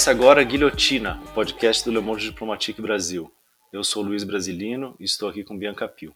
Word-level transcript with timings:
Começa 0.00 0.12
agora 0.12 0.40
a 0.40 0.44
Guilhotina, 0.44 1.20
o 1.26 1.34
podcast 1.34 1.84
do 1.84 1.90
Le 1.90 2.00
Monde 2.00 2.24
Diplomatique 2.24 2.80
Brasil. 2.80 3.30
Eu 3.70 3.84
sou 3.84 4.02
Luiz 4.02 4.24
Brasilino 4.24 4.96
e 4.98 5.04
estou 5.04 5.28
aqui 5.28 5.44
com 5.44 5.58
Bianca 5.58 5.86
Pio. 5.86 6.14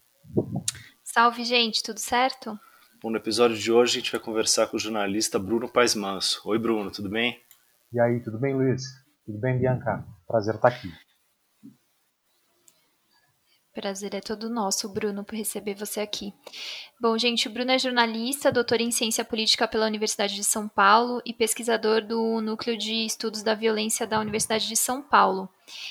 Salve, 1.03 1.45
gente, 1.45 1.83
tudo 1.83 2.01
certo? 2.01 2.59
Bom, 3.03 3.11
no 3.11 3.19
episódio 3.19 3.59
de 3.59 3.71
hoje 3.71 3.99
a 3.99 4.01
gente 4.01 4.11
vai 4.11 4.19
conversar 4.19 4.69
com 4.69 4.79
o 4.79 4.81
jornalista 4.81 5.39
Bruno 5.39 5.69
Paes 5.69 5.95
Manso. 5.95 6.41
Oi, 6.47 6.59
Bruno, 6.59 6.91
tudo 6.91 7.11
bem? 7.11 7.39
E 7.93 8.01
aí, 8.01 8.21
tudo 8.21 8.39
bem, 8.39 8.55
Luiz? 8.55 8.85
Tudo 9.27 9.39
bem, 9.39 9.59
Bianca? 9.59 10.03
Prazer 10.27 10.55
estar 10.55 10.69
aqui. 10.69 10.91
Prazer 13.75 14.15
é 14.15 14.21
todo 14.21 14.49
nosso, 14.49 14.89
Bruno, 14.89 15.25
por 15.25 15.35
receber 15.35 15.75
você 15.75 15.99
aqui. 15.99 16.33
Bom, 17.01 17.19
gente, 17.19 17.49
o 17.49 17.51
Bruno 17.51 17.73
é 17.73 17.79
jornalista, 17.79 18.53
doutor 18.53 18.81
em 18.81 18.93
ciência 18.93 19.25
política 19.25 19.67
pela 19.67 19.87
Universidade 19.87 20.37
de 20.37 20.45
São 20.45 20.69
Paulo 20.69 21.21
e 21.27 21.33
pesquisador 21.33 22.01
do 22.01 22.41
Núcleo 22.41 22.79
de 22.79 23.05
Estudos 23.05 23.43
da 23.43 23.53
Violência 23.53 24.07
da 24.07 24.21
Universidade 24.21 24.69
de 24.69 24.77
São 24.77 25.03
Paulo. 25.03 25.49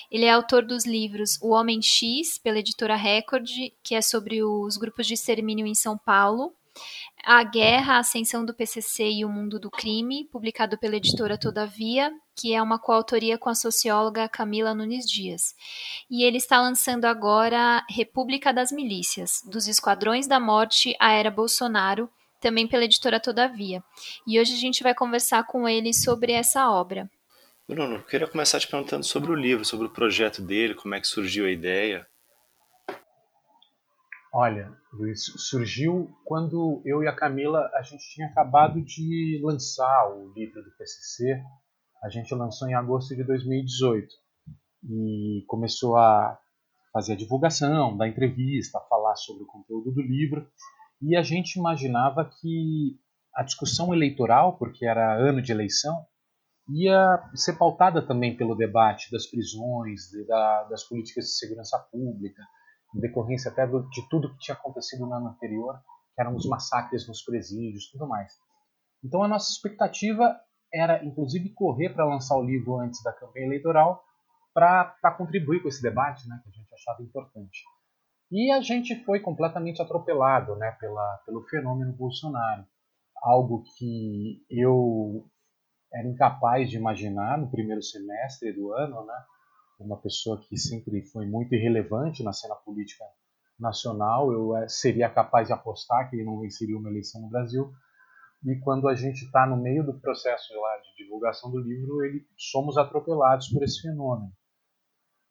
Ele 0.09 0.23
é 0.23 0.31
autor 0.31 0.65
dos 0.65 0.85
livros 0.85 1.37
O 1.41 1.49
Homem 1.49 1.81
X, 1.81 2.37
pela 2.37 2.59
editora 2.59 2.95
Record, 2.95 3.49
que 3.83 3.95
é 3.95 4.01
sobre 4.01 4.41
os 4.41 4.77
grupos 4.77 5.05
de 5.05 5.15
extermínio 5.15 5.67
em 5.67 5.75
São 5.75 5.97
Paulo, 5.97 6.53
A 7.21 7.43
Guerra, 7.43 7.95
a 7.95 7.99
Ascensão 7.99 8.45
do 8.45 8.53
PCC 8.53 9.11
e 9.11 9.25
o 9.25 9.29
Mundo 9.29 9.59
do 9.59 9.69
Crime, 9.69 10.23
publicado 10.31 10.77
pela 10.77 10.95
editora 10.95 11.37
Todavia, 11.37 12.09
que 12.35 12.53
é 12.53 12.61
uma 12.61 12.79
coautoria 12.79 13.37
com 13.37 13.49
a 13.49 13.55
socióloga 13.55 14.27
Camila 14.27 14.73
Nunes 14.73 15.05
Dias. 15.05 15.55
E 16.09 16.23
ele 16.23 16.37
está 16.37 16.59
lançando 16.61 17.05
agora 17.05 17.85
República 17.89 18.53
das 18.53 18.71
Milícias, 18.71 19.41
dos 19.45 19.67
Esquadrões 19.67 20.27
da 20.27 20.39
Morte 20.39 20.95
à 20.99 21.11
Era 21.13 21.31
Bolsonaro, 21.31 22.09
também 22.39 22.67
pela 22.67 22.83
editora 22.83 23.19
Todavia. 23.19 23.83
E 24.27 24.39
hoje 24.39 24.53
a 24.53 24.57
gente 24.57 24.83
vai 24.83 24.93
conversar 24.93 25.45
com 25.45 25.67
ele 25.67 25.93
sobre 25.93 26.33
essa 26.33 26.69
obra. 26.69 27.09
Bruno, 27.67 27.95
eu 27.95 28.03
queria 28.03 28.27
começar 28.27 28.59
te 28.59 28.67
perguntando 28.67 29.05
sobre 29.05 29.31
o 29.31 29.35
livro, 29.35 29.63
sobre 29.63 29.87
o 29.87 29.89
projeto 29.89 30.41
dele, 30.41 30.75
como 30.75 30.95
é 30.95 30.99
que 30.99 31.07
surgiu 31.07 31.45
a 31.45 31.51
ideia. 31.51 32.05
Olha, 34.33 34.75
Luiz, 34.91 35.25
surgiu 35.37 36.11
quando 36.25 36.81
eu 36.85 37.03
e 37.03 37.07
a 37.07 37.15
Camila, 37.15 37.69
a 37.75 37.81
gente 37.83 38.03
tinha 38.13 38.27
acabado 38.27 38.81
de 38.81 39.39
lançar 39.43 40.09
o 40.09 40.33
livro 40.33 40.61
do 40.61 40.71
PCC, 40.71 41.39
a 42.03 42.09
gente 42.09 42.35
lançou 42.35 42.67
em 42.67 42.73
agosto 42.73 43.15
de 43.15 43.23
2018 43.23 44.07
e 44.89 45.45
começou 45.47 45.95
a 45.95 46.37
fazer 46.91 47.13
a 47.13 47.17
divulgação 47.17 47.95
da 47.95 48.07
entrevista, 48.07 48.79
falar 48.89 49.15
sobre 49.15 49.43
o 49.43 49.47
conteúdo 49.47 49.91
do 49.91 50.01
livro, 50.01 50.45
e 51.01 51.15
a 51.15 51.23
gente 51.23 51.55
imaginava 51.55 52.29
que 52.39 52.99
a 53.33 53.41
discussão 53.41 53.93
eleitoral, 53.93 54.57
porque 54.57 54.85
era 54.85 55.17
ano 55.17 55.41
de 55.41 55.51
eleição, 55.51 56.05
ia 56.69 57.23
ser 57.33 57.57
pautada 57.57 58.05
também 58.05 58.35
pelo 58.35 58.55
debate 58.55 59.09
das 59.09 59.25
prisões, 59.25 60.01
da, 60.27 60.63
das 60.65 60.83
políticas 60.83 61.25
de 61.25 61.37
segurança 61.37 61.79
pública, 61.91 62.43
em 62.95 62.99
decorrência 62.99 63.49
até 63.49 63.65
do, 63.65 63.89
de 63.89 64.07
tudo 64.09 64.31
que 64.33 64.39
tinha 64.39 64.55
acontecido 64.55 65.05
no 65.05 65.13
ano 65.13 65.29
anterior, 65.29 65.79
que 66.13 66.21
eram 66.21 66.35
os 66.35 66.45
massacres 66.45 67.07
nos 67.07 67.23
presídios, 67.23 67.89
tudo 67.89 68.07
mais. 68.07 68.33
Então 69.03 69.23
a 69.23 69.27
nossa 69.27 69.51
expectativa 69.51 70.37
era, 70.73 71.03
inclusive, 71.05 71.49
correr 71.49 71.89
para 71.89 72.05
lançar 72.05 72.35
o 72.37 72.43
livro 72.43 72.79
antes 72.79 73.01
da 73.03 73.13
campanha 73.13 73.45
eleitoral, 73.45 74.03
para 74.53 75.15
contribuir 75.17 75.61
com 75.61 75.67
esse 75.67 75.81
debate, 75.81 76.27
né, 76.27 76.39
que 76.43 76.49
a 76.49 76.51
gente 76.51 76.73
achava 76.73 77.01
importante. 77.01 77.63
E 78.31 78.51
a 78.51 78.61
gente 78.61 78.95
foi 79.03 79.19
completamente 79.19 79.81
atropelado, 79.81 80.55
né, 80.55 80.71
pela, 80.79 81.21
pelo 81.25 81.43
fenômeno 81.43 81.93
Bolsonaro, 81.93 82.65
algo 83.21 83.63
que 83.77 84.43
eu 84.49 85.25
era 85.93 86.07
incapaz 86.07 86.69
de 86.69 86.77
imaginar 86.77 87.37
no 87.37 87.49
primeiro 87.49 87.81
semestre 87.81 88.51
do 88.51 88.73
ano, 88.73 89.05
né, 89.05 89.23
uma 89.79 89.97
pessoa 89.97 90.39
que 90.39 90.57
sempre 90.57 91.03
foi 91.03 91.25
muito 91.25 91.53
irrelevante 91.53 92.23
na 92.23 92.33
cena 92.33 92.55
política 92.55 93.03
nacional, 93.59 94.31
eu 94.31 94.55
eh, 94.57 94.67
seria 94.67 95.09
capaz 95.09 95.47
de 95.47 95.53
apostar 95.53 96.09
que 96.09 96.15
ele 96.15 96.25
não 96.25 96.39
venceria 96.39 96.77
uma 96.77 96.89
eleição 96.89 97.21
no 97.21 97.29
Brasil. 97.29 97.71
E 98.45 98.59
quando 98.59 98.87
a 98.89 98.95
gente 98.95 99.23
está 99.25 99.45
no 99.47 99.55
meio 99.55 99.85
do 99.85 99.99
processo 99.99 100.53
lá 100.59 100.77
de 100.79 101.03
divulgação 101.03 101.49
do 101.49 101.59
livro, 101.59 102.03
ele, 102.03 102.25
somos 102.37 102.77
atropelados 102.77 103.47
por 103.49 103.63
esse 103.63 103.81
fenômeno. 103.81 104.31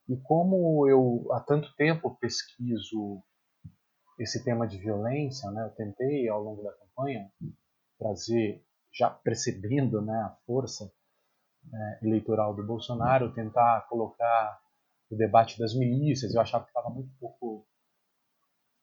E 0.09 0.17
como 0.17 0.89
eu 0.89 1.31
há 1.33 1.41
tanto 1.41 1.75
tempo 1.77 2.17
pesquiso 2.19 3.23
esse 4.19 4.43
tema 4.45 4.67
de 4.67 4.78
violência, 4.78 5.50
né, 5.50 5.65
eu 5.65 5.71
tentei 5.71 6.28
ao 6.28 6.43
longo 6.43 6.62
da 6.62 6.73
campanha 6.73 7.31
trazer, 7.99 8.65
já 8.93 9.11
percebendo 9.11 10.00
né, 10.03 10.15
a 10.15 10.37
força 10.47 10.91
é, 11.73 12.06
eleitoral 12.06 12.55
do 12.55 12.67
Bolsonaro, 12.67 13.33
tentar 13.33 13.87
colocar 13.89 14.61
o 15.11 15.17
debate 15.17 15.59
das 15.59 15.75
milícias. 15.75 16.34
Eu 16.34 16.41
achava 16.41 16.65
que 16.65 16.71
estava 16.71 16.91
muito 16.91 17.12
pouco 17.21 17.67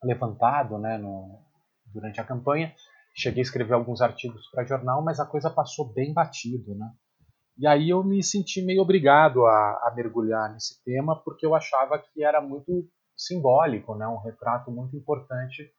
levantado 0.04 0.78
né, 0.78 0.98
no, 0.98 1.44
durante 1.86 2.22
a 2.22 2.24
campanha. 2.24 2.74
Cheguei 3.16 3.42
a 3.42 3.44
escrever 3.44 3.74
alguns 3.74 4.02
artigos 4.02 4.50
para 4.52 4.66
jornal, 4.66 5.04
mas 5.04 5.20
a 5.20 5.26
coisa 5.26 5.50
passou 5.50 5.92
bem 5.92 6.14
batido. 6.14 6.76
Né? 6.76 6.90
E 7.58 7.68
aí 7.68 7.90
eu 7.90 8.04
me 8.04 8.24
senti 8.24 8.62
meio 8.62 8.82
obrigado 8.82 9.46
a, 9.46 9.52
a 9.84 9.94
mergulhar 9.96 10.52
nesse 10.54 10.84
tema, 10.84 11.16
porque 11.24 11.46
eu 11.46 11.56
achava 11.56 12.00
que 12.00 12.24
era 12.24 12.42
muito 12.42 12.88
simbólico, 13.18 13.96
né? 13.96 14.08
um 14.08 14.18
retrato 14.18 14.72
muito 14.72 14.96
importante 14.96 15.70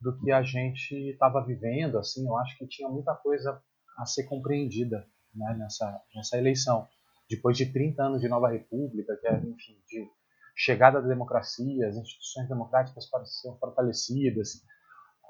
do 0.00 0.18
que 0.18 0.32
a 0.32 0.42
gente 0.42 0.94
estava 1.10 1.44
vivendo. 1.44 1.98
Assim, 1.98 2.26
eu 2.26 2.36
acho 2.38 2.58
que 2.58 2.66
tinha 2.66 2.88
muita 2.88 3.14
coisa 3.14 3.62
a 3.96 4.04
ser 4.04 4.24
compreendida 4.24 5.06
né, 5.34 5.54
nessa, 5.58 6.02
nessa 6.14 6.36
eleição. 6.36 6.88
Depois 7.28 7.56
de 7.56 7.72
30 7.72 8.02
anos 8.02 8.20
de 8.20 8.28
nova 8.28 8.50
república, 8.50 9.16
que 9.16 9.28
é, 9.28 9.36
enfim, 9.38 9.76
de 9.86 10.06
chegada 10.56 11.00
da 11.00 11.08
democracia, 11.08 11.88
as 11.88 11.96
instituições 11.96 12.48
democráticas 12.48 13.08
ser 13.26 13.56
fortalecidas, 13.58 14.62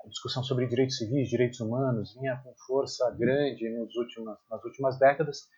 a 0.04 0.08
discussão 0.08 0.42
sobre 0.42 0.66
direitos 0.66 0.96
civis, 0.96 1.28
direitos 1.28 1.60
humanos, 1.60 2.14
vinha 2.14 2.36
com 2.42 2.54
força 2.66 3.10
grande 3.12 3.68
nos 3.70 3.94
últimos, 3.96 4.36
nas 4.50 4.64
últimas 4.64 4.98
décadas, 4.98 5.48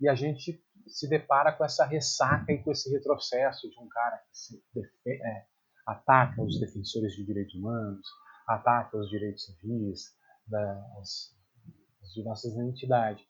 e 0.00 0.08
a 0.08 0.14
gente 0.14 0.60
se 0.86 1.08
depara 1.08 1.52
com 1.52 1.64
essa 1.64 1.84
ressaca 1.86 2.52
e 2.52 2.62
com 2.62 2.72
esse 2.72 2.90
retrocesso 2.90 3.70
de 3.70 3.78
um 3.78 3.88
cara 3.88 4.20
que 5.04 5.10
é, 5.10 5.46
ataca 5.86 6.42
os 6.42 6.58
defensores 6.58 7.14
de 7.14 7.24
direitos 7.24 7.54
humanos, 7.54 8.06
ataca 8.48 8.96
os 8.96 9.08
direitos 9.08 9.44
civis, 9.44 10.16
das, 10.46 11.34
de 12.14 12.22
nossas 12.24 12.52
identidades. 12.52 13.24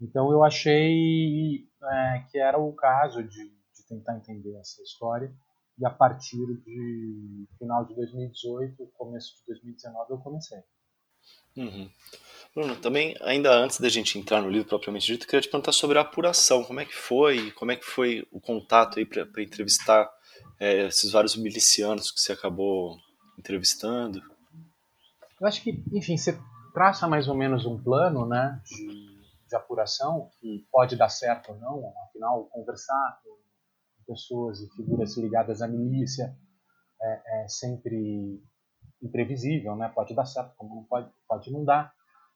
Então 0.00 0.30
eu 0.30 0.44
achei 0.44 1.66
é, 1.82 2.24
que 2.30 2.38
era 2.38 2.58
o 2.58 2.72
caso 2.72 3.22
de, 3.22 3.48
de, 3.48 3.88
tentar 3.88 4.16
entender 4.16 4.54
essa 4.56 4.82
história 4.82 5.32
e 5.78 5.86
a 5.86 5.90
partir 5.90 6.46
de 6.64 7.46
final 7.58 7.84
de 7.84 7.94
2018, 7.94 8.86
começo 8.96 9.36
de 9.36 9.46
2019 9.46 10.12
eu 10.12 10.18
comecei. 10.18 10.58
Uhum. 11.56 11.90
Bruno, 12.54 12.76
também 12.76 13.16
ainda 13.20 13.54
antes 13.54 13.80
da 13.80 13.88
gente 13.88 14.18
entrar 14.18 14.40
no 14.40 14.50
livro 14.50 14.68
propriamente 14.68 15.06
dito, 15.06 15.24
eu 15.24 15.28
queria 15.28 15.40
te 15.40 15.48
perguntar 15.48 15.72
sobre 15.72 15.98
a 15.98 16.02
apuração, 16.02 16.64
como 16.64 16.80
é 16.80 16.84
que 16.84 16.94
foi, 16.94 17.50
como 17.52 17.70
é 17.70 17.76
que 17.76 17.84
foi 17.84 18.26
o 18.32 18.40
contato 18.40 18.98
aí 18.98 19.06
para 19.06 19.42
entrevistar 19.42 20.10
é, 20.58 20.86
esses 20.86 21.12
vários 21.12 21.36
milicianos 21.36 22.10
que 22.10 22.20
você 22.20 22.32
acabou 22.32 22.96
entrevistando? 23.38 24.22
Eu 25.40 25.46
acho 25.46 25.62
que, 25.62 25.82
enfim, 25.92 26.16
você 26.16 26.38
traça 26.72 27.06
mais 27.06 27.28
ou 27.28 27.34
menos 27.34 27.64
um 27.64 27.80
plano, 27.80 28.26
né, 28.26 28.60
de 28.64 29.18
de 29.48 29.56
apuração, 29.56 30.30
que 30.38 30.66
pode 30.70 30.94
dar 30.94 31.08
certo 31.08 31.52
ou 31.52 31.58
não, 31.58 31.92
afinal, 32.06 32.44
conversar 32.44 33.20
com 33.24 33.36
pessoas 34.08 34.60
e 34.60 34.68
figuras 34.74 35.16
ligadas 35.16 35.60
à 35.62 35.68
milícia 35.68 36.34
é, 37.00 37.44
é 37.44 37.48
sempre 37.48 38.42
imprevisível, 39.02 39.76
né? 39.76 39.92
pode 39.94 40.14
dar 40.14 40.24
certo, 40.24 40.54
como 40.56 40.74
não 40.74 40.84
pode, 40.84 41.08
pode 41.28 41.52
não 41.52 41.64
dar. 41.64 41.92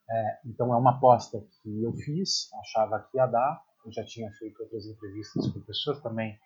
É, 0.09 0.39
então 0.47 0.73
é 0.73 0.77
uma 0.77 0.97
aposta 0.97 1.43
que 1.63 1.83
eu 1.83 1.93
fiz, 1.95 2.53
achava 2.61 3.01
que 3.01 3.17
ia 3.17 3.27
dar, 3.27 3.63
eu 3.85 3.93
já 3.93 4.05
tinha 4.05 4.31
feito 4.33 4.63
outras 4.63 4.87
entrevistas 4.87 5.49
com 5.49 5.61
pessoas 5.61 6.01
também 6.01 6.39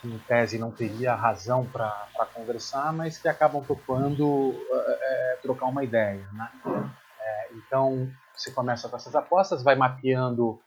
que 0.00 0.08
em 0.08 0.18
tese 0.20 0.58
não 0.58 0.70
teria 0.70 1.14
razão 1.14 1.64
para 1.66 2.08
conversar, 2.34 2.92
mas 2.92 3.18
que 3.18 3.28
acabam 3.28 3.64
topando 3.64 4.52
é, 4.52 5.32
é, 5.32 5.36
trocar 5.36 5.66
uma 5.66 5.84
ideia. 5.84 6.26
Né? 6.32 6.50
É, 7.18 7.54
então 7.54 8.10
você 8.34 8.50
começa 8.50 8.88
com 8.88 8.96
essas 8.96 9.14
apostas, 9.14 9.62
vai 9.62 9.74
mapeando. 9.74 10.60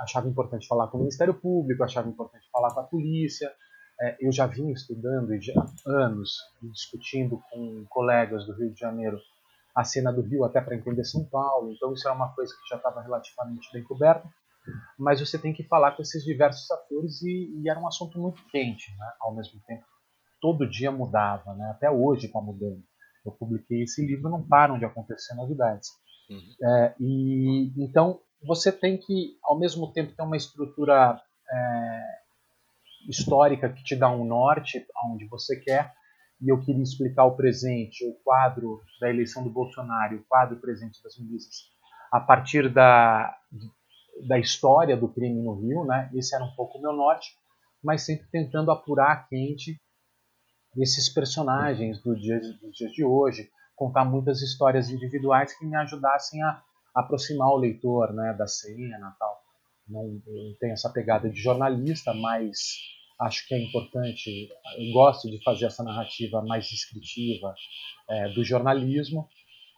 Achava 0.00 0.28
importante 0.28 0.66
falar 0.66 0.88
com 0.88 0.96
o 0.96 1.00
Ministério 1.00 1.34
Público, 1.34 1.84
achava 1.84 2.08
importante 2.08 2.48
falar 2.50 2.72
com 2.72 2.80
a 2.80 2.84
polícia. 2.84 3.52
É, 4.00 4.16
eu 4.20 4.32
já 4.32 4.46
vinha 4.46 4.72
estudando 4.72 5.30
há 5.32 5.90
anos, 5.90 6.38
discutindo 6.62 7.42
com 7.50 7.84
colegas 7.88 8.46
do 8.46 8.54
Rio 8.54 8.72
de 8.72 8.80
Janeiro 8.80 9.18
a 9.74 9.84
cena 9.84 10.12
do 10.12 10.22
Rio 10.22 10.44
até 10.44 10.60
para 10.60 10.74
entender 10.74 11.04
São 11.04 11.24
Paulo. 11.24 11.72
Então 11.72 11.92
isso 11.92 12.06
era 12.06 12.16
uma 12.16 12.32
coisa 12.34 12.52
que 12.54 12.68
já 12.68 12.76
estava 12.76 13.02
relativamente 13.02 13.70
bem 13.72 13.82
coberta. 13.82 14.28
mas 14.98 15.20
você 15.20 15.38
tem 15.38 15.52
que 15.52 15.64
falar 15.64 15.92
com 15.92 16.02
esses 16.02 16.24
diversos 16.24 16.70
atores 16.70 17.22
e, 17.22 17.60
e 17.62 17.68
era 17.68 17.80
um 17.80 17.86
assunto 17.86 18.18
muito 18.18 18.42
quente, 18.50 18.90
né? 18.98 19.12
ao 19.20 19.34
mesmo 19.34 19.60
tempo. 19.66 19.84
Todo 20.40 20.68
dia 20.68 20.90
mudava, 20.90 21.54
né? 21.54 21.70
até 21.70 21.90
hoje 21.90 22.26
está 22.26 22.40
mudando. 22.40 22.82
Eu 23.24 23.32
publiquei 23.32 23.82
esse 23.82 24.04
livro, 24.04 24.30
não 24.30 24.42
param 24.42 24.78
de 24.78 24.84
acontecer 24.84 25.34
novidades. 25.34 25.90
Uhum. 26.30 26.54
É, 26.62 26.94
e 26.98 27.72
então 27.76 28.20
você 28.42 28.72
tem 28.72 28.96
que, 28.96 29.38
ao 29.42 29.58
mesmo 29.58 29.92
tempo, 29.92 30.14
ter 30.14 30.22
uma 30.22 30.36
estrutura 30.36 31.20
é, 31.50 32.20
histórica 33.08 33.68
que 33.68 33.82
te 33.82 33.96
dá 33.96 34.10
um 34.10 34.24
norte 34.24 34.84
aonde 34.96 35.26
você 35.26 35.56
quer. 35.56 35.92
E 36.40 36.48
eu 36.48 36.58
queria 36.58 36.82
explicar 36.82 37.24
o 37.24 37.36
presente, 37.36 38.04
o 38.06 38.14
quadro 38.24 38.80
da 38.98 39.10
eleição 39.10 39.44
do 39.44 39.50
Bolsonaro, 39.50 40.16
o 40.16 40.24
quadro 40.24 40.56
presente 40.58 41.02
das 41.02 41.18
milícias, 41.18 41.68
a 42.10 42.18
partir 42.18 42.72
da, 42.72 43.36
da 44.26 44.38
história 44.38 44.96
do 44.96 45.08
crime 45.08 45.42
no 45.42 45.60
Rio, 45.60 45.84
né? 45.84 46.10
Esse 46.14 46.34
era 46.34 46.42
um 46.42 46.54
pouco 46.54 46.78
o 46.78 46.80
meu 46.80 46.94
norte, 46.94 47.36
mas 47.84 48.02
sempre 48.02 48.26
tentando 48.30 48.70
apurar 48.70 49.28
quente 49.28 49.78
esses 50.78 51.10
personagens 51.10 52.00
do 52.02 52.16
dia, 52.16 52.40
dos 52.40 52.74
dias 52.74 52.92
de 52.92 53.04
hoje, 53.04 53.50
contar 53.76 54.04
muitas 54.04 54.40
histórias 54.40 54.88
individuais 54.88 55.52
que 55.58 55.66
me 55.66 55.76
ajudassem 55.76 56.42
a 56.42 56.62
aproximar 56.94 57.48
o 57.48 57.56
leitor 57.56 58.12
né, 58.12 58.34
da 58.38 58.46
cena 58.46 59.14
tal. 59.18 59.40
Não, 59.88 60.04
eu 60.04 60.56
tenho 60.60 60.72
essa 60.72 60.90
pegada 60.90 61.28
de 61.28 61.40
jornalista, 61.40 62.14
mas 62.14 62.78
acho 63.20 63.46
que 63.46 63.54
é 63.54 63.62
importante, 63.62 64.48
eu 64.78 64.92
gosto 64.92 65.28
de 65.30 65.42
fazer 65.42 65.66
essa 65.66 65.82
narrativa 65.82 66.42
mais 66.42 66.66
descritiva 66.66 67.54
é, 68.08 68.28
do 68.30 68.44
jornalismo. 68.44 69.28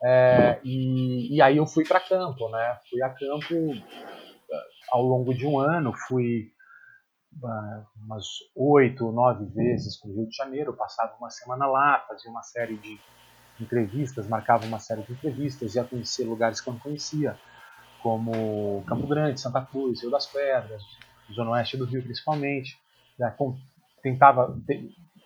É, 0.05 0.61
e, 0.65 1.37
e, 1.37 1.41
aí 1.41 1.57
eu 1.57 1.67
fui 1.67 1.85
para 1.85 2.01
campo, 2.01 2.49
né? 2.51 2.79
Fui 2.91 3.01
a 3.03 3.11
campo 3.11 3.55
é, 3.55 4.57
ao 4.91 5.03
longo 5.03 5.33
de 5.33 5.47
um 5.47 5.59
ano, 5.59 5.93
fui 6.09 6.53
uh, 7.41 7.87
umas 8.05 8.27
oito, 8.55 9.13
nove 9.13 9.47
vezes 9.47 9.99
para 10.01 10.11
o 10.11 10.15
Rio 10.15 10.29
de 10.29 10.37
Janeiro, 10.37 10.77
passava 10.77 11.17
uma 11.17 11.31
semana 11.31 11.67
lá, 11.67 12.05
fazia 12.09 12.31
uma 12.31 12.43
série 12.43 12.77
de 12.77 12.99
entrevistas, 13.63 14.29
marcava 14.29 14.67
uma 14.67 14.79
série 14.79 15.03
de 15.03 15.13
entrevistas, 15.13 15.75
ia 15.75 15.85
conhecer 15.85 16.25
lugares 16.25 16.61
que 16.61 16.69
eu 16.69 16.75
não 16.75 16.81
conhecia, 16.81 17.37
como 18.03 18.83
Campo 18.87 19.07
Grande, 19.07 19.41
Santa 19.41 19.63
Cruz, 19.63 20.03
Rio 20.03 20.11
das 20.11 20.27
Pedras, 20.27 20.83
Zona 21.33 21.53
Oeste 21.53 21.77
do 21.77 21.85
Rio 21.85 22.03
principalmente. 22.03 22.79
Já 23.19 23.35
tentava, 24.03 24.57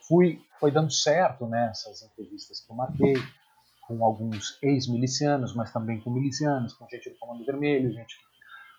fui, 0.07 0.41
foi 0.61 0.71
dando 0.71 0.93
certo 0.93 1.47
nessas 1.47 2.03
né, 2.03 2.09
entrevistas 2.13 2.61
que 2.61 2.71
eu 2.71 2.77
marquei, 2.77 3.15
com 3.87 4.05
alguns 4.05 4.59
ex-milicianos, 4.63 5.55
mas 5.55 5.73
também 5.73 6.01
com 6.01 6.11
milicianos, 6.11 6.75
com 6.75 6.89
gente 6.89 7.09
do 7.11 7.17
Comando 7.17 7.45
Vermelho, 7.45 7.93
gente 7.93 8.17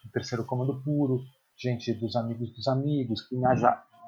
do 0.03 0.11
Terceiro 0.11 0.45
Comando 0.45 0.81
Puro, 0.83 1.23
gente 1.57 1.93
dos 1.93 2.15
amigos 2.15 2.53
dos 2.53 2.67
amigos, 2.67 3.21
que 3.21 3.35
me, 3.35 3.45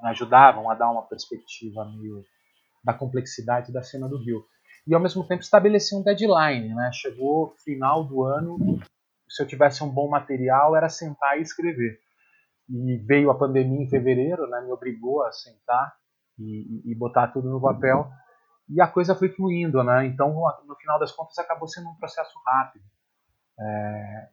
ajudavam 0.04 0.70
a 0.70 0.76
dar 0.76 0.92
uma 0.92 1.04
perspectiva 1.04 1.86
meio 1.86 2.24
da 2.84 2.94
complexidade 2.94 3.72
da 3.72 3.82
cena 3.82 4.08
do 4.08 4.18
Rio 4.18 4.46
e 4.88 4.94
ao 4.94 5.02
mesmo 5.02 5.26
tempo 5.28 5.42
estabelecer 5.42 5.98
um 5.98 6.04
deadline. 6.04 6.74
Né? 6.74 6.90
Chegou 6.94 7.56
final 7.64 8.04
do 8.04 8.24
ano, 8.24 8.80
se 9.28 9.42
eu 9.42 9.48
tivesse 9.48 9.84
um 9.84 9.90
bom 9.90 10.10
material, 10.10 10.76
era 10.76 10.90
sentar 10.90 11.38
e 11.38 11.42
escrever. 11.42 12.00
E 12.70 12.98
veio 12.98 13.32
a 13.32 13.38
pandemia 13.38 13.84
em 13.84 13.90
fevereiro, 13.90 14.48
né? 14.48 14.62
me 14.62 14.72
obrigou 14.72 15.24
a 15.24 15.32
sentar 15.32 15.96
e, 16.38 16.92
e 16.92 16.96
botar 16.96 17.28
tudo 17.30 17.50
no 17.50 17.62
papel. 17.62 18.10
E 18.70 18.80
a 18.80 18.88
coisa 18.88 19.16
foi 19.16 19.30
fluindo, 19.30 19.84
né? 19.84 20.06
Então, 20.06 20.30
no 20.68 20.76
final 20.76 21.00
das 21.00 21.12
contas, 21.12 21.38
acabou 21.40 21.68
sendo 21.68 21.90
um 21.90 21.96
processo 21.96 22.40
rápido. 22.46 22.86
É, 23.60 24.30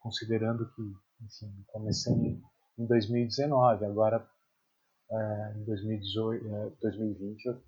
considerando 0.00 0.66
que, 0.70 0.82
enfim, 1.22 1.64
comecei 1.66 2.40
em 2.78 2.86
2019, 2.86 3.84
agora 3.84 4.26
é, 5.10 5.52
em 5.56 5.64
2018, 5.64 6.46
é, 6.46 6.70
2020, 6.80 7.62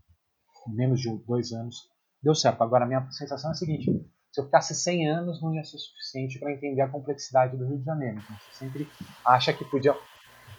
menos 0.68 1.00
de 1.00 1.16
dois 1.24 1.52
anos, 1.52 1.90
deu 2.22 2.34
certo. 2.34 2.62
Agora, 2.62 2.84
a 2.84 2.88
minha 2.88 3.10
sensação 3.10 3.50
é 3.50 3.52
a 3.52 3.56
seguinte: 3.56 3.90
se 4.32 4.40
eu 4.40 4.44
ficasse 4.44 4.74
100 4.74 5.08
anos, 5.08 5.42
não 5.42 5.54
ia 5.54 5.64
ser 5.64 5.78
suficiente 5.78 6.38
para 6.38 6.52
entender 6.52 6.82
a 6.82 6.88
complexidade 6.88 7.56
do 7.56 7.66
Rio 7.66 7.78
de 7.78 7.84
Janeiro. 7.84 8.18
Então, 8.18 8.36
você 8.36 8.58
sempre 8.58 8.88
acha 9.24 9.52
que 9.52 9.64
podia 9.64 9.96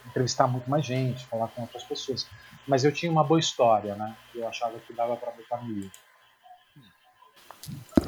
entrevistar 0.06 0.48
muito 0.48 0.70
mais 0.70 0.86
gente, 0.86 1.26
falar 1.28 1.48
com 1.50 1.62
outras 1.62 1.84
pessoas. 1.84 2.28
Mas 2.68 2.84
eu 2.84 2.92
tinha 2.92 3.12
uma 3.12 3.24
boa 3.24 3.40
história, 3.40 3.96
né? 3.96 4.16
Eu 4.34 4.48
achava 4.48 4.80
que 4.80 4.94
dava 4.94 5.16
para 5.16 5.32
botar 5.32 5.64
no 5.64 5.72
livro. 5.72 5.92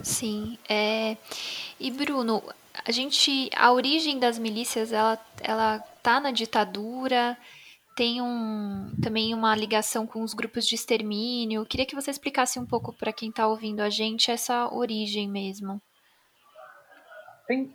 Sim, 0.02 0.58
é... 0.68 1.18
e 1.80 1.92
Bruno, 1.92 2.42
a 2.86 2.92
gente, 2.92 3.50
a 3.56 3.72
origem 3.72 4.18
das 4.18 4.40
milícias, 4.40 4.92
ela, 4.92 5.20
ela 5.42 5.80
tá 6.02 6.20
na 6.20 6.32
ditadura, 6.32 7.38
tem 7.96 8.22
um, 8.22 8.96
também 9.02 9.34
uma 9.34 9.56
ligação 9.56 10.08
com 10.08 10.24
os 10.24 10.34
grupos 10.34 10.66
de 10.66 10.76
extermínio. 10.76 11.66
Queria 11.66 11.86
que 11.86 11.96
você 11.96 12.12
explicasse 12.12 12.60
um 12.60 12.66
pouco 12.66 12.94
para 12.94 13.14
quem 13.14 13.30
está 13.30 13.48
ouvindo 13.48 13.82
a 13.82 13.90
gente 13.90 14.32
essa 14.32 14.74
origem 14.74 15.30
mesmo. 15.30 15.82
Tem 17.48 17.74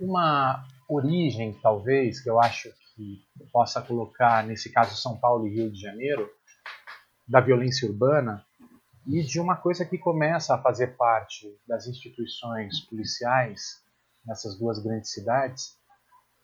uma 0.00 0.64
origem, 0.88 1.58
talvez, 1.62 2.20
que 2.20 2.28
eu 2.28 2.40
acho 2.40 2.70
que 2.94 3.24
possa 3.52 3.80
colocar, 3.80 4.44
nesse 4.44 4.70
caso, 4.70 4.96
São 4.96 5.16
Paulo 5.16 5.46
e 5.46 5.54
Rio 5.54 5.70
de 5.70 5.80
Janeiro, 5.80 6.28
da 7.26 7.40
violência 7.40 7.88
urbana 7.88 8.44
e 9.06 9.22
de 9.22 9.40
uma 9.40 9.56
coisa 9.56 9.84
que 9.84 9.98
começa 9.98 10.54
a 10.54 10.58
fazer 10.62 10.96
parte 10.96 11.48
das 11.66 11.86
instituições 11.86 12.80
policiais 12.80 13.82
nessas 14.24 14.56
duas 14.58 14.78
grandes 14.78 15.12
cidades, 15.12 15.76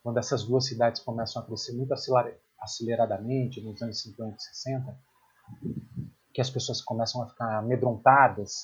quando 0.03 0.19
essas 0.19 0.45
duas 0.45 0.67
cidades 0.67 1.01
começam 1.03 1.43
a 1.43 1.47
crescer 1.47 1.73
muito 1.73 1.93
aceleradamente 2.61 3.61
nos 3.61 3.81
anos 3.83 4.01
50 4.03 4.37
e 4.37 4.41
60, 4.41 4.99
que 6.33 6.41
as 6.41 6.51
pessoas 6.51 6.81
começam 6.81 7.23
a 7.23 7.29
ficar 7.29 7.59
amedrontadas 7.59 8.63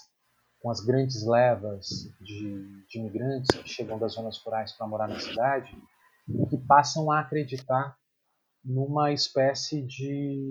com 0.60 0.70
as 0.70 0.80
grandes 0.80 1.26
levas 1.26 2.10
de, 2.20 2.86
de 2.88 2.98
imigrantes 2.98 3.50
que 3.60 3.68
chegam 3.68 3.98
das 3.98 4.12
zonas 4.12 4.38
rurais 4.38 4.72
para 4.72 4.86
morar 4.86 5.08
na 5.08 5.20
cidade 5.20 5.76
e 6.28 6.46
que 6.46 6.56
passam 6.56 7.10
a 7.10 7.20
acreditar 7.20 7.96
numa 8.64 9.12
espécie 9.12 9.82
de 9.82 10.42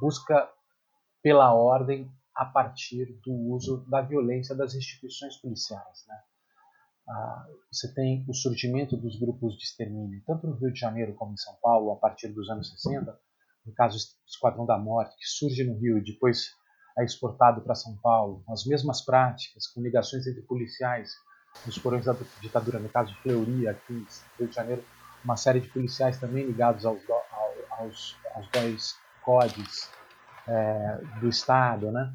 busca 0.00 0.48
pela 1.22 1.52
ordem 1.52 2.10
a 2.34 2.44
partir 2.44 3.20
do 3.24 3.32
uso 3.32 3.84
da 3.88 4.00
violência 4.00 4.54
das 4.54 4.74
instituições 4.74 5.36
policiais. 5.36 6.04
Né? 6.08 6.22
Ah, 7.08 7.46
você 7.70 7.92
tem 7.92 8.24
o 8.28 8.34
surgimento 8.34 8.96
dos 8.96 9.18
grupos 9.18 9.56
de 9.56 9.64
extermínio, 9.64 10.22
tanto 10.26 10.46
no 10.46 10.56
Rio 10.56 10.72
de 10.72 10.78
Janeiro 10.78 11.14
como 11.14 11.32
em 11.32 11.36
São 11.36 11.54
Paulo, 11.60 11.92
a 11.92 11.96
partir 11.96 12.28
dos 12.28 12.48
anos 12.48 12.70
60, 12.70 13.18
no 13.66 13.72
caso 13.74 13.98
Esquadrão 14.26 14.66
da 14.66 14.78
Morte, 14.78 15.16
que 15.16 15.26
surge 15.26 15.64
no 15.64 15.78
Rio 15.78 15.98
e 15.98 16.04
depois 16.04 16.52
é 16.98 17.04
exportado 17.04 17.62
para 17.62 17.74
São 17.74 17.96
Paulo, 17.96 18.44
as 18.48 18.64
mesmas 18.66 19.04
práticas, 19.04 19.66
com 19.66 19.80
ligações 19.80 20.26
entre 20.26 20.42
policiais 20.42 21.12
nos 21.66 21.78
porões 21.78 22.04
da 22.04 22.14
ditadura, 22.40 22.78
no 22.78 22.88
caso 22.88 23.12
de 23.12 23.18
Fleury, 23.20 23.68
aqui 23.68 23.92
no 23.92 24.06
Rio 24.38 24.48
de 24.48 24.54
Janeiro, 24.54 24.84
uma 25.24 25.36
série 25.36 25.60
de 25.60 25.68
policiais 25.68 26.18
também 26.18 26.44
ligados 26.44 26.84
aos, 26.84 27.00
aos, 27.78 28.16
aos 28.34 28.48
dois 28.50 28.96
códigos 29.24 29.88
é, 30.46 31.00
do 31.20 31.28
Estado, 31.28 31.90
né? 31.90 32.12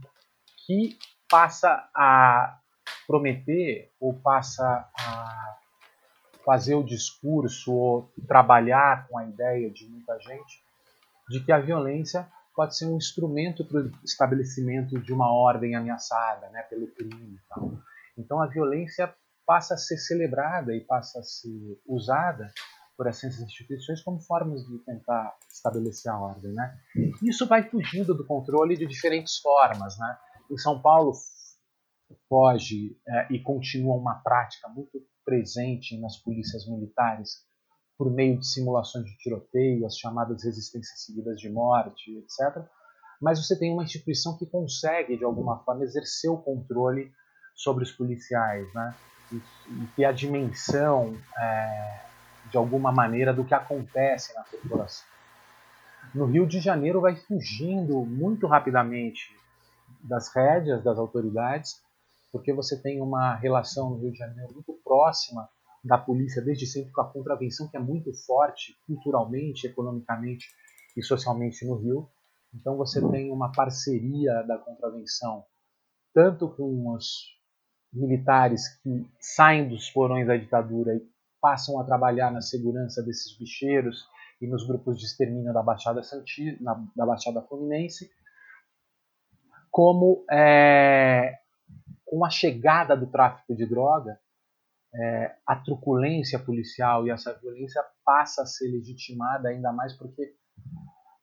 que 0.65 0.97
passa 1.29 1.89
a 1.95 2.59
prometer 3.05 3.91
ou 3.99 4.13
passa 4.13 4.89
a 4.97 5.57
fazer 6.45 6.75
o 6.75 6.83
discurso 6.83 7.73
ou 7.73 8.11
trabalhar 8.27 9.07
com 9.07 9.17
a 9.17 9.25
ideia 9.25 9.69
de 9.69 9.85
muita 9.87 10.17
gente 10.19 10.63
de 11.29 11.43
que 11.43 11.51
a 11.51 11.59
violência 11.59 12.27
pode 12.55 12.75
ser 12.77 12.85
um 12.85 12.97
instrumento 12.97 13.65
para 13.65 13.81
o 13.81 13.91
estabelecimento 14.03 14.99
de 14.99 15.13
uma 15.13 15.31
ordem 15.31 15.75
ameaçada, 15.75 16.49
né, 16.49 16.63
pelo 16.63 16.87
crime. 16.87 17.39
Tal. 17.49 17.73
Então 18.17 18.41
a 18.41 18.47
violência 18.47 19.13
passa 19.45 19.75
a 19.75 19.77
ser 19.77 19.97
celebrada 19.97 20.75
e 20.75 20.81
passa 20.81 21.19
a 21.19 21.23
ser 21.23 21.79
usada 21.85 22.51
por 22.97 23.05
essas 23.05 23.39
instituições 23.39 24.01
como 24.01 24.19
formas 24.19 24.65
de 24.65 24.79
tentar 24.79 25.35
estabelecer 25.53 26.11
a 26.11 26.17
ordem, 26.17 26.51
né? 26.51 26.79
Isso 27.21 27.45
vai 27.45 27.69
fugindo 27.69 28.15
do 28.15 28.25
controle 28.25 28.75
de 28.75 28.87
diferentes 28.87 29.37
formas, 29.37 29.97
né? 29.99 30.17
Em 30.49 30.57
São 30.57 30.81
Paulo 30.81 31.13
foge 32.29 32.97
é, 33.07 33.27
e 33.33 33.39
continua 33.41 33.95
uma 33.95 34.15
prática 34.15 34.67
muito 34.69 35.01
presente 35.25 35.99
nas 35.99 36.17
polícias 36.17 36.67
militares 36.67 37.45
por 37.97 38.11
meio 38.11 38.39
de 38.39 38.47
simulações 38.47 39.05
de 39.05 39.17
tiroteio, 39.17 39.85
as 39.85 39.97
chamadas 39.97 40.43
resistências 40.43 41.03
seguidas 41.03 41.39
de 41.39 41.49
morte, 41.49 42.15
etc. 42.17 42.63
Mas 43.19 43.43
você 43.43 43.57
tem 43.57 43.73
uma 43.73 43.83
instituição 43.83 44.37
que 44.37 44.45
consegue, 44.45 45.17
de 45.17 45.23
alguma 45.23 45.57
forma, 45.63 45.83
exercer 45.83 46.29
o 46.29 46.37
controle 46.37 47.11
sobre 47.55 47.83
os 47.83 47.91
policiais, 47.91 48.71
né? 48.73 48.95
E, 49.31 49.35
e 49.35 49.87
ter 49.95 50.05
a 50.05 50.11
dimensão, 50.11 51.17
é, 51.37 52.01
de 52.51 52.57
alguma 52.57 52.91
maneira, 52.91 53.33
do 53.33 53.43
que 53.43 53.53
acontece 53.53 54.33
na 54.35 54.43
população. 54.43 55.05
No 56.13 56.25
Rio 56.25 56.45
de 56.45 56.59
Janeiro 56.59 57.01
vai 57.01 57.15
fugindo 57.15 58.05
muito 58.05 58.45
rapidamente 58.45 59.35
das 60.03 60.33
rédeas 60.33 60.83
das 60.83 60.97
autoridades 60.97 61.81
porque 62.37 62.53
você 62.53 62.79
tem 62.79 63.01
uma 63.01 63.35
relação 63.35 63.89
no 63.89 63.97
Rio 63.97 64.11
de 64.11 64.19
Janeiro 64.19 64.53
muito 64.53 64.79
próxima 64.83 65.49
da 65.83 65.97
polícia 65.97 66.39
desde 66.39 66.67
sempre 66.67 66.91
com 66.91 67.01
a 67.01 67.11
contravenção, 67.11 67.67
que 67.67 67.77
é 67.77 67.79
muito 67.79 68.13
forte 68.13 68.77
culturalmente, 68.85 69.65
economicamente 69.65 70.47
e 70.95 71.01
socialmente 71.01 71.65
no 71.65 71.75
Rio. 71.75 72.07
Então 72.53 72.77
você 72.77 73.01
tem 73.09 73.31
uma 73.31 73.51
parceria 73.51 74.43
da 74.43 74.57
contravenção, 74.57 75.45
tanto 76.13 76.47
com 76.49 76.93
os 76.93 77.35
militares 77.91 78.79
que 78.83 79.09
saem 79.19 79.67
dos 79.67 79.89
porões 79.89 80.27
da 80.27 80.37
ditadura 80.37 80.93
e 80.93 81.01
passam 81.41 81.79
a 81.79 81.83
trabalhar 81.83 82.31
na 82.31 82.41
segurança 82.41 83.01
desses 83.01 83.35
bicheiros 83.35 84.05
e 84.39 84.45
nos 84.45 84.67
grupos 84.67 84.99
de 84.99 85.05
extermínio 85.05 85.51
da 85.51 85.63
Baixada, 85.63 86.03
Santi, 86.03 86.61
na, 86.61 86.75
da 86.95 87.05
Baixada 87.05 87.41
Fluminense, 87.41 88.11
como 89.71 90.23
é, 90.29 91.39
com 92.07 92.25
a 92.25 92.29
chegada 92.29 92.95
do 92.95 93.05
tráfico 93.05 93.53
de 93.53 93.65
droga, 93.65 94.17
é, 94.95 95.35
a 95.45 95.57
truculência 95.57 96.39
policial 96.39 97.05
e 97.05 97.11
essa 97.11 97.37
violência 97.37 97.83
passa 98.03 98.43
a 98.43 98.45
ser 98.45 98.71
legitimada 98.71 99.49
ainda 99.49 99.71
mais 99.73 99.93
porque 99.93 100.33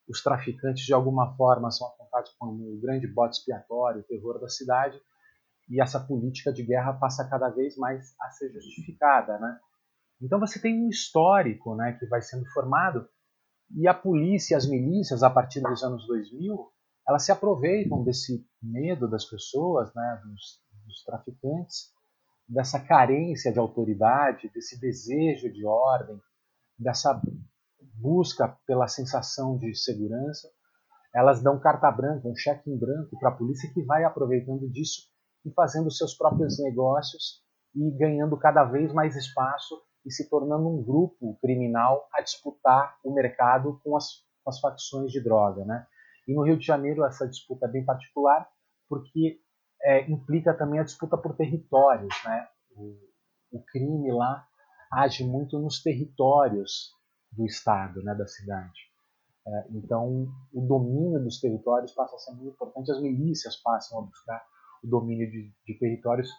os 0.07 0.23
traficantes 0.23 0.85
de 0.85 0.93
alguma 0.93 1.35
forma 1.37 1.71
são 1.71 1.88
apontados 1.88 2.33
como 2.38 2.62
o 2.62 2.81
grande 2.81 3.07
bote 3.07 3.38
expiatório, 3.38 4.03
o 4.03 4.05
terror 4.05 4.38
da 4.38 4.49
cidade, 4.49 5.00
e 5.71 5.81
essa 5.81 5.99
política 5.99 6.53
de 6.53 6.62
guerra 6.62 6.93
passa 6.93 7.26
cada 7.26 7.49
vez 7.49 7.75
mais 7.79 8.14
a 8.21 8.31
ser 8.31 8.53
justificada, 8.53 9.38
né? 9.38 9.59
Então 10.21 10.38
você 10.38 10.61
tem 10.61 10.79
um 10.79 10.91
histórico, 10.91 11.75
né, 11.75 11.97
que 11.99 12.07
vai 12.07 12.21
sendo 12.21 12.45
formado 12.53 13.09
e 13.75 13.88
a 13.88 13.95
polícia 13.95 14.59
as 14.59 14.69
milícias 14.69 15.23
a 15.23 15.31
partir 15.31 15.61
dos 15.62 15.83
anos 15.83 16.07
2000, 16.07 16.71
elas 17.09 17.25
se 17.25 17.33
aproveitam 17.33 18.05
desse 18.05 18.47
medo 18.62 19.09
das 19.09 19.25
pessoas, 19.25 19.93
né, 19.95 20.23
dos, 20.25 20.63
dos 20.87 21.03
traficantes, 21.05 21.93
dessa 22.49 22.79
carência 22.79 23.53
de 23.53 23.59
autoridade, 23.59 24.50
desse 24.53 24.79
desejo 24.79 25.50
de 25.53 25.64
ordem, 25.64 26.21
dessa 26.79 27.21
busca 27.95 28.49
pela 28.67 28.88
sensação 28.88 29.57
de 29.57 29.75
segurança, 29.75 30.49
elas 31.14 31.43
dão 31.43 31.61
carta 31.61 31.91
branca, 31.91 32.29
um 32.29 32.35
cheque 32.35 32.69
em 32.71 32.76
branco 32.76 33.19
para 33.19 33.31
a 33.31 33.35
polícia 33.35 33.73
que 33.73 33.83
vai 33.83 34.05
aproveitando 34.05 34.69
disso 34.69 35.03
e 35.45 35.53
fazendo 35.53 35.91
seus 35.91 36.14
próprios 36.14 36.61
negócios 36.61 37.43
e 37.75 37.91
ganhando 37.93 38.37
cada 38.37 38.64
vez 38.64 38.93
mais 38.93 39.14
espaço 39.14 39.81
e 40.05 40.11
se 40.11 40.29
tornando 40.29 40.69
um 40.69 40.83
grupo 40.83 41.38
criminal 41.41 42.09
a 42.12 42.21
disputar 42.21 42.99
o 43.05 43.12
mercado 43.14 43.81
com 43.83 43.97
as, 43.97 44.25
com 44.43 44.50
as 44.50 44.61
facções 44.61 45.12
de 45.12 45.23
droga. 45.23 45.64
Né? 45.64 45.87
E 46.26 46.35
no 46.35 46.43
Rio 46.43 46.59
de 46.59 46.67
Janeiro 46.67 47.05
essa 47.05 47.29
disputa 47.29 47.67
é 47.67 47.71
bem 47.71 47.85
particular 47.85 48.49
porque 48.88 49.41
é, 49.85 50.11
implica 50.11 50.55
também 50.55 50.81
a 50.81 50.85
disputa 50.85 51.17
por 51.17 51.37
territórios. 51.37 52.14
Né? 52.25 52.49
O, 52.76 52.97
o 53.53 53.62
crime 53.64 54.12
lá 54.12 54.47
age 54.93 55.25
muito 55.25 55.59
nos 55.59 55.83
territórios 55.83 56.93
do 57.33 57.45
Estado, 57.45 58.03
né, 58.03 58.14
da 58.14 58.26
cidade. 58.26 58.81
É, 59.47 59.67
então, 59.73 60.29
o 60.53 60.61
domínio 60.67 61.23
dos 61.23 61.38
territórios 61.38 61.93
passa 61.93 62.17
a 62.17 62.19
ser 62.19 62.33
muito 62.33 62.55
importante, 62.55 62.91
as 62.91 63.00
milícias 63.00 63.57
passam 63.57 63.99
a 63.99 64.03
buscar 64.03 64.43
o 64.83 64.87
domínio 64.87 65.31
de, 65.31 65.53
de 65.67 65.79
territórios 65.79 66.31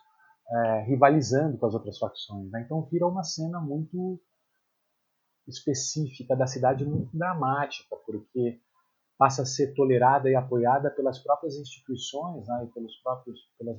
é, 0.50 0.82
rivalizando 0.82 1.58
com 1.58 1.66
as 1.66 1.74
outras 1.74 1.98
facções. 2.00 2.50
Né? 2.52 2.64
Então, 2.66 2.82
vira 2.90 3.08
uma 3.08 3.24
cena 3.24 3.60
muito 3.60 4.20
específica 5.48 6.36
da 6.36 6.48
cidade, 6.48 6.86
muito 6.86 7.16
dramática, 7.16 7.96
porque 8.06 8.60
passa 9.18 9.44
a 9.44 9.46
ser 9.46 9.74
tolerada 9.74 10.30
e 10.30 10.36
apoiada 10.36 10.90
pelas 10.92 11.20
próprias 11.20 11.56
instituições 11.56 12.48
né, 12.48 12.66
e 12.66 12.74
pelos 12.74 12.96
próprios, 12.98 13.40
pelas, 13.58 13.78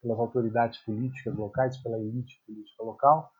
pelas 0.00 0.18
autoridades 0.18 0.78
políticas 0.84 1.34
locais, 1.36 1.76
pela 1.82 1.98
elite 1.98 2.42
política 2.46 2.82
local, 2.82 3.30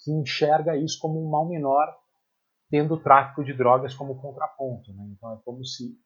que 0.00 0.10
enxerga 0.12 0.76
isso 0.76 0.98
como 1.00 1.24
um 1.24 1.30
mal 1.30 1.48
menor, 1.48 1.96
tendo 2.70 2.94
o 2.94 3.02
tráfico 3.02 3.44
de 3.44 3.52
drogas 3.52 3.94
como 3.94 4.20
contraponto. 4.20 4.92
Né? 4.92 5.04
Então 5.12 5.32
é 5.32 5.38
como 5.44 5.64
se 5.64 5.96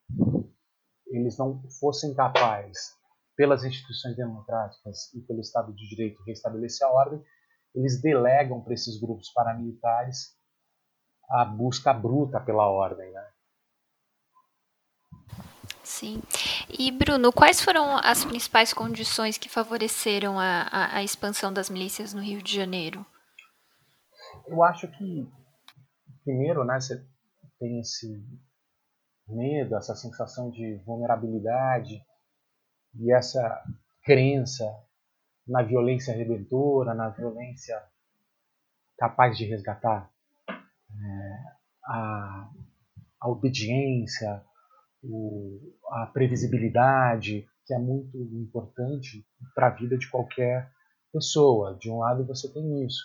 eles 1.06 1.36
não 1.38 1.62
fossem 1.80 2.14
capazes, 2.14 2.96
pelas 3.36 3.64
instituições 3.64 4.16
democráticas 4.16 5.12
e 5.14 5.20
pelo 5.22 5.40
Estado 5.40 5.72
de 5.72 5.88
Direito, 5.88 6.22
restabelecer 6.22 6.86
a 6.86 6.90
ordem, 6.90 7.22
eles 7.74 8.00
delegam 8.00 8.60
para 8.60 8.74
esses 8.74 9.00
grupos 9.00 9.32
paramilitares 9.32 10.36
a 11.30 11.44
busca 11.44 11.92
bruta 11.94 12.38
pela 12.40 12.68
ordem. 12.68 13.10
Né? 13.10 13.26
Sim. 15.82 16.22
E, 16.78 16.90
Bruno, 16.90 17.32
quais 17.32 17.60
foram 17.60 17.96
as 17.96 18.24
principais 18.24 18.72
condições 18.72 19.36
que 19.36 19.48
favoreceram 19.48 20.38
a, 20.38 20.62
a, 20.70 20.96
a 20.96 21.02
expansão 21.02 21.52
das 21.52 21.68
milícias 21.68 22.14
no 22.14 22.22
Rio 22.22 22.42
de 22.42 22.54
Janeiro? 22.54 23.04
Eu 24.46 24.62
acho 24.62 24.88
que, 24.88 25.28
primeiro, 26.24 26.64
né, 26.64 26.80
você 26.80 27.04
tem 27.58 27.80
esse 27.80 28.24
medo, 29.28 29.76
essa 29.76 29.94
sensação 29.94 30.50
de 30.50 30.76
vulnerabilidade 30.84 32.04
e 32.94 33.12
essa 33.12 33.62
crença 34.04 34.64
na 35.46 35.62
violência 35.62 36.14
redentora, 36.14 36.94
na 36.94 37.08
violência 37.08 37.82
capaz 38.96 39.36
de 39.36 39.44
resgatar 39.44 40.10
é, 40.48 41.42
a, 41.84 42.50
a 43.20 43.28
obediência, 43.28 44.44
o, 45.02 45.74
a 45.90 46.06
previsibilidade, 46.06 47.46
que 47.66 47.74
é 47.74 47.78
muito 47.78 48.16
importante 48.16 49.26
para 49.54 49.68
a 49.68 49.70
vida 49.70 49.96
de 49.96 50.08
qualquer 50.10 50.70
pessoa. 51.12 51.76
De 51.78 51.90
um 51.90 51.98
lado 51.98 52.26
você 52.26 52.52
tem 52.52 52.84
isso. 52.84 53.02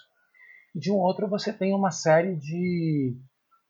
E 0.75 0.80
de 0.80 0.92
um 0.92 0.98
outro 0.98 1.27
você 1.27 1.51
tem 1.51 1.74
uma 1.74 1.92
série 1.92 2.36
de 2.36 3.18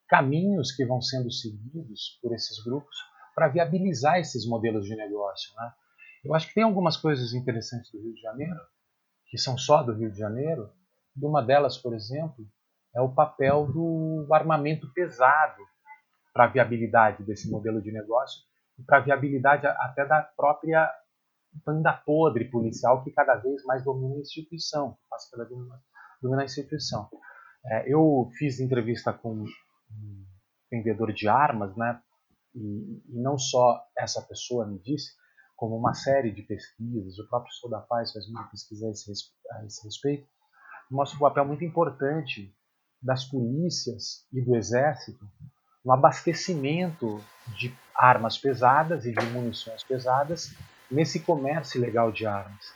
caminhos 0.08 0.72
que 0.72 0.86
vão 0.86 1.02
sendo 1.02 1.32
seguidos 1.32 2.20
por 2.22 2.34
esses 2.34 2.64
grupos 2.64 2.96
para 3.36 3.50
viabilizar 3.50 4.20
esses 4.20 4.48
modelos 4.48 4.86
de 4.86 4.96
negócio. 4.96 5.54
Né? 5.56 5.72
Eu 6.24 6.34
acho 6.34 6.48
que 6.48 6.56
tem 6.56 6.64
algumas 6.64 6.98
coisas 6.98 7.34
interessantes 7.34 7.92
do 7.92 8.02
Rio 8.02 8.14
de 8.14 8.22
Janeiro, 8.22 8.60
que 9.30 9.38
são 9.38 9.58
só 9.58 9.84
do 9.84 9.94
Rio 9.94 10.12
de 10.12 10.18
Janeiro, 10.18 10.72
e 11.16 11.26
uma 11.26 11.42
delas, 11.42 11.78
por 11.78 11.94
exemplo, 11.94 12.48
é 12.96 13.02
o 13.02 13.14
papel 13.14 13.68
do 13.68 14.28
armamento 14.32 14.92
pesado 14.94 15.62
para 16.38 16.46
a 16.46 16.50
viabilidade 16.50 17.24
desse 17.24 17.50
modelo 17.50 17.82
de 17.82 17.92
negócio 17.92 18.44
e 18.78 18.84
para 18.84 19.00
a 19.00 19.02
viabilidade 19.02 19.66
até 19.66 20.06
da 20.06 20.22
própria 20.22 20.88
banda 21.66 21.92
podre 21.92 22.46
policial 22.46 23.04
que 23.04 23.10
cada 23.10 23.38
vez 23.38 23.64
mais 23.64 23.84
domina 23.84 24.14
a 24.14 24.20
instituição, 24.20 24.96
passa 25.10 25.32
pela 25.32 25.46
dominar 25.46 26.42
a 26.42 26.46
instituição. 26.46 27.10
É, 27.66 27.92
eu 27.92 28.30
fiz 28.38 28.60
entrevista 28.60 29.12
com 29.12 29.34
um 29.34 30.26
vendedor 30.70 31.12
de 31.12 31.28
armas, 31.28 31.76
né? 31.76 32.00
E, 32.54 33.02
e, 33.10 33.20
não 33.20 33.36
só 33.40 33.84
essa 33.98 34.22
pessoa 34.22 34.68
me 34.68 34.78
disse, 34.78 35.14
como 35.56 35.76
uma 35.76 35.96
série 35.96 36.32
de 36.32 36.44
pesquisas, 36.44 37.18
o 37.18 37.28
próprio 37.28 37.52
Sou 37.54 37.68
da 37.68 37.80
Paz 37.80 38.14
faz 38.14 38.28
muita 38.28 38.48
pesquisa 38.52 38.86
a 38.86 38.92
esse, 38.92 39.12
a 39.54 39.66
esse 39.66 39.84
respeito, 39.84 40.28
mostra 40.92 41.18
um 41.18 41.22
papel 41.22 41.46
muito 41.46 41.64
importante 41.64 42.56
das 43.02 43.26
polícias 43.26 44.28
e 44.32 44.40
do 44.40 44.56
exército 44.56 45.26
no 45.88 45.94
abastecimento 45.94 47.24
de 47.58 47.74
armas 47.96 48.38
pesadas 48.38 49.06
e 49.06 49.14
de 49.14 49.26
munições 49.28 49.86
pesadas 49.86 50.54
nesse 50.92 51.22
comércio 51.22 51.78
ilegal 51.78 52.12
de 52.12 52.26
armas. 52.26 52.76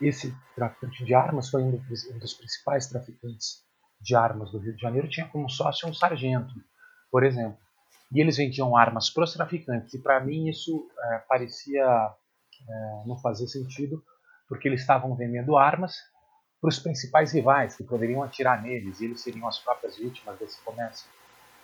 Esse 0.00 0.34
traficante 0.56 1.04
de 1.04 1.14
armas 1.14 1.48
foi 1.48 1.62
um 1.62 1.80
dos 2.18 2.34
principais 2.34 2.88
traficantes 2.88 3.62
de 4.00 4.16
armas 4.16 4.50
do 4.50 4.58
Rio 4.58 4.74
de 4.74 4.82
Janeiro, 4.82 5.08
tinha 5.08 5.28
como 5.28 5.48
sócio 5.48 5.88
um 5.88 5.94
sargento, 5.94 6.52
por 7.08 7.22
exemplo. 7.22 7.56
E 8.12 8.20
eles 8.20 8.36
vendiam 8.36 8.76
armas 8.76 9.08
para 9.10 9.22
os 9.22 9.32
traficantes, 9.32 9.94
e 9.94 10.02
para 10.02 10.18
mim 10.18 10.48
isso 10.48 10.88
é, 11.04 11.18
parecia 11.28 11.84
é, 11.84 13.02
não 13.06 13.16
fazer 13.18 13.46
sentido, 13.46 14.02
porque 14.48 14.66
eles 14.66 14.80
estavam 14.80 15.14
vendendo 15.14 15.56
armas 15.56 15.94
para 16.60 16.68
os 16.68 16.80
principais 16.80 17.32
rivais 17.32 17.76
que 17.76 17.84
poderiam 17.84 18.24
atirar 18.24 18.60
neles, 18.60 19.00
e 19.00 19.04
eles 19.04 19.20
seriam 19.20 19.46
as 19.46 19.60
próprias 19.60 19.96
vítimas 19.96 20.36
desse 20.36 20.60
comércio. 20.62 21.08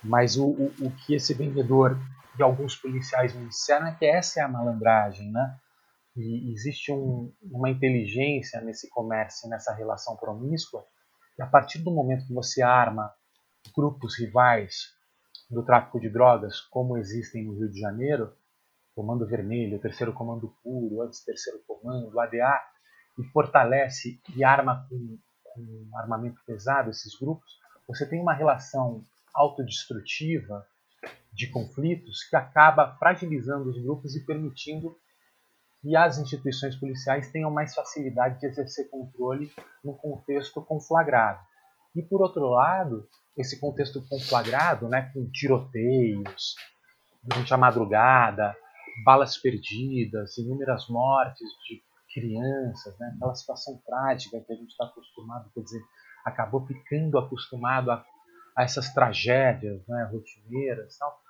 Mas 0.02 0.36
o, 0.36 0.46
o, 0.46 0.72
o 0.80 0.90
que 0.92 1.14
esse 1.14 1.34
vendedor 1.34 1.98
e 2.38 2.42
alguns 2.42 2.76
policiais 2.76 3.34
me 3.34 3.48
disseram 3.48 3.86
é 3.86 3.94
que 3.94 4.04
essa 4.04 4.40
é 4.40 4.42
a 4.42 4.48
malandragem, 4.48 5.30
né? 5.30 5.58
E 6.16 6.52
existe 6.52 6.92
um, 6.92 7.32
uma 7.42 7.68
inteligência 7.68 8.60
nesse 8.60 8.88
comércio, 8.88 9.48
nessa 9.48 9.74
relação 9.74 10.16
promíscua, 10.16 10.84
e 11.38 11.42
a 11.42 11.46
partir 11.46 11.78
do 11.78 11.90
momento 11.90 12.26
que 12.26 12.32
você 12.32 12.62
arma 12.62 13.12
grupos 13.76 14.18
rivais 14.18 14.94
do 15.50 15.62
tráfico 15.62 16.00
de 16.00 16.08
drogas, 16.08 16.60
como 16.60 16.96
existem 16.96 17.44
no 17.44 17.54
Rio 17.54 17.70
de 17.70 17.78
Janeiro, 17.78 18.34
Comando 18.94 19.26
Vermelho, 19.26 19.78
Terceiro 19.78 20.12
Comando 20.12 20.54
Puro, 20.62 21.02
antes 21.02 21.22
Terceiro 21.22 21.60
Comando, 21.66 22.18
ADA, 22.18 22.60
e 23.18 23.24
fortalece 23.24 24.20
e 24.34 24.42
arma 24.42 24.86
com, 24.88 25.18
com 25.44 25.98
armamento 25.98 26.40
pesado 26.46 26.90
esses 26.90 27.14
grupos, 27.18 27.58
você 27.86 28.08
tem 28.08 28.20
uma 28.20 28.32
relação 28.32 29.04
autodestrutiva 29.36 30.66
de 31.32 31.48
conflitos 31.50 32.24
que 32.24 32.34
acaba 32.34 32.96
fragilizando 32.98 33.70
os 33.70 33.78
grupos 33.80 34.16
e 34.16 34.24
permitindo 34.24 34.96
e 35.84 35.94
as 35.94 36.18
instituições 36.18 36.74
policiais 36.74 37.30
tenham 37.30 37.50
mais 37.50 37.74
facilidade 37.74 38.40
de 38.40 38.46
exercer 38.46 38.88
controle 38.90 39.52
no 39.84 39.94
contexto 39.94 40.60
conflagrado. 40.62 41.38
E, 41.94 42.02
por 42.02 42.22
outro 42.22 42.48
lado, 42.48 43.08
esse 43.36 43.60
contexto 43.60 44.04
conflagrado, 44.08 44.88
né, 44.88 45.10
com 45.14 45.30
tiroteios 45.30 46.54
durante 47.22 47.54
a 47.54 47.56
madrugada, 47.56 48.56
balas 49.04 49.36
perdidas, 49.36 50.36
inúmeras 50.38 50.88
mortes 50.88 51.48
de 51.68 51.82
crianças, 52.12 52.98
né, 52.98 53.12
aquela 53.14 53.34
situação 53.34 53.80
trágica 53.86 54.40
que 54.40 54.52
a 54.52 54.56
gente 54.56 54.70
está 54.70 54.86
acostumado, 54.86 55.50
quer 55.54 55.60
dizer, 55.60 55.82
acabou 56.24 56.66
ficando 56.66 57.18
acostumado 57.18 57.90
a, 57.90 58.04
a 58.56 58.62
essas 58.62 58.92
tragédias 58.92 59.86
né, 59.86 60.08
rotineiras, 60.10 60.96
tal, 60.96 61.20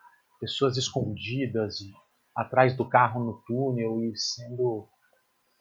pessoas 0.41 0.77
escondidas 0.77 1.79
atrás 2.35 2.77
do 2.77 2.89
carro 2.89 3.25
no 3.25 3.43
túnel 3.47 4.05
e 4.05 4.17
sendo 4.17 4.89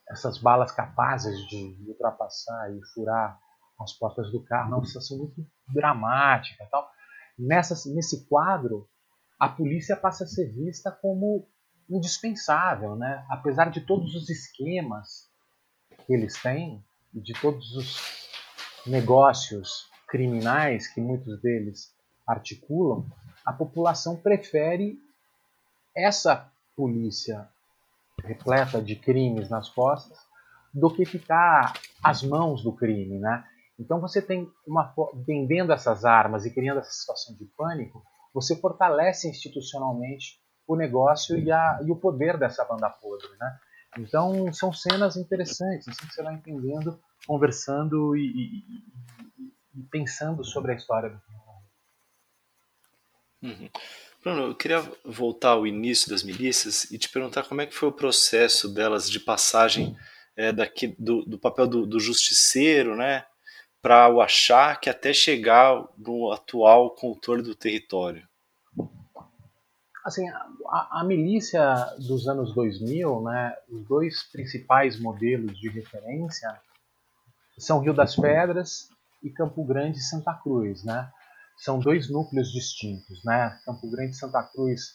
essas 0.08 0.38
balas 0.38 0.70
capazes 0.70 1.46
de 1.48 1.76
ultrapassar 1.88 2.70
e 2.72 2.80
furar 2.94 3.38
as 3.80 3.92
portas 3.92 4.30
do 4.30 4.42
carro, 4.44 4.74
é 4.74 4.76
uma 4.76 4.84
situação 4.84 5.18
muito 5.18 5.44
dramática. 5.68 6.66
Tal. 6.70 6.88
Nessa, 7.38 7.74
nesse 7.92 8.26
quadro, 8.28 8.88
a 9.38 9.48
polícia 9.48 9.96
passa 9.96 10.24
a 10.24 10.26
ser 10.26 10.52
vista 10.52 10.90
como 10.90 11.48
indispensável, 11.90 12.96
né? 12.96 13.24
apesar 13.28 13.70
de 13.70 13.80
todos 13.80 14.14
os 14.14 14.30
esquemas 14.30 15.30
que 16.06 16.14
eles 16.14 16.40
têm 16.40 16.84
de 17.12 17.32
todos 17.40 17.74
os 17.76 18.28
negócios 18.86 19.90
criminais 20.16 20.88
que 20.88 20.98
muitos 20.98 21.38
deles 21.42 21.94
articulam, 22.26 23.04
a 23.44 23.52
população 23.52 24.16
prefere 24.16 24.98
essa 25.94 26.50
polícia 26.74 27.46
repleta 28.24 28.80
de 28.80 28.96
crimes 28.96 29.50
nas 29.50 29.68
costas 29.68 30.18
do 30.72 30.90
que 30.90 31.04
ficar 31.04 31.74
às 32.02 32.22
mãos 32.22 32.62
do 32.62 32.72
crime, 32.72 33.18
né? 33.18 33.44
Então 33.78 34.00
você 34.00 34.22
tem 34.22 34.50
uma 34.66 34.94
vendendo 35.26 35.70
essas 35.70 36.06
armas 36.06 36.46
e 36.46 36.50
criando 36.50 36.80
essa 36.80 36.92
situação 36.92 37.36
de 37.36 37.44
pânico, 37.56 38.02
você 38.32 38.56
fortalece 38.56 39.28
institucionalmente 39.28 40.40
o 40.66 40.76
negócio 40.76 41.38
e, 41.38 41.52
a, 41.52 41.78
e 41.84 41.90
o 41.90 41.96
poder 41.96 42.38
dessa 42.38 42.64
banda 42.64 42.88
podre, 42.88 43.28
né? 43.38 43.58
Então 43.98 44.50
são 44.50 44.72
cenas 44.72 45.16
interessantes, 45.16 45.86
assim 45.88 46.06
você 46.10 46.22
vai 46.22 46.34
entendendo, 46.34 46.98
conversando 47.26 48.16
e, 48.16 48.26
e, 48.26 49.25
e 49.76 49.82
pensando 49.82 50.44
sobre 50.44 50.72
a 50.72 50.74
história 50.74 51.10
do 51.10 51.18
filme. 51.20 51.36
Uhum. 53.42 53.70
Bruno, 54.22 54.42
eu 54.48 54.54
queria 54.56 54.80
voltar 55.04 55.50
ao 55.50 55.66
início 55.66 56.10
das 56.10 56.22
milícias 56.22 56.90
e 56.90 56.98
te 56.98 57.08
perguntar 57.08 57.44
como 57.44 57.60
é 57.60 57.66
que 57.66 57.74
foi 57.74 57.88
o 57.88 57.92
processo 57.92 58.68
delas 58.72 59.08
de 59.08 59.20
passagem 59.20 59.96
é, 60.34 60.50
daqui 60.50 60.88
do, 60.98 61.24
do 61.24 61.38
papel 61.38 61.66
do, 61.66 61.86
do, 61.86 62.00
justiceiro, 62.00 62.96
né, 62.96 63.24
para 63.80 64.08
o 64.08 64.20
achar 64.20 64.80
que 64.80 64.90
até 64.90 65.12
chegar 65.12 65.86
no 65.96 66.32
atual 66.32 66.90
controle 66.90 67.42
do 67.42 67.54
território. 67.54 68.26
Assim, 70.04 70.28
a, 70.28 71.00
a, 71.00 71.04
milícia 71.04 71.62
dos 71.98 72.26
anos 72.28 72.54
2000, 72.54 73.22
né, 73.22 73.56
os 73.68 73.84
dois 73.86 74.24
principais 74.24 74.98
modelos 74.98 75.58
de 75.58 75.68
referência 75.68 76.60
são 77.58 77.80
Rio 77.80 77.94
das 77.94 78.16
Pedras 78.16 78.88
e 79.26 79.30
Campo 79.30 79.64
Grande 79.64 79.98
e 79.98 80.02
Santa 80.02 80.34
Cruz, 80.34 80.84
né? 80.84 81.10
são 81.56 81.78
dois 81.78 82.10
núcleos 82.10 82.52
distintos, 82.52 83.24
né? 83.24 83.58
Campo 83.64 83.90
Grande 83.90 84.10
e 84.10 84.18
Santa 84.18 84.42
Cruz 84.42 84.94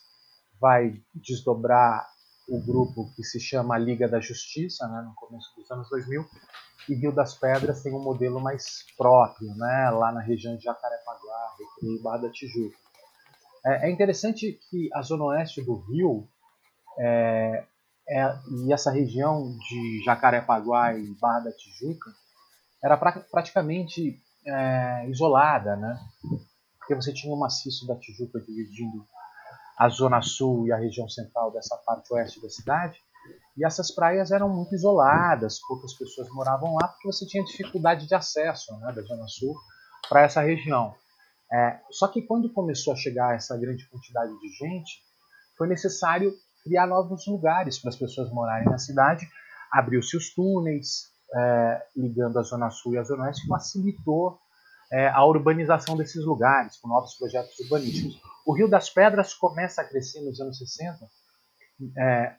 vai 0.60 1.02
desdobrar 1.16 2.08
o 2.48 2.64
grupo 2.64 3.12
que 3.16 3.24
se 3.24 3.40
chama 3.40 3.78
Liga 3.78 4.08
da 4.08 4.20
Justiça, 4.20 4.88
né, 4.88 5.02
no 5.02 5.14
começo 5.16 5.56
dos 5.56 5.70
anos 5.72 5.90
2000, 5.90 6.26
e 6.90 6.96
Rio 6.96 7.12
das 7.12 7.34
Pedras 7.34 7.82
tem 7.82 7.94
um 7.94 8.04
modelo 8.04 8.40
mais 8.40 8.86
próprio, 8.98 9.56
né, 9.56 9.90
lá 9.92 10.12
na 10.12 10.22
região 10.22 10.56
de 10.58 10.64
Jacarepaguá, 10.64 11.56
Recreio 11.58 11.98
e 11.98 12.04
Barra 12.04 12.18
da 12.18 12.30
Tijuca. 12.30 12.78
É, 13.66 13.88
é, 13.88 13.92
interessante 13.92 14.60
que 14.70 14.90
a 14.94 15.02
zona 15.02 15.26
oeste 15.26 15.64
do 15.64 15.76
Rio 15.76 16.28
é, 17.00 17.64
é, 18.10 18.40
e 18.66 18.74
essa 18.74 18.92
região 18.92 19.56
de 19.70 20.04
Jacarepaguá 20.04 20.94
e 20.94 21.16
Barra 21.20 21.46
da 21.46 21.52
Tijuca 21.54 22.12
era 22.84 22.98
pra, 22.98 23.12
praticamente 23.32 24.20
é, 24.46 25.08
isolada, 25.10 25.76
né? 25.76 26.00
porque 26.92 26.96
você 26.96 27.14
tinha 27.14 27.34
o 27.34 27.40
maciço 27.40 27.88
da 27.88 27.96
Tijuca 27.96 28.40
dividindo 28.40 29.06
a 29.78 29.88
zona 29.88 30.22
sul 30.22 30.68
e 30.68 30.74
a 30.74 30.78
região 30.78 31.08
central 31.08 31.52
dessa 31.52 31.78
parte 31.86 32.14
oeste 32.14 32.42
da 32.42 32.50
cidade. 32.50 33.00
E 33.56 33.66
essas 33.66 33.94
praias 33.94 34.32
eram 34.32 34.50
muito 34.50 34.76
isoladas, 34.76 35.60
poucas 35.68 35.94
pessoas 35.94 36.28
moravam 36.30 36.76
lá, 36.76 36.88
porque 36.88 37.08
você 37.08 37.26
tinha 37.26 37.44
dificuldade 37.44 38.08
de 38.08 38.16
acesso 38.16 38.78
né, 38.80 38.92
da 38.92 39.02
zona 39.04 39.28
sul 39.28 39.56
para 40.10 40.24
essa 40.24 40.42
região. 40.42 40.94
É, 41.54 41.80
só 41.92 42.08
que 42.08 42.22
quando 42.24 42.52
começou 42.52 42.94
a 42.94 42.98
chegar 42.98 43.36
essa 43.36 43.58
grande 43.58 43.88
quantidade 43.90 44.32
de 44.40 44.50
gente, 44.50 45.02
foi 45.58 45.68
necessário 45.68 46.34
criar 46.64 46.88
novos 46.88 47.26
lugares 47.28 47.80
para 47.80 47.90
as 47.90 47.96
pessoas 47.96 48.32
morarem 48.32 48.68
na 48.68 48.78
cidade. 48.78 49.28
Abriu-se 49.72 50.18
os 50.18 50.34
túneis, 50.34 51.11
é, 51.34 51.82
ligando 51.96 52.38
a 52.38 52.44
Zona 52.44 52.70
Sul 52.70 52.96
e 52.96 52.98
a 52.98 53.04
Zona 53.04 53.26
Oeste, 53.26 53.48
facilitou 53.48 54.40
é, 54.92 55.08
a 55.08 55.26
urbanização 55.26 55.96
desses 55.96 56.24
lugares, 56.26 56.78
com 56.78 56.88
novos 56.88 57.14
projetos 57.16 57.58
urbanísticos. 57.60 58.22
O 58.46 58.54
Rio 58.54 58.68
das 58.68 58.90
Pedras 58.90 59.34
começa 59.34 59.82
a 59.82 59.86
crescer 59.86 60.22
nos 60.22 60.40
anos 60.42 60.58
60 60.58 61.08
é, 61.98 62.36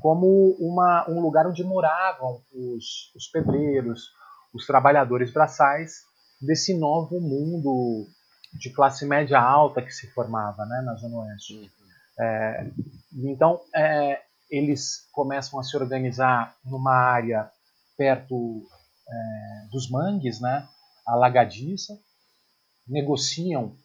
como 0.00 0.56
uma, 0.58 1.08
um 1.08 1.20
lugar 1.20 1.46
onde 1.46 1.64
moravam 1.64 2.40
os, 2.52 3.12
os 3.14 3.26
pedreiros, 3.28 4.10
os 4.54 4.66
trabalhadores 4.66 5.32
braçais 5.32 6.04
desse 6.40 6.78
novo 6.78 7.20
mundo 7.20 8.06
de 8.54 8.70
classe 8.72 9.04
média 9.04 9.40
alta 9.40 9.82
que 9.82 9.90
se 9.90 10.10
formava 10.12 10.64
né, 10.64 10.80
na 10.82 10.94
Zona 10.94 11.18
Oeste. 11.18 11.70
É, 12.18 12.70
então, 13.12 13.60
é, 13.74 14.22
eles 14.50 15.08
começam 15.12 15.58
a 15.58 15.62
se 15.62 15.76
organizar 15.76 16.54
numa 16.64 16.94
área 16.94 17.50
perto 17.98 18.62
é, 19.08 19.68
dos 19.72 19.90
mangues, 19.90 20.40
né, 20.40 20.68
alagadiça, 21.04 21.98
negociam 22.86 23.76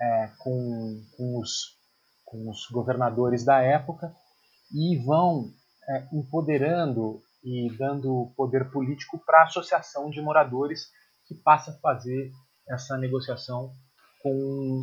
é, 0.00 0.30
com, 0.38 1.02
com, 1.16 1.38
os, 1.38 1.76
com 2.24 2.48
os 2.48 2.66
governadores 2.70 3.44
da 3.44 3.60
época 3.60 4.12
e 4.74 4.96
vão 4.96 5.52
é, 5.88 6.08
empoderando 6.12 7.22
e 7.44 7.70
dando 7.76 8.32
poder 8.36 8.70
político 8.70 9.18
para 9.24 9.42
a 9.42 9.44
associação 9.44 10.10
de 10.10 10.20
moradores 10.20 10.88
que 11.26 11.34
passa 11.34 11.70
a 11.70 11.78
fazer 11.78 12.32
essa 12.68 12.96
negociação 12.96 13.72
com, 14.22 14.82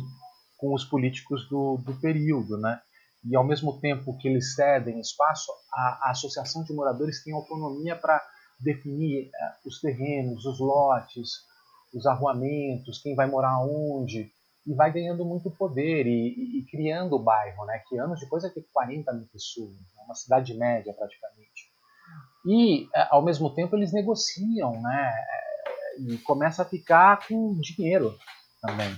com 0.56 0.74
os 0.74 0.84
políticos 0.84 1.48
do, 1.48 1.76
do 1.78 2.00
período, 2.00 2.56
né? 2.58 2.80
E 3.24 3.36
ao 3.36 3.44
mesmo 3.44 3.78
tempo 3.80 4.16
que 4.18 4.28
eles 4.28 4.54
cedem 4.54 5.00
espaço, 5.00 5.50
a, 5.72 6.08
a 6.08 6.10
associação 6.10 6.62
de 6.62 6.72
moradores 6.72 7.22
tem 7.22 7.34
autonomia 7.34 7.96
para 7.96 8.22
definir 8.58 9.30
é, 9.34 9.52
os 9.64 9.80
terrenos, 9.80 10.44
os 10.44 10.58
lotes, 10.58 11.44
os 11.94 12.06
arruamentos, 12.06 13.00
quem 13.00 13.14
vai 13.14 13.26
morar 13.26 13.60
onde, 13.60 14.30
e 14.66 14.74
vai 14.74 14.92
ganhando 14.92 15.24
muito 15.24 15.50
poder 15.50 16.06
e, 16.06 16.10
e, 16.10 16.58
e 16.58 16.64
criando 16.64 17.14
o 17.14 17.22
bairro, 17.22 17.64
né? 17.66 17.80
Que 17.88 17.98
anos 17.98 18.20
depois 18.20 18.42
vai 18.42 18.50
ter 18.50 18.66
40 18.72 19.12
mil 19.12 19.26
pessoas, 19.26 19.70
né? 19.70 20.02
uma 20.04 20.14
cidade 20.14 20.54
média 20.54 20.92
praticamente. 20.92 21.70
E 22.44 22.88
é, 22.94 23.08
ao 23.10 23.22
mesmo 23.22 23.54
tempo 23.54 23.76
eles 23.76 23.92
negociam, 23.92 24.80
né? 24.80 25.14
E 25.98 26.18
começa 26.18 26.62
a 26.62 26.66
ficar 26.66 27.26
com 27.26 27.58
dinheiro 27.60 28.16
também. 28.60 28.96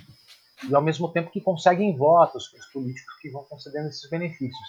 E 0.68 0.74
ao 0.74 0.82
mesmo 0.82 1.12
tempo 1.12 1.30
que 1.30 1.40
conseguem 1.40 1.96
votos 1.96 2.48
para 2.48 2.60
os 2.60 2.66
políticos 2.66 3.14
que 3.20 3.30
vão 3.30 3.44
concedendo 3.44 3.88
esses 3.88 4.08
benefícios. 4.10 4.68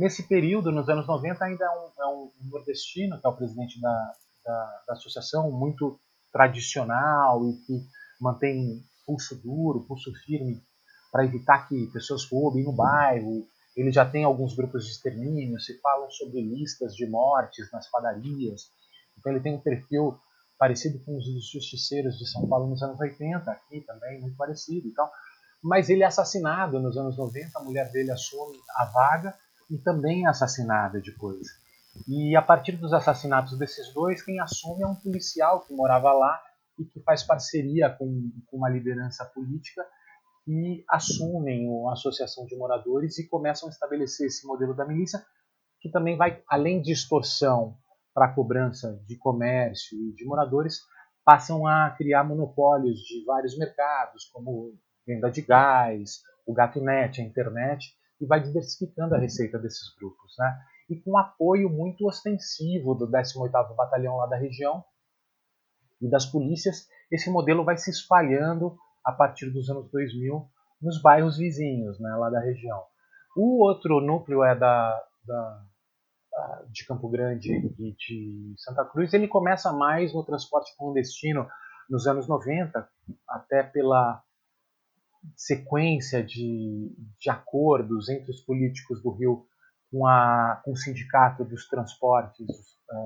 Nesse 0.00 0.22
período, 0.22 0.72
nos 0.72 0.88
anos 0.88 1.06
90, 1.06 1.44
ainda 1.44 1.62
é 1.62 1.68
um, 1.68 2.02
é 2.02 2.06
um 2.06 2.30
nordestino, 2.50 3.20
que 3.20 3.26
é 3.26 3.28
o 3.28 3.36
presidente 3.36 3.78
da, 3.78 4.12
da, 4.42 4.82
da 4.86 4.92
associação, 4.94 5.52
muito 5.52 6.00
tradicional 6.32 7.46
e 7.46 7.52
que 7.66 7.86
mantém 8.18 8.82
pulso 9.04 9.36
duro, 9.42 9.84
pulso 9.86 10.10
firme 10.24 10.58
para 11.12 11.26
evitar 11.26 11.68
que 11.68 11.86
pessoas 11.92 12.24
roubem 12.24 12.64
no 12.64 12.72
bairro. 12.72 13.46
Ele 13.76 13.92
já 13.92 14.06
tem 14.08 14.24
alguns 14.24 14.56
grupos 14.56 14.86
de 14.86 14.92
extermínio, 14.92 15.60
se 15.60 15.78
falam 15.82 16.10
sobre 16.10 16.40
listas 16.40 16.94
de 16.94 17.06
mortes 17.06 17.70
nas 17.70 17.86
padarias. 17.90 18.70
Então 19.18 19.30
ele 19.30 19.42
tem 19.42 19.54
um 19.54 19.60
perfil 19.60 20.18
parecido 20.58 20.98
com 21.04 21.18
os 21.18 21.26
justiceiros 21.52 22.16
de 22.16 22.26
São 22.26 22.48
Paulo 22.48 22.70
nos 22.70 22.82
anos 22.82 22.98
80, 22.98 23.50
aqui 23.50 23.82
também, 23.82 24.18
muito 24.18 24.36
parecido. 24.38 24.88
Então, 24.88 25.06
mas 25.62 25.90
ele 25.90 26.02
é 26.02 26.06
assassinado 26.06 26.80
nos 26.80 26.96
anos 26.96 27.18
90, 27.18 27.50
a 27.58 27.62
mulher 27.62 27.92
dele 27.92 28.10
assume 28.10 28.56
a 28.78 28.86
vaga 28.86 29.36
e 29.70 29.78
também 29.78 30.26
é 30.26 30.28
assassinada 30.28 31.00
depois. 31.00 31.46
E 32.08 32.36
a 32.36 32.42
partir 32.42 32.76
dos 32.76 32.92
assassinatos 32.92 33.58
desses 33.58 33.92
dois, 33.94 34.22
quem 34.22 34.40
assume 34.40 34.82
é 34.82 34.86
um 34.86 34.94
policial 34.94 35.60
que 35.60 35.72
morava 35.72 36.12
lá 36.12 36.40
e 36.78 36.84
que 36.84 37.00
faz 37.00 37.22
parceria 37.22 37.90
com, 37.90 38.30
com 38.46 38.56
uma 38.56 38.68
liderança 38.68 39.24
política 39.24 39.86
e 40.46 40.84
assumem 40.88 41.68
a 41.88 41.92
associação 41.92 42.46
de 42.46 42.56
moradores 42.56 43.18
e 43.18 43.28
começam 43.28 43.68
a 43.68 43.72
estabelecer 43.72 44.26
esse 44.26 44.46
modelo 44.46 44.74
da 44.74 44.86
milícia 44.86 45.24
que 45.80 45.90
também 45.90 46.16
vai, 46.16 46.42
além 46.48 46.82
de 46.82 46.92
extorsão 46.92 47.76
para 48.14 48.26
a 48.26 48.34
cobrança 48.34 49.00
de 49.06 49.16
comércio 49.16 49.96
e 49.98 50.12
de 50.12 50.24
moradores, 50.24 50.80
passam 51.24 51.66
a 51.66 51.90
criar 51.90 52.24
monopólios 52.24 53.00
de 53.00 53.24
vários 53.24 53.56
mercados, 53.56 54.24
como 54.32 54.74
venda 55.06 55.30
de 55.30 55.42
gás, 55.42 56.20
o 56.46 56.52
gato-net, 56.52 57.20
a 57.20 57.24
internet, 57.24 57.94
e 58.20 58.26
vai 58.26 58.40
diversificando 58.42 59.14
a 59.14 59.18
receita 59.18 59.58
desses 59.58 59.94
grupos. 59.96 60.34
Né? 60.38 60.60
E 60.90 61.00
com 61.00 61.16
apoio 61.16 61.70
muito 61.70 62.06
ostensivo 62.06 62.94
do 62.94 63.08
18º 63.08 63.74
Batalhão 63.74 64.16
lá 64.16 64.26
da 64.26 64.36
região 64.36 64.84
e 66.00 66.08
das 66.08 66.26
polícias, 66.26 66.88
esse 67.10 67.30
modelo 67.30 67.64
vai 67.64 67.76
se 67.76 67.90
espalhando 67.90 68.76
a 69.04 69.12
partir 69.12 69.50
dos 69.50 69.68
anos 69.70 69.90
2000 69.90 70.48
nos 70.80 71.00
bairros 71.00 71.36
vizinhos 71.36 72.00
né, 72.00 72.10
lá 72.16 72.30
da 72.30 72.40
região. 72.40 72.82
O 73.36 73.62
outro 73.62 74.00
núcleo 74.00 74.42
é 74.42 74.54
da, 74.54 75.02
da 75.24 75.64
de 76.70 76.84
Campo 76.86 77.08
Grande 77.08 77.52
e 77.52 77.92
de 77.92 78.54
Santa 78.56 78.84
Cruz, 78.84 79.12
ele 79.12 79.28
começa 79.28 79.72
mais 79.72 80.14
no 80.14 80.24
transporte 80.24 80.74
clandestino 80.76 81.46
nos 81.88 82.06
anos 82.06 82.28
90, 82.28 82.88
até 83.28 83.62
pela 83.62 84.22
sequência 85.36 86.22
de, 86.22 86.94
de 87.18 87.30
acordos 87.30 88.08
entre 88.08 88.30
os 88.30 88.40
políticos 88.40 89.02
do 89.02 89.10
Rio 89.10 89.46
com, 89.90 90.06
a, 90.06 90.60
com 90.64 90.72
o 90.72 90.76
sindicato 90.76 91.44
dos 91.44 91.68
transportes 91.68 92.46
é, 92.90 92.96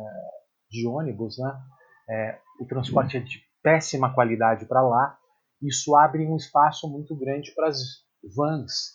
de 0.70 0.86
ônibus. 0.86 1.38
Né? 1.38 1.62
É, 2.10 2.38
o 2.60 2.66
transporte 2.66 3.16
é 3.16 3.20
de 3.20 3.42
péssima 3.62 4.14
qualidade 4.14 4.66
para 4.66 4.82
lá, 4.82 5.18
isso 5.62 5.96
abre 5.96 6.26
um 6.26 6.36
espaço 6.36 6.86
muito 6.90 7.16
grande 7.16 7.52
para 7.54 7.68
as 7.68 7.78
vans 8.36 8.92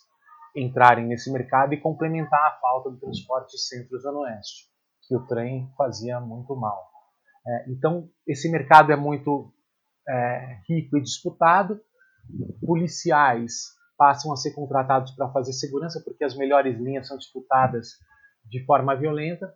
entrarem 0.54 1.06
nesse 1.06 1.32
mercado 1.32 1.74
e 1.74 1.80
complementar 1.80 2.40
a 2.40 2.60
falta 2.60 2.90
do 2.90 2.98
transporte 2.98 3.58
centro-zona 3.58 4.18
oeste, 4.20 4.68
que 5.06 5.16
o 5.16 5.26
trem 5.26 5.68
fazia 5.76 6.20
muito 6.20 6.54
mal. 6.54 6.88
É, 7.46 7.70
então, 7.70 8.08
esse 8.26 8.50
mercado 8.50 8.92
é 8.92 8.96
muito 8.96 9.52
rico 10.68 10.96
e 10.96 11.00
disputado. 11.00 11.80
Policiais 12.64 13.74
passam 13.96 14.32
a 14.32 14.36
ser 14.36 14.52
contratados 14.52 15.12
para 15.12 15.30
fazer 15.30 15.52
segurança, 15.52 16.00
porque 16.04 16.24
as 16.24 16.36
melhores 16.36 16.78
linhas 16.78 17.08
são 17.08 17.18
disputadas 17.18 17.88
de 18.44 18.64
forma 18.64 18.96
violenta. 18.96 19.52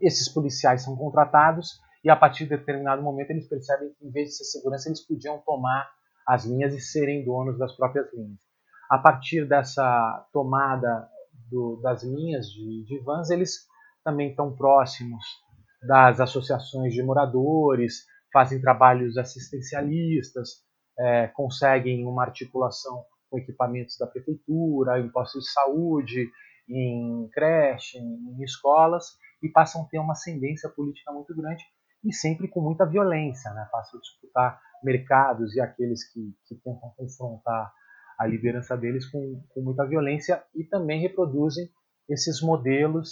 Esses 0.00 0.28
policiais 0.32 0.82
são 0.82 0.96
contratados 0.96 1.78
e, 2.04 2.10
a 2.10 2.16
partir 2.16 2.44
de 2.44 2.50
determinado 2.50 3.02
momento, 3.02 3.30
eles 3.30 3.48
percebem 3.48 3.92
que, 3.94 4.06
em 4.06 4.10
vez 4.10 4.28
de 4.28 4.36
ser 4.36 4.44
segurança, 4.44 4.88
eles 4.88 5.04
podiam 5.06 5.38
tomar 5.44 5.90
as 6.26 6.44
linhas 6.44 6.74
e 6.74 6.80
serem 6.80 7.24
donos 7.24 7.58
das 7.58 7.74
próprias 7.74 8.12
linhas 8.12 8.48
a 8.88 8.98
partir 8.98 9.46
dessa 9.46 10.26
tomada 10.32 11.08
do, 11.50 11.80
das 11.82 12.02
linhas 12.02 12.46
de, 12.46 12.84
de 12.84 12.98
vans, 13.00 13.30
eles 13.30 13.66
também 14.02 14.30
estão 14.30 14.54
próximos 14.56 15.22
das 15.86 16.20
associações 16.20 16.94
de 16.94 17.02
moradores, 17.02 18.04
fazem 18.32 18.60
trabalhos 18.60 19.16
assistencialistas, 19.18 20.62
é, 20.98 21.28
conseguem 21.28 22.06
uma 22.06 22.24
articulação 22.24 23.04
com 23.30 23.38
equipamentos 23.38 23.96
da 23.98 24.06
prefeitura, 24.06 24.98
em 24.98 25.08
postos 25.10 25.44
de 25.44 25.52
saúde, 25.52 26.30
em 26.68 27.28
creche, 27.32 27.98
em 27.98 28.42
escolas, 28.42 29.16
e 29.42 29.48
passam 29.48 29.82
a 29.82 29.86
ter 29.86 29.98
uma 29.98 30.12
ascendência 30.12 30.68
política 30.68 31.12
muito 31.12 31.34
grande 31.36 31.64
e 32.04 32.12
sempre 32.12 32.48
com 32.48 32.60
muita 32.60 32.86
violência, 32.86 33.50
né? 33.52 33.68
passam 33.70 33.98
a 33.98 34.02
disputar 34.02 34.60
mercados 34.82 35.54
e 35.54 35.60
aqueles 35.60 36.10
que, 36.12 36.34
que 36.46 36.54
tentam 36.56 36.92
confrontar 36.96 37.72
a 38.18 38.26
liderança 38.26 38.76
deles 38.76 39.06
com, 39.06 39.42
com 39.50 39.60
muita 39.60 39.86
violência 39.86 40.42
e 40.54 40.64
também 40.64 41.00
reproduzem 41.00 41.68
esses 42.08 42.40
modelos 42.40 43.10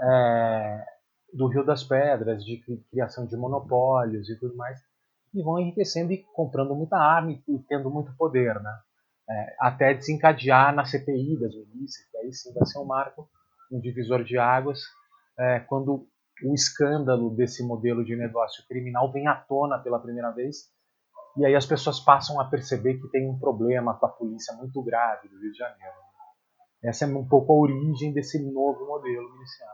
é, 0.00 0.84
do 1.32 1.48
Rio 1.48 1.64
das 1.64 1.82
Pedras, 1.82 2.44
de 2.44 2.62
criação 2.90 3.26
de 3.26 3.36
monopólios 3.36 4.28
e 4.28 4.38
tudo 4.38 4.56
mais, 4.56 4.78
e 5.34 5.42
vão 5.42 5.58
enriquecendo 5.58 6.12
e 6.12 6.24
comprando 6.34 6.74
muita 6.74 6.96
arma 6.96 7.32
e, 7.32 7.58
tendo 7.68 7.90
muito 7.90 8.14
poder, 8.16 8.60
né? 8.60 8.78
É, 9.30 9.56
até 9.60 9.92
desencadear 9.92 10.74
na 10.74 10.84
CPI 10.84 11.38
das 11.38 11.54
milícias, 11.54 12.08
que 12.10 12.16
aí 12.16 12.32
sim 12.32 12.52
vai 12.54 12.64
ser 12.66 12.78
um 12.78 12.86
marco, 12.86 13.28
um 13.70 13.78
divisor 13.78 14.24
de 14.24 14.38
águas, 14.38 14.80
é, 15.38 15.60
quando 15.60 16.08
o 16.44 16.54
escândalo 16.54 17.30
desse 17.36 17.62
modelo 17.62 18.04
de 18.04 18.16
negócio 18.16 18.64
criminal 18.66 19.12
vem 19.12 19.26
à 19.26 19.34
tona 19.34 19.78
pela 19.78 19.98
primeira 19.98 20.30
vez 20.30 20.70
e 21.38 21.46
aí 21.46 21.54
as 21.54 21.66
pessoas 21.66 22.00
passam 22.00 22.40
a 22.40 22.44
perceber 22.44 22.98
que 22.98 23.08
tem 23.08 23.28
um 23.28 23.38
problema 23.38 23.94
com 23.94 24.06
a 24.06 24.08
polícia 24.08 24.54
muito 24.56 24.82
grave 24.82 25.28
do 25.28 25.38
Rio 25.38 25.52
de 25.52 25.58
Janeiro. 25.58 25.94
Essa 26.82 27.04
é 27.04 27.08
um 27.08 27.26
pouco 27.26 27.52
a 27.52 27.56
origem 27.56 28.12
desse 28.12 28.40
novo 28.40 28.86
modelo 28.86 29.32
miliciano. 29.32 29.72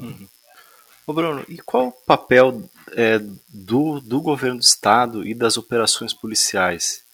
Uhum. 0.00 0.28
Ô 1.06 1.12
Bruno, 1.12 1.44
e 1.48 1.58
qual 1.58 1.88
o 1.88 1.92
papel 1.92 2.62
é, 2.92 3.18
do, 3.48 4.00
do 4.00 4.22
governo 4.22 4.58
do 4.58 4.62
estado 4.62 5.26
e 5.26 5.34
das 5.34 5.58
operações 5.58 6.14
policiais 6.14 7.04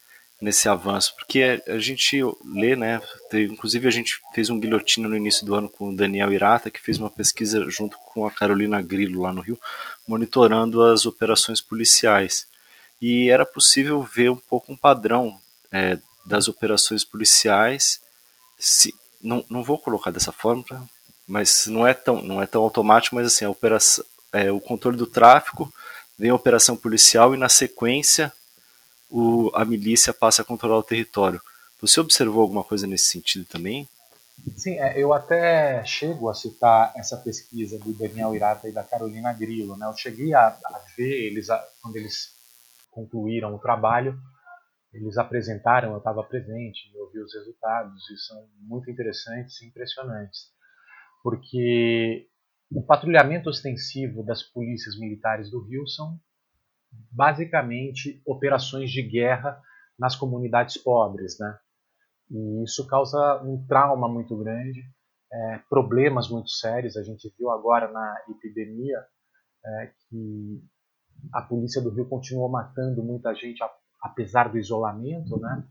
nesse 0.40 0.68
avanço? 0.68 1.14
Porque 1.16 1.60
a 1.66 1.78
gente 1.78 2.20
lê, 2.44 2.76
né? 2.76 3.02
Inclusive 3.32 3.88
a 3.88 3.90
gente 3.90 4.20
fez 4.32 4.48
um 4.48 4.60
guilhotina 4.60 5.08
no 5.08 5.16
início 5.16 5.44
do 5.44 5.56
ano 5.56 5.68
com 5.68 5.88
o 5.88 5.96
Daniel 5.96 6.32
Irata, 6.32 6.70
que 6.70 6.80
fez 6.80 6.98
uma 6.98 7.10
pesquisa 7.10 7.68
junto 7.68 7.96
com 7.98 8.24
a 8.24 8.30
Carolina 8.30 8.80
Grillo 8.80 9.22
lá 9.22 9.32
no 9.32 9.40
Rio, 9.40 9.58
monitorando 10.06 10.82
as 10.84 11.04
operações 11.04 11.60
policiais 11.60 12.46
e 13.00 13.30
era 13.30 13.46
possível 13.46 14.02
ver 14.02 14.30
um 14.30 14.36
pouco 14.36 14.72
um 14.72 14.76
padrão 14.76 15.40
é, 15.72 15.98
das 16.24 16.48
operações 16.48 17.02
policiais. 17.02 18.00
Se, 18.58 18.94
não, 19.22 19.44
não 19.48 19.64
vou 19.64 19.78
colocar 19.78 20.10
dessa 20.10 20.32
forma, 20.32 20.64
mas 21.30 21.66
não 21.66 21.86
é 21.86 21.94
tão, 21.94 22.20
não 22.20 22.42
é 22.42 22.46
tão 22.46 22.60
automático, 22.60 23.14
mas 23.14 23.28
assim, 23.28 23.44
a 23.44 23.50
operação, 23.50 24.04
é, 24.32 24.50
o 24.50 24.60
controle 24.60 24.96
do 24.96 25.06
tráfico 25.06 25.72
vem 26.18 26.30
a 26.30 26.34
operação 26.34 26.76
policial 26.76 27.32
e 27.32 27.38
na 27.38 27.48
sequência 27.48 28.32
o, 29.08 29.48
a 29.54 29.64
milícia 29.64 30.12
passa 30.12 30.42
a 30.42 30.44
controlar 30.44 30.78
o 30.78 30.82
território. 30.82 31.40
Você 31.80 32.00
observou 32.00 32.42
alguma 32.42 32.64
coisa 32.64 32.84
nesse 32.84 33.06
sentido 33.06 33.44
também? 33.44 33.88
Sim, 34.56 34.80
é, 34.80 34.98
eu 35.00 35.12
até 35.12 35.84
chego 35.84 36.28
a 36.28 36.34
citar 36.34 36.92
essa 36.96 37.16
pesquisa 37.16 37.78
do 37.78 37.92
Daniel 37.92 38.34
Irata 38.34 38.68
e 38.68 38.72
da 38.72 38.82
Carolina 38.82 39.32
Grillo. 39.32 39.76
Né? 39.76 39.86
Eu 39.86 39.96
cheguei 39.96 40.34
a, 40.34 40.48
a 40.48 40.80
ver 40.96 41.26
eles, 41.26 41.48
a, 41.48 41.64
quando 41.80 41.94
eles 41.94 42.34
concluíram 42.90 43.54
o 43.54 43.58
trabalho, 43.58 44.18
eles 44.92 45.16
apresentaram, 45.16 45.92
eu 45.92 45.98
estava 45.98 46.24
presente, 46.24 46.90
eu 46.92 47.08
vi 47.12 47.20
os 47.20 47.32
resultados 47.32 48.10
e 48.10 48.18
são 48.18 48.44
muito 48.58 48.90
interessantes 48.90 49.60
e 49.62 49.66
impressionantes, 49.66 50.50
porque 51.22 52.28
o 52.70 52.82
patrulhamento 52.82 53.48
ostensivo 53.48 54.24
das 54.24 54.42
polícias 54.42 54.98
militares 54.98 55.50
do 55.50 55.60
Rio 55.62 55.86
são 55.88 56.18
basicamente 57.10 58.20
operações 58.26 58.90
de 58.90 59.02
guerra 59.02 59.60
nas 59.98 60.16
comunidades 60.16 60.78
pobres, 60.78 61.38
né? 61.38 61.58
E 62.30 62.64
isso 62.64 62.86
causa 62.86 63.42
um 63.42 63.66
trauma 63.66 64.08
muito 64.08 64.36
grande, 64.36 64.80
é, 65.32 65.58
problemas 65.68 66.28
muito 66.28 66.48
sérios. 66.48 66.96
A 66.96 67.02
gente 67.02 67.32
viu 67.36 67.50
agora 67.50 67.90
na 67.90 68.22
epidemia 68.28 69.04
é, 69.64 69.86
que 69.86 70.62
a 71.32 71.42
polícia 71.42 71.82
do 71.82 71.90
Rio 71.90 72.08
continuou 72.08 72.48
matando 72.48 73.02
muita 73.02 73.34
gente, 73.34 73.60
apesar 74.00 74.48
do 74.48 74.58
isolamento 74.58 75.38
né, 75.40 75.64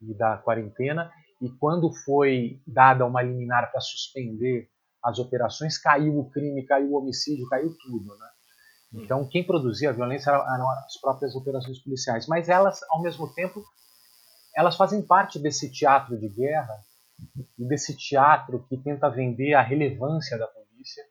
e 0.00 0.14
da 0.14 0.38
quarentena. 0.38 1.10
E 1.40 1.50
quando 1.50 1.92
foi 2.04 2.60
dada 2.66 3.06
uma 3.06 3.22
liminar 3.22 3.70
para 3.70 3.80
suspender 3.80 4.68
as 5.04 5.18
operações, 5.18 5.78
caiu 5.78 6.18
o 6.18 6.30
crime, 6.30 6.66
caiu 6.66 6.92
o 6.92 6.98
homicídio, 6.98 7.48
caiu 7.48 7.74
tudo. 7.78 8.16
Né? 8.16 8.28
Então, 8.94 9.28
quem 9.28 9.44
produzia 9.44 9.90
a 9.90 9.92
violência 9.92 10.30
eram 10.30 10.70
as 10.70 11.00
próprias 11.00 11.34
operações 11.34 11.78
policiais. 11.82 12.26
Mas 12.26 12.48
elas, 12.48 12.80
ao 12.90 13.02
mesmo 13.02 13.32
tempo, 13.34 13.62
elas 14.56 14.76
fazem 14.76 15.02
parte 15.02 15.38
desse 15.38 15.70
teatro 15.70 16.18
de 16.18 16.28
guerra 16.28 16.74
e 17.58 17.66
desse 17.66 17.96
teatro 17.96 18.64
que 18.68 18.76
tenta 18.76 19.10
vender 19.10 19.54
a 19.54 19.62
relevância 19.62 20.38
da 20.38 20.46
polícia 20.46 21.04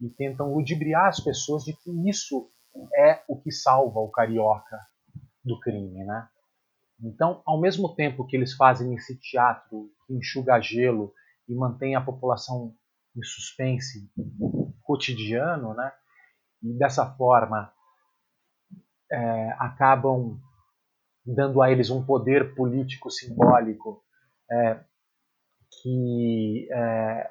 e 0.00 0.08
tentam 0.08 0.54
ludibriar 0.54 1.06
as 1.06 1.20
pessoas 1.20 1.64
de 1.64 1.72
que 1.72 1.90
isso 2.08 2.50
é 2.94 3.22
o 3.28 3.40
que 3.40 3.50
salva 3.50 3.98
o 3.98 4.10
carioca 4.10 4.78
do 5.44 5.58
crime, 5.60 6.04
né? 6.04 6.28
Então, 7.00 7.42
ao 7.46 7.60
mesmo 7.60 7.94
tempo 7.94 8.26
que 8.26 8.36
eles 8.36 8.54
fazem 8.54 8.94
esse 8.94 9.16
teatro 9.18 9.90
que 10.06 10.14
enxuga 10.14 10.60
gelo 10.60 11.12
e 11.48 11.54
mantém 11.54 11.94
a 11.94 12.00
população 12.00 12.74
em 13.18 13.22
suspense 13.22 14.10
cotidiano, 14.82 15.74
né? 15.74 15.92
E 16.62 16.72
dessa 16.78 17.06
forma 17.14 17.72
é, 19.10 19.50
acabam 19.58 20.40
dando 21.24 21.60
a 21.60 21.70
eles 21.70 21.90
um 21.90 22.04
poder 22.04 22.54
político 22.54 23.10
simbólico 23.10 24.02
é, 24.50 24.80
que 25.82 26.68
é, 26.72 27.30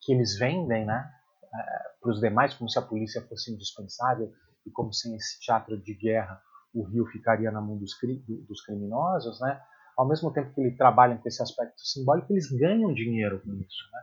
que 0.00 0.12
eles 0.12 0.38
vendem, 0.38 0.84
né? 0.84 1.12
É, 1.54 1.96
para 2.00 2.10
os 2.10 2.20
demais, 2.20 2.54
como 2.54 2.70
se 2.70 2.78
a 2.78 2.82
polícia 2.82 3.22
fosse 3.28 3.52
indispensável 3.52 4.32
e 4.64 4.70
como 4.70 4.92
sem 4.92 5.14
esse 5.16 5.40
teatro 5.40 5.76
de 5.80 5.94
guerra 5.94 6.40
o 6.74 6.84
Rio 6.84 7.06
ficaria 7.06 7.50
na 7.50 7.60
mão 7.60 7.78
dos, 7.78 7.92
dos 8.46 8.60
criminosos, 8.62 9.40
né? 9.40 9.60
Ao 9.96 10.06
mesmo 10.06 10.30
tempo 10.30 10.52
que 10.52 10.60
eles 10.60 10.76
trabalham 10.76 11.16
com 11.16 11.26
esse 11.26 11.42
aspecto 11.42 11.80
simbólico, 11.80 12.30
eles 12.32 12.50
ganham 12.50 12.92
dinheiro 12.92 13.40
com 13.40 13.54
isso, 13.54 13.90
né? 13.92 14.00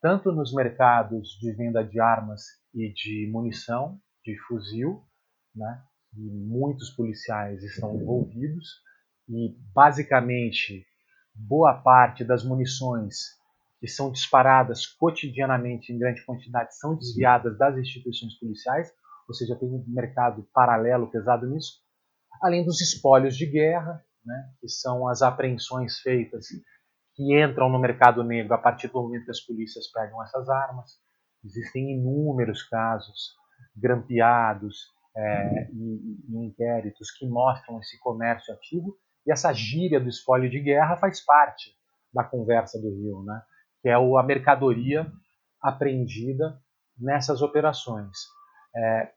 Tanto 0.00 0.32
nos 0.32 0.52
mercados 0.52 1.30
de 1.40 1.52
venda 1.52 1.82
de 1.82 2.00
armas 2.00 2.42
e 2.74 2.92
de 2.92 3.28
munição, 3.30 3.98
de 4.24 4.36
fuzil, 4.46 5.02
né? 5.54 5.82
E 6.16 6.30
muitos 6.30 6.90
policiais 6.90 7.62
estão 7.62 7.94
envolvidos 7.96 8.80
e 9.28 9.56
basicamente 9.74 10.86
boa 11.34 11.74
parte 11.74 12.24
das 12.24 12.44
munições 12.44 13.36
que 13.78 13.86
são 13.86 14.10
disparadas 14.10 14.86
cotidianamente 14.86 15.92
em 15.92 15.98
grande 15.98 16.24
quantidade 16.24 16.76
são 16.78 16.96
desviadas 16.96 17.58
das 17.58 17.76
instituições 17.76 18.38
policiais, 18.38 18.90
ou 19.28 19.34
seja, 19.34 19.56
tem 19.56 19.68
um 19.68 19.84
mercado 19.88 20.48
paralelo 20.52 21.10
pesado 21.10 21.46
nisso, 21.46 21.82
além 22.42 22.64
dos 22.64 22.80
espólios 22.80 23.36
de 23.36 23.44
guerra, 23.46 24.02
né, 24.24 24.50
que 24.60 24.68
são 24.68 25.06
as 25.06 25.22
apreensões 25.22 25.98
feitas 26.00 26.46
que 27.16 27.42
entram 27.42 27.70
no 27.70 27.78
mercado 27.78 28.22
negro 28.22 28.54
a 28.54 28.58
partir 28.58 28.88
do 28.88 29.00
momento 29.00 29.24
que 29.24 29.30
as 29.30 29.40
polícias 29.40 29.90
pegam 29.90 30.22
essas 30.22 30.48
armas. 30.50 31.00
Existem 31.42 31.92
inúmeros 31.92 32.62
casos 32.64 33.34
grampeados 33.74 34.92
é, 35.16 35.70
e, 35.72 36.18
e 36.28 36.46
inquéritos 36.46 37.10
que 37.10 37.26
mostram 37.26 37.80
esse 37.80 37.98
comércio 38.00 38.52
ativo 38.52 38.94
e 39.26 39.32
essa 39.32 39.52
gíria 39.52 39.98
do 39.98 40.08
espólio 40.08 40.50
de 40.50 40.60
guerra 40.60 40.98
faz 40.98 41.24
parte 41.24 41.74
da 42.12 42.22
conversa 42.22 42.78
do 42.78 42.90
Rio, 42.90 43.22
né? 43.24 43.42
que 43.80 43.88
é 43.88 43.94
a 43.94 44.22
mercadoria 44.22 45.10
apreendida 45.62 46.60
nessas 46.98 47.40
operações. 47.40 48.16
É, 48.76 49.10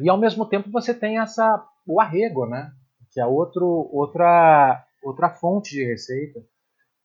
e 0.00 0.08
ao 0.08 0.16
mesmo 0.16 0.46
tempo 0.46 0.70
você 0.70 0.94
tem 0.94 1.18
essa 1.18 1.66
o 1.86 2.00
arrego, 2.00 2.46
né? 2.46 2.72
que 3.10 3.20
é 3.20 3.26
outro, 3.26 3.66
outra, 3.92 4.84
outra 5.02 5.30
fonte 5.30 5.70
de 5.70 5.84
receita 5.84 6.40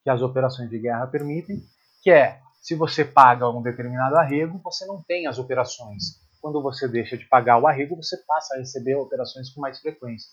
que 0.05 0.09
as 0.11 0.21
operações 0.21 0.69
de 0.69 0.77
guerra 0.77 1.07
permitem, 1.07 1.59
que 2.03 2.11
é 2.11 2.39
se 2.61 2.75
você 2.75 3.03
paga 3.03 3.49
um 3.49 3.63
determinado 3.63 4.15
arrego, 4.15 4.61
você 4.63 4.85
não 4.85 5.01
tem 5.01 5.25
as 5.25 5.39
operações. 5.39 6.21
Quando 6.39 6.61
você 6.61 6.87
deixa 6.87 7.17
de 7.17 7.25
pagar 7.25 7.57
o 7.57 7.65
arrego, 7.65 7.95
você 7.95 8.15
passa 8.27 8.53
a 8.53 8.59
receber 8.59 8.93
operações 8.95 9.49
com 9.49 9.61
mais 9.61 9.79
frequência. 9.79 10.29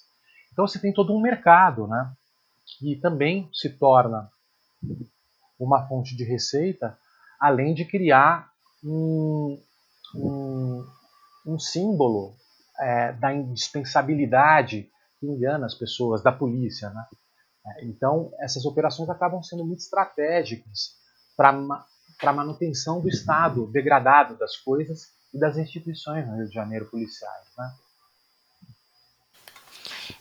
Então 0.52 0.66
você 0.66 0.78
tem 0.78 0.92
todo 0.92 1.14
um 1.16 1.22
mercado, 1.22 1.86
né, 1.86 2.12
que 2.78 2.96
também 2.96 3.48
se 3.50 3.70
torna 3.70 4.28
uma 5.58 5.88
fonte 5.88 6.14
de 6.14 6.24
receita, 6.24 6.98
além 7.40 7.72
de 7.72 7.86
criar 7.86 8.50
um, 8.84 9.58
um, 10.14 10.86
um 11.46 11.58
símbolo 11.58 12.36
é, 12.78 13.12
da 13.14 13.32
indispensabilidade 13.32 14.90
que 15.18 15.26
engana 15.26 15.64
as 15.64 15.74
pessoas, 15.74 16.22
da 16.22 16.30
polícia. 16.30 16.90
Né? 16.90 17.06
É, 17.66 17.84
então, 17.84 18.32
essas 18.40 18.64
operações 18.64 19.08
acabam 19.08 19.42
sendo 19.42 19.64
muito 19.64 19.80
estratégicas 19.80 20.96
para 21.36 21.50
a 21.50 22.32
manutenção 22.32 23.00
do 23.00 23.08
estado 23.08 23.66
degradado 23.66 24.36
das 24.36 24.56
coisas 24.56 25.12
e 25.32 25.38
das 25.38 25.56
instituições 25.56 26.26
no 26.26 26.36
Rio 26.36 26.48
de 26.48 26.54
Janeiro 26.54 26.86
policiais. 26.86 27.46
Né? 27.56 27.72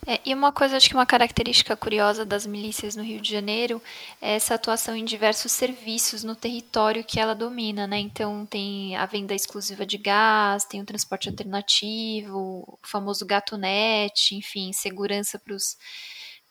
É, 0.07 0.19
e 0.25 0.33
uma 0.33 0.51
coisa, 0.51 0.77
acho 0.77 0.89
que 0.89 0.95
uma 0.95 1.05
característica 1.05 1.75
curiosa 1.75 2.25
das 2.25 2.45
milícias 2.45 2.95
no 2.95 3.03
Rio 3.03 3.21
de 3.21 3.31
Janeiro 3.31 3.81
é 4.19 4.33
essa 4.35 4.55
atuação 4.55 4.95
em 4.95 5.05
diversos 5.05 5.51
serviços 5.51 6.23
no 6.23 6.35
território 6.35 7.03
que 7.03 7.19
ela 7.19 7.35
domina, 7.35 7.85
né? 7.85 7.99
Então 7.99 8.45
tem 8.45 8.95
a 8.95 9.05
venda 9.05 9.35
exclusiva 9.35 9.85
de 9.85 9.97
gás, 9.97 10.65
tem 10.65 10.81
o 10.81 10.85
transporte 10.85 11.29
alternativo, 11.29 12.63
o 12.67 12.79
famoso 12.81 13.25
gato 13.25 13.57
net, 13.57 14.35
enfim, 14.35 14.73
segurança 14.73 15.37
para 15.37 15.53
os 15.53 15.77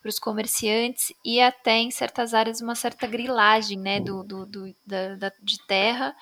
para 0.01 0.09
os 0.09 0.19
comerciantes 0.19 1.13
e 1.25 1.41
até 1.41 1.79
em 1.79 1.91
certas 1.91 2.33
áreas 2.33 2.61
uma 2.61 2.75
certa 2.75 3.07
grilagem 3.07 3.79
né, 3.79 4.01
do, 4.01 4.25
do, 4.25 4.47
do 4.47 4.75
da, 4.87 5.17
da, 5.17 5.33
de 5.43 5.59
terra 5.67 6.15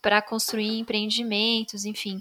para 0.00 0.22
construir 0.22 0.78
empreendimentos, 0.78 1.84
enfim. 1.84 2.20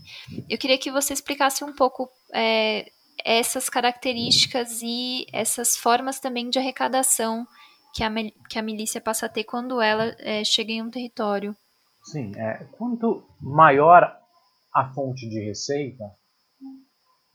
Eu 0.50 0.58
queria 0.58 0.78
que 0.78 0.92
você 0.92 1.14
explicasse 1.14 1.64
um 1.64 1.74
pouco 1.74 2.10
é, 2.34 2.86
essas 3.24 3.70
características 3.70 4.82
e 4.82 5.26
essas 5.32 5.78
formas 5.78 6.20
também 6.20 6.50
de 6.50 6.60
arrecadação 6.60 7.48
que 7.94 8.04
a, 8.04 8.12
que 8.50 8.60
a 8.60 8.62
milícia 8.62 9.00
passa 9.00 9.28
a 9.28 9.30
ter 9.30 9.46
quando 9.46 9.82
ela 9.82 10.14
é, 10.20 10.44
chega 10.44 10.74
em 10.74 10.82
um 10.82 10.90
território. 10.90 11.56
Sim, 12.04 12.32
é, 12.36 12.66
quanto 12.78 13.24
maior 13.40 14.20
a 14.74 14.94
fonte 14.94 15.30
de 15.30 15.40
receita, 15.46 16.04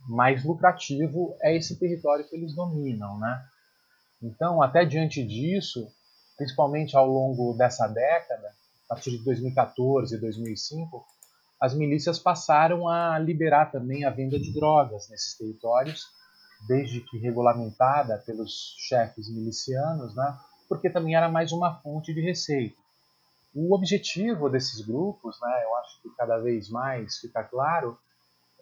mais 0.09 0.45
lucrativo 0.45 1.35
é 1.43 1.57
esse 1.57 1.79
território 1.79 2.29
que 2.29 2.37
eles 2.37 2.55
dominam, 2.55 3.19
né? 3.19 3.43
Então, 4.23 4.63
até 4.63 4.85
diante 4.85 5.25
disso, 5.27 5.91
principalmente 6.37 6.97
ao 6.97 7.07
longo 7.07 7.55
dessa 7.55 7.87
década, 7.87 8.55
a 8.87 8.95
partir 8.95 9.11
de 9.11 9.25
2014 9.25 10.15
e 10.15 10.21
2005, 10.21 11.05
as 11.61 11.75
milícias 11.75 12.19
passaram 12.19 12.89
a 12.89 13.19
liberar 13.19 13.71
também 13.71 14.05
a 14.05 14.11
venda 14.11 14.39
de 14.39 14.53
drogas 14.53 15.09
nesses 15.11 15.37
territórios, 15.37 16.07
desde 16.67 17.01
que 17.01 17.19
regulamentada 17.19 18.19
pelos 18.27 18.75
chefes 18.79 19.31
milicianos, 19.31 20.15
né, 20.15 20.39
porque 20.69 20.91
também 20.91 21.15
era 21.15 21.29
mais 21.29 21.53
uma 21.53 21.75
fonte 21.81 22.15
de 22.15 22.21
receita. 22.21 22.77
O 23.55 23.75
objetivo 23.75 24.49
desses 24.49 24.81
grupos, 24.87 25.39
né, 25.41 25.65
eu 25.65 25.77
acho 25.77 26.03
que 26.03 26.09
cada 26.17 26.39
vez 26.39 26.71
mais 26.71 27.19
fica 27.19 27.43
claro, 27.43 27.99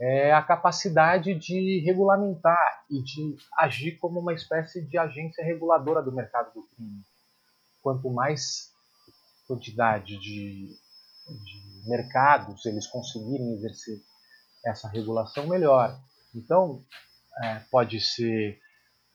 é 0.01 0.33
a 0.33 0.43
capacidade 0.43 1.35
de 1.35 1.81
regulamentar 1.85 2.85
e 2.91 3.03
de 3.03 3.37
agir 3.59 3.99
como 3.99 4.21
uma 4.21 4.33
espécie 4.33 4.87
de 4.87 4.97
agência 4.97 5.45
reguladora 5.45 6.03
do 6.03 6.13
mercado 6.13 6.53
do 6.55 6.63
crime. 6.69 7.03
Quanto 7.83 8.11
mais 8.11 8.73
quantidade 9.47 10.19
de 10.19 10.77
de 11.29 11.89
mercados 11.89 12.65
eles 12.67 12.87
conseguirem 12.87 13.55
exercer 13.55 13.99
essa 14.65 14.89
regulação 14.89 15.47
melhor. 15.47 15.99
Então, 16.35 16.85
é, 17.43 17.61
pode 17.71 18.01
ser 18.01 18.59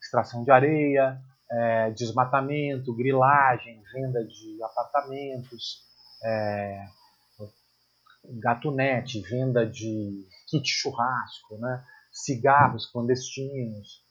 extração 0.02 0.43
de 0.43 0.52
areia, 0.52 1.19
é, 1.52 1.91
desmatamento, 1.91 2.96
grilagem, 2.96 3.82
venda 3.93 4.24
de 4.26 4.63
apartamentos, 4.63 5.84
é, 6.24 6.86
gatunete, 8.25 9.21
venda 9.21 9.65
de 9.65 10.25
kit 10.47 10.69
churrasco, 10.69 11.57
né? 11.57 11.83
cigarros 12.12 12.86
clandestinos, 12.91 14.03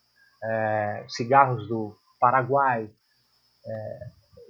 é, 0.43 1.05
cigarros 1.09 1.69
do 1.69 1.97
Paraguai, 2.19 2.91
é, 3.65 3.99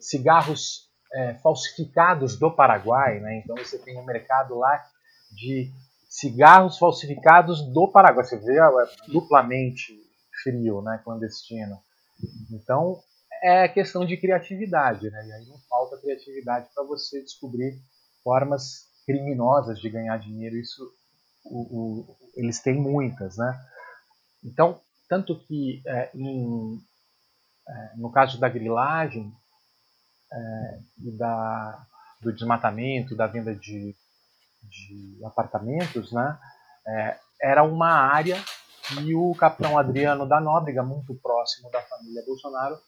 cigarros 0.01 0.91
é, 1.15 1.35
falsificados 1.35 2.39
do 2.39 2.51
Paraguai, 2.51 3.21
né? 3.21 3.39
Então 3.39 3.57
você 3.57 3.79
tem 3.79 3.99
um 3.99 4.05
mercado 4.05 4.57
lá 4.59 4.83
de 5.31 5.71
cigarros 6.09 6.79
falsificados 6.79 7.61
do 7.73 7.91
Paraguai. 7.91 8.25
Você 8.25 8.39
vê 8.39 8.59
é 8.59 9.11
duplamente 9.13 9.95
frio, 10.43 10.81
né? 10.81 11.01
Clandestino. 11.05 11.79
Então 12.51 13.01
é 13.43 13.69
questão 13.69 14.07
de 14.07 14.17
criatividade, 14.17 15.11
né? 15.11 15.27
E 15.27 15.33
aí 15.33 15.47
não 15.47 15.59
falta 15.69 15.99
criatividade 15.99 16.69
para 16.75 16.85
você 16.85 17.21
descobrir 17.23 17.79
formas 18.25 18.92
criminosas 19.05 19.79
de 19.79 19.91
ganhar 19.91 20.17
dinheiro. 20.19 20.57
Isso 20.57 20.83
o, 21.45 21.61
o, 21.61 22.17
eles 22.37 22.61
têm 22.61 22.81
muitas, 22.81 23.37
né? 23.37 23.61
Então 24.45 24.81
tanto 25.13 25.39
que 25.41 25.83
é, 25.87 26.11
em, 26.15 26.81
é, 27.69 27.97
no 27.99 28.11
caso 28.11 28.41
da 28.41 28.49
grilagem 28.49 29.31
é, 30.33 30.79
e 31.05 31.19
da, 31.19 31.87
do 32.23 32.33
desmatamento, 32.33 33.15
da 33.15 33.27
venda 33.27 33.55
de, 33.55 33.95
de 34.63 35.21
apartamentos, 35.27 36.11
né, 36.13 36.39
é, 36.87 37.19
era 37.43 37.63
uma 37.63 37.91
área 37.91 38.43
que 38.89 39.15
o 39.15 39.35
capitão 39.35 39.79
Adriano 39.79 40.27
da 40.27 40.41
Nóbrega, 40.41 40.83
muito 40.83 41.15
próximo 41.17 41.71
da 41.71 41.83
família 41.83 42.25
Bolsonaro, 42.27 42.79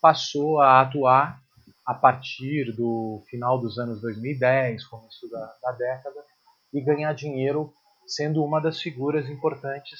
passou 0.00 0.62
a 0.62 0.80
atuar 0.80 1.42
a 1.86 1.94
partir 1.94 2.74
do 2.76 3.22
final 3.28 3.58
dos 3.58 3.78
anos 3.78 4.00
2010, 4.00 4.84
começo 4.86 5.28
da, 5.30 5.56
da 5.62 5.72
década, 5.72 6.24
e 6.72 6.80
ganhar 6.80 7.12
dinheiro 7.14 7.72
sendo 8.06 8.44
uma 8.44 8.60
das 8.60 8.80
figuras 8.80 9.28
importantes 9.28 9.98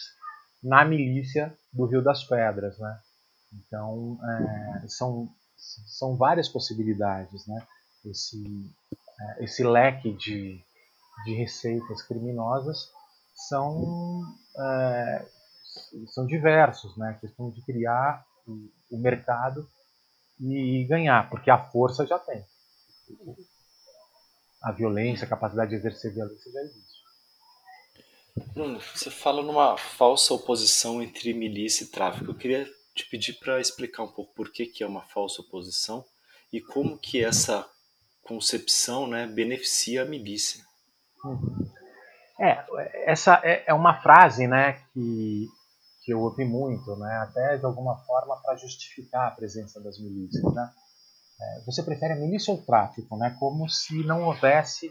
na 0.62 0.84
milícia 0.84 1.56
do 1.72 1.86
Rio 1.86 2.02
das 2.02 2.24
Pedras. 2.24 2.78
Né? 2.78 3.00
Então, 3.52 4.18
é, 4.22 4.88
são 4.88 5.28
são 5.86 6.16
várias 6.16 6.48
possibilidades, 6.48 7.46
né? 7.46 7.66
Esse, 8.04 8.42
é, 9.20 9.44
esse 9.44 9.62
leque 9.62 10.12
de, 10.12 10.58
de 11.24 11.34
receitas 11.34 12.02
criminosas 12.02 12.90
são, 13.48 14.22
é, 14.58 15.26
são 16.08 16.26
diversos, 16.26 16.96
né? 16.96 17.10
A 17.10 17.20
questão 17.20 17.50
de 17.50 17.62
criar 17.62 18.24
o, 18.46 18.70
o 18.90 18.98
mercado 18.98 19.68
e 20.40 20.84
ganhar, 20.88 21.28
porque 21.28 21.50
a 21.50 21.70
força 21.70 22.06
já 22.06 22.18
tem. 22.18 22.44
A 24.62 24.72
violência, 24.72 25.26
a 25.26 25.28
capacidade 25.28 25.70
de 25.70 25.76
exercer 25.76 26.14
violência 26.14 26.50
já 26.50 26.60
existe. 26.60 27.00
Bruno, 28.54 28.80
você 28.80 29.10
fala 29.10 29.42
numa 29.42 29.76
falsa 29.76 30.32
oposição 30.32 31.02
entre 31.02 31.34
milícia 31.34 31.84
e 31.84 31.88
tráfico. 31.88 32.30
Eu 32.30 32.36
queria 32.36 32.66
te 32.94 33.04
pedir 33.08 33.34
para 33.34 33.60
explicar 33.60 34.02
um 34.02 34.12
pouco 34.12 34.34
por 34.34 34.50
que, 34.50 34.66
que 34.66 34.82
é 34.82 34.86
uma 34.86 35.02
falsa 35.02 35.42
oposição 35.42 36.04
e 36.52 36.60
como 36.60 36.98
que 36.98 37.22
essa 37.22 37.68
concepção, 38.22 39.06
né, 39.06 39.26
beneficia 39.26 40.02
a 40.02 40.04
milícia. 40.04 40.64
É, 42.38 42.64
essa 43.10 43.40
é, 43.44 43.64
é 43.66 43.74
uma 43.74 44.00
frase, 44.00 44.46
né, 44.46 44.82
que, 44.92 45.48
que 46.02 46.12
eu 46.12 46.20
ouvi 46.20 46.44
muito, 46.44 46.96
né, 46.96 47.12
até 47.22 47.58
de 47.58 47.64
alguma 47.64 47.96
forma 48.04 48.40
para 48.42 48.56
justificar 48.56 49.28
a 49.28 49.30
presença 49.32 49.80
das 49.80 49.98
milícias, 49.98 50.54
né. 50.54 50.70
É, 51.40 51.64
você 51.64 51.82
prefere 51.82 52.12
a 52.12 52.16
milícia 52.16 52.52
ou 52.52 52.60
o 52.60 52.64
tráfico, 52.64 53.16
né, 53.16 53.36
como 53.38 53.68
se 53.68 54.04
não 54.04 54.24
houvesse 54.24 54.90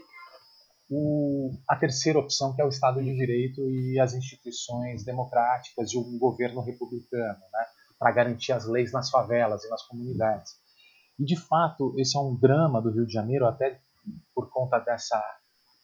o, 0.90 1.52
a 1.68 1.76
terceira 1.76 2.18
opção, 2.18 2.54
que 2.54 2.60
é 2.60 2.64
o 2.64 2.68
Estado 2.68 3.02
de 3.02 3.14
Direito 3.14 3.60
e 3.70 4.00
as 4.00 4.14
instituições 4.14 5.04
democráticas 5.04 5.92
e 5.92 5.96
o 5.96 6.18
governo 6.18 6.60
republicano, 6.60 7.40
né, 7.52 7.66
para 7.98 8.12
garantir 8.12 8.52
as 8.52 8.66
leis 8.66 8.92
nas 8.92 9.10
favelas 9.10 9.64
e 9.64 9.68
nas 9.68 9.82
comunidades. 9.86 10.52
E, 11.18 11.24
de 11.24 11.36
fato, 11.36 11.94
esse 11.98 12.16
é 12.16 12.20
um 12.20 12.34
drama 12.34 12.80
do 12.80 12.90
Rio 12.90 13.06
de 13.06 13.12
Janeiro, 13.12 13.46
até 13.46 13.78
por 14.34 14.50
conta 14.50 14.78
dessa 14.78 15.22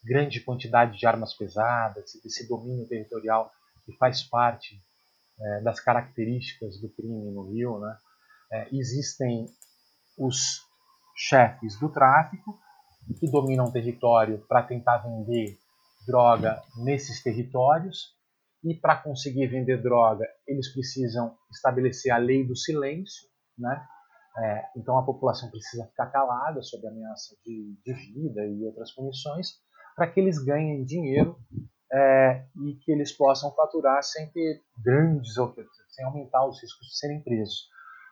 grande 0.03 0.41
quantidade 0.41 0.99
de 0.99 1.07
armas 1.07 1.35
pesadas 1.35 2.13
desse 2.23 2.49
domínio 2.49 2.89
territorial 2.89 3.53
que 3.85 3.97
faz 3.99 4.23
parte 4.23 4.83
é, 5.41 5.61
das 5.61 5.81
características 5.81 6.81
do 6.81 6.89
crime 6.91 7.31
no 7.33 7.51
Rio. 7.51 7.79
Né? 7.79 7.97
É, 8.53 8.69
existem 8.75 9.47
os 10.19 10.63
chefes 11.17 11.79
do 11.79 11.89
tráfico 11.89 12.59
que 13.19 13.31
dominam 13.31 13.67
o 13.67 13.73
território 13.73 14.45
para 14.49 14.63
tentar 14.63 14.99
vender 14.99 15.59
droga 16.07 16.61
nesses 16.85 17.23
territórios 17.23 18.15
e 18.65 18.75
para 18.75 18.97
conseguir 18.97 19.47
vender 19.47 19.83
droga 19.83 20.25
eles 20.47 20.73
precisam 20.73 21.37
estabelecer 21.51 22.13
a 22.13 22.17
lei 22.17 22.45
do 22.45 22.57
silêncio, 22.57 23.29
né? 23.59 23.87
É, 24.39 24.69
então 24.77 24.99
a 24.99 25.05
população 25.05 25.51
precisa 25.51 25.87
ficar 25.87 26.07
calada 26.07 26.61
sob 26.63 26.87
ameaça 26.87 27.35
de, 27.45 27.75
de 27.83 27.93
vida 28.13 28.45
e 28.45 28.65
outras 28.67 28.93
punições 28.93 29.49
para 29.95 30.07
que 30.07 30.21
eles 30.21 30.39
ganhem 30.39 30.85
dinheiro 30.85 31.39
é, 31.93 32.45
e 32.65 32.75
que 32.77 32.93
eles 32.93 33.13
possam 33.13 33.55
faturar 33.55 34.03
sem 34.03 34.29
ter 34.31 34.63
grandes 34.83 35.39
sem 35.89 36.05
aumentar 36.05 36.47
os 36.47 36.61
riscos 36.61 36.89
de 36.89 36.99
serem 36.99 37.23
presos. 37.23 37.69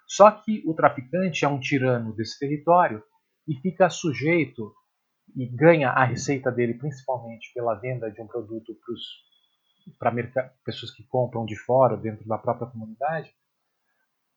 Só 0.07 0.31
que 0.31 0.63
o 0.67 0.75
traficante 0.75 1.45
é 1.45 1.49
um 1.49 1.59
tirano 1.61 2.15
desse 2.15 2.39
território 2.39 3.03
e 3.49 3.55
fica 3.57 3.89
sujeito 3.89 4.73
e 5.37 5.47
ganha 5.47 5.91
a 5.91 6.05
receita 6.05 6.51
dele 6.53 6.75
principalmente 6.75 7.53
pela 7.55 7.75
venda 7.75 8.11
de 8.11 8.21
um 8.21 8.27
produto 8.27 8.77
para 9.99 10.13
pessoas 10.65 10.93
que 10.93 11.03
compram 11.05 11.45
de 11.45 11.57
fora, 11.57 11.97
dentro 11.97 12.27
da 12.27 12.39
própria 12.39 12.69
comunidade, 12.69 13.35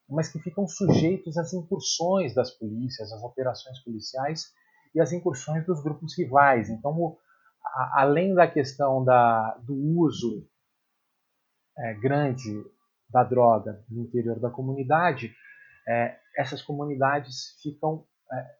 mas 0.09 0.29
que 0.29 0.39
ficam 0.39 0.67
sujeitos 0.67 1.37
às 1.37 1.53
incursões 1.53 2.33
das 2.33 2.51
polícias, 2.51 3.11
às 3.11 3.21
operações 3.21 3.79
policiais 3.83 4.53
e 4.95 5.01
às 5.01 5.11
incursões 5.11 5.65
dos 5.65 5.81
grupos 5.83 6.17
rivais. 6.17 6.69
Então, 6.69 6.91
o, 6.91 7.17
a, 7.73 8.01
além 8.01 8.33
da 8.33 8.47
questão 8.47 9.03
da, 9.03 9.57
do 9.63 9.73
uso 9.73 10.47
é, 11.77 11.93
grande 11.95 12.63
da 13.09 13.23
droga 13.23 13.83
no 13.89 14.03
interior 14.03 14.39
da 14.39 14.49
comunidade, 14.49 15.33
é, 15.87 16.17
essas 16.37 16.61
comunidades 16.61 17.57
ficam 17.61 18.05
é, 18.31 18.55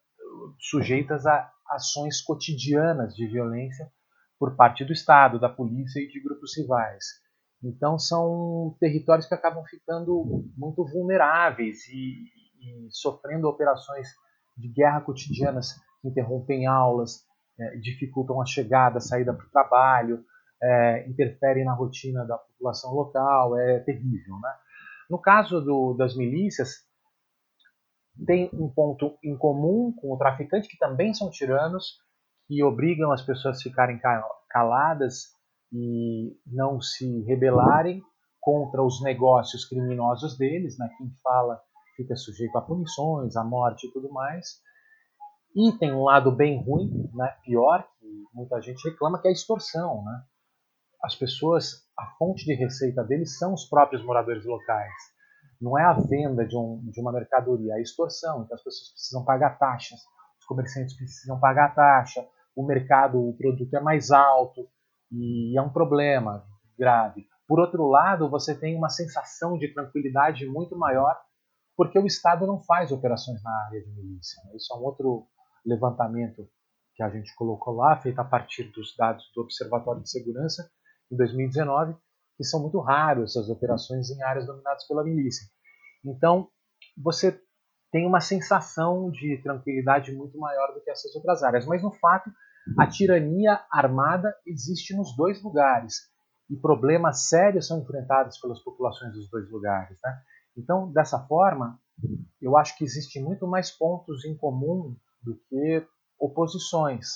sujeitas 0.59 1.25
a 1.25 1.51
ações 1.69 2.21
cotidianas 2.21 3.13
de 3.13 3.27
violência 3.27 3.91
por 4.39 4.55
parte 4.55 4.85
do 4.85 4.93
Estado, 4.93 5.39
da 5.39 5.49
polícia 5.49 5.99
e 5.99 6.07
de 6.07 6.21
grupos 6.21 6.55
rivais. 6.55 7.05
Então 7.63 7.97
são 7.97 8.75
territórios 8.79 9.27
que 9.27 9.33
acabam 9.33 9.63
ficando 9.65 10.45
muito 10.55 10.85
vulneráveis 10.85 11.87
e, 11.89 12.31
e 12.61 12.87
sofrendo 12.91 13.47
operações 13.47 14.07
de 14.55 14.67
guerra 14.69 15.01
cotidianas 15.01 15.73
que 16.01 16.07
interrompem 16.07 16.67
aulas, 16.67 17.25
é, 17.59 17.77
dificultam 17.77 18.41
a 18.41 18.45
chegada, 18.45 18.97
a 18.97 19.01
saída 19.01 19.33
para 19.33 19.45
o 19.45 19.49
trabalho, 19.49 20.23
é, 20.61 21.07
interferem 21.07 21.65
na 21.65 21.73
rotina 21.73 22.25
da 22.25 22.37
população 22.37 22.93
local, 22.93 23.57
é 23.57 23.79
terrível. 23.79 24.39
Né? 24.41 24.53
No 25.09 25.19
caso 25.19 25.61
do, 25.61 25.93
das 25.93 26.15
milícias, 26.15 26.85
tem 28.25 28.49
um 28.53 28.69
ponto 28.69 29.17
em 29.23 29.37
comum 29.37 29.93
com 29.99 30.13
o 30.13 30.17
traficante, 30.17 30.67
que 30.67 30.77
também 30.77 31.13
são 31.13 31.29
tiranos, 31.29 31.99
que 32.47 32.63
obrigam 32.63 33.11
as 33.11 33.21
pessoas 33.21 33.59
a 33.59 33.61
ficarem 33.61 33.99
caladas 34.49 35.33
e 35.71 36.35
não 36.45 36.81
se 36.81 37.21
rebelarem 37.23 38.01
contra 38.39 38.81
os 38.81 39.01
negócios 39.03 39.65
criminosos 39.65 40.37
deles. 40.37 40.77
Né? 40.79 40.89
Quem 40.97 41.11
fala 41.21 41.61
fica 41.95 42.15
sujeito 42.15 42.57
a 42.57 42.61
punições, 42.61 43.35
a 43.35 43.43
morte 43.43 43.87
e 43.87 43.91
tudo 43.91 44.09
mais. 44.11 44.61
E 45.57 45.77
tem 45.79 45.91
um 45.93 46.03
lado 46.03 46.31
bem 46.31 46.63
ruim, 46.63 47.09
né? 47.13 47.35
pior, 47.43 47.83
que 47.99 48.07
muita 48.33 48.61
gente 48.61 48.87
reclama, 48.87 49.19
que 49.19 49.27
é 49.27 49.31
a 49.31 49.33
extorsão. 49.33 50.03
Né? 50.03 50.21
As 51.03 51.15
pessoas, 51.15 51.87
a 51.97 52.05
fonte 52.17 52.45
de 52.45 52.53
receita 52.53 53.03
deles 53.03 53.37
são 53.37 53.53
os 53.53 53.65
próprios 53.65 54.05
moradores 54.05 54.45
locais 54.45 54.93
não 55.59 55.77
é 55.77 55.83
a 55.83 55.93
venda 55.93 56.45
de, 56.45 56.55
um, 56.55 56.81
de 56.91 57.01
uma 57.01 57.11
mercadoria, 57.11 57.73
é 57.73 57.77
a 57.77 57.81
extorsão. 57.81 58.43
Então 58.43 58.55
as 58.55 58.63
pessoas 58.63 58.91
precisam 58.91 59.25
pagar 59.25 59.57
taxas, 59.57 59.99
os 60.39 60.45
comerciantes 60.45 60.95
precisam 60.95 61.39
pagar 61.39 61.73
taxa, 61.73 62.25
o 62.55 62.65
mercado, 62.65 63.19
o 63.19 63.35
produto 63.35 63.73
é 63.75 63.79
mais 63.79 64.11
alto 64.11 64.67
e 65.11 65.57
é 65.57 65.61
um 65.61 65.69
problema 65.69 66.45
grave. 66.77 67.25
Por 67.47 67.59
outro 67.59 67.87
lado, 67.87 68.29
você 68.29 68.53
tem 68.53 68.75
uma 68.75 68.89
sensação 68.89 69.57
de 69.57 69.73
tranquilidade 69.73 70.45
muito 70.45 70.77
maior 70.77 71.15
porque 71.75 71.99
o 71.99 72.07
Estado 72.07 72.47
não 72.47 72.61
faz 72.63 72.91
operações 72.91 73.41
na 73.43 73.65
área 73.65 73.81
de 73.81 73.91
milícia. 73.91 74.41
Né? 74.45 74.55
Isso 74.55 74.73
é 74.73 74.77
um 74.77 74.83
outro 74.83 75.27
levantamento 75.67 76.47
que 76.95 77.03
a 77.03 77.09
gente 77.09 77.35
colocou 77.35 77.75
lá, 77.75 77.95
feito 77.97 78.19
a 78.19 78.23
partir 78.23 78.71
dos 78.71 78.95
dados 78.95 79.23
do 79.35 79.41
Observatório 79.41 80.01
de 80.01 80.09
Segurança 80.09 80.69
em 81.11 81.15
2019, 81.15 81.95
que 82.35 82.43
são 82.43 82.61
muito 82.61 82.79
raros 82.79 83.31
essas 83.31 83.49
operações 83.49 84.09
em 84.09 84.21
áreas 84.23 84.47
dominadas 84.47 84.87
pela 84.87 85.03
milícia. 85.03 85.47
Então, 86.03 86.49
você 86.97 87.39
tem 87.91 88.05
uma 88.05 88.19
sensação 88.19 89.11
de 89.11 89.41
tranquilidade 89.43 90.11
muito 90.11 90.37
maior 90.37 90.73
do 90.73 90.81
que 90.81 90.89
essas 90.89 91.15
outras 91.15 91.43
áreas. 91.43 91.65
Mas, 91.65 91.81
no 91.81 91.91
fato, 91.91 92.29
a 92.77 92.87
tirania 92.87 93.61
armada 93.71 94.35
existe 94.45 94.95
nos 94.95 95.15
dois 95.15 95.41
lugares 95.41 95.95
e 96.49 96.55
problemas 96.55 97.27
sérios 97.27 97.67
são 97.67 97.79
enfrentados 97.79 98.39
pelas 98.39 98.61
populações 98.63 99.13
dos 99.13 99.29
dois 99.29 99.49
lugares. 99.49 99.97
Né? 100.03 100.21
Então, 100.57 100.91
dessa 100.91 101.19
forma, 101.27 101.79
eu 102.41 102.57
acho 102.57 102.77
que 102.77 102.83
existem 102.83 103.23
muito 103.23 103.47
mais 103.47 103.71
pontos 103.71 104.25
em 104.25 104.35
comum 104.35 104.95
do 105.21 105.35
que 105.49 105.85
oposições. 106.19 107.07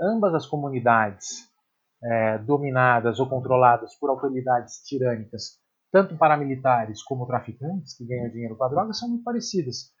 Ambas 0.00 0.34
as 0.34 0.46
comunidades 0.46 1.50
é, 2.02 2.38
dominadas 2.38 3.20
ou 3.20 3.28
controladas 3.28 3.94
por 3.96 4.10
autoridades 4.10 4.82
tirânicas, 4.84 5.58
tanto 5.92 6.16
paramilitares 6.16 7.02
como 7.02 7.26
traficantes 7.26 7.96
que 7.96 8.06
ganham 8.06 8.30
dinheiro 8.30 8.56
com 8.56 8.64
a 8.64 8.68
droga, 8.68 8.92
são 8.92 9.08
muito 9.08 9.24
parecidas. 9.24 9.92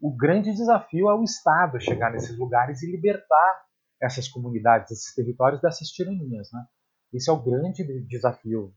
O 0.00 0.14
grande 0.14 0.52
desafio 0.52 1.08
é 1.08 1.14
o 1.14 1.22
Estado 1.22 1.80
chegar 1.80 2.10
nesses 2.12 2.36
lugares 2.38 2.82
e 2.82 2.90
libertar 2.90 3.64
essas 4.02 4.28
comunidades, 4.28 4.90
esses 4.90 5.14
territórios 5.14 5.60
dessas 5.60 5.88
tiranias. 5.88 6.48
Né? 6.52 6.64
Esse 7.12 7.30
é 7.30 7.32
o 7.32 7.42
grande 7.42 7.84
desafio 8.06 8.74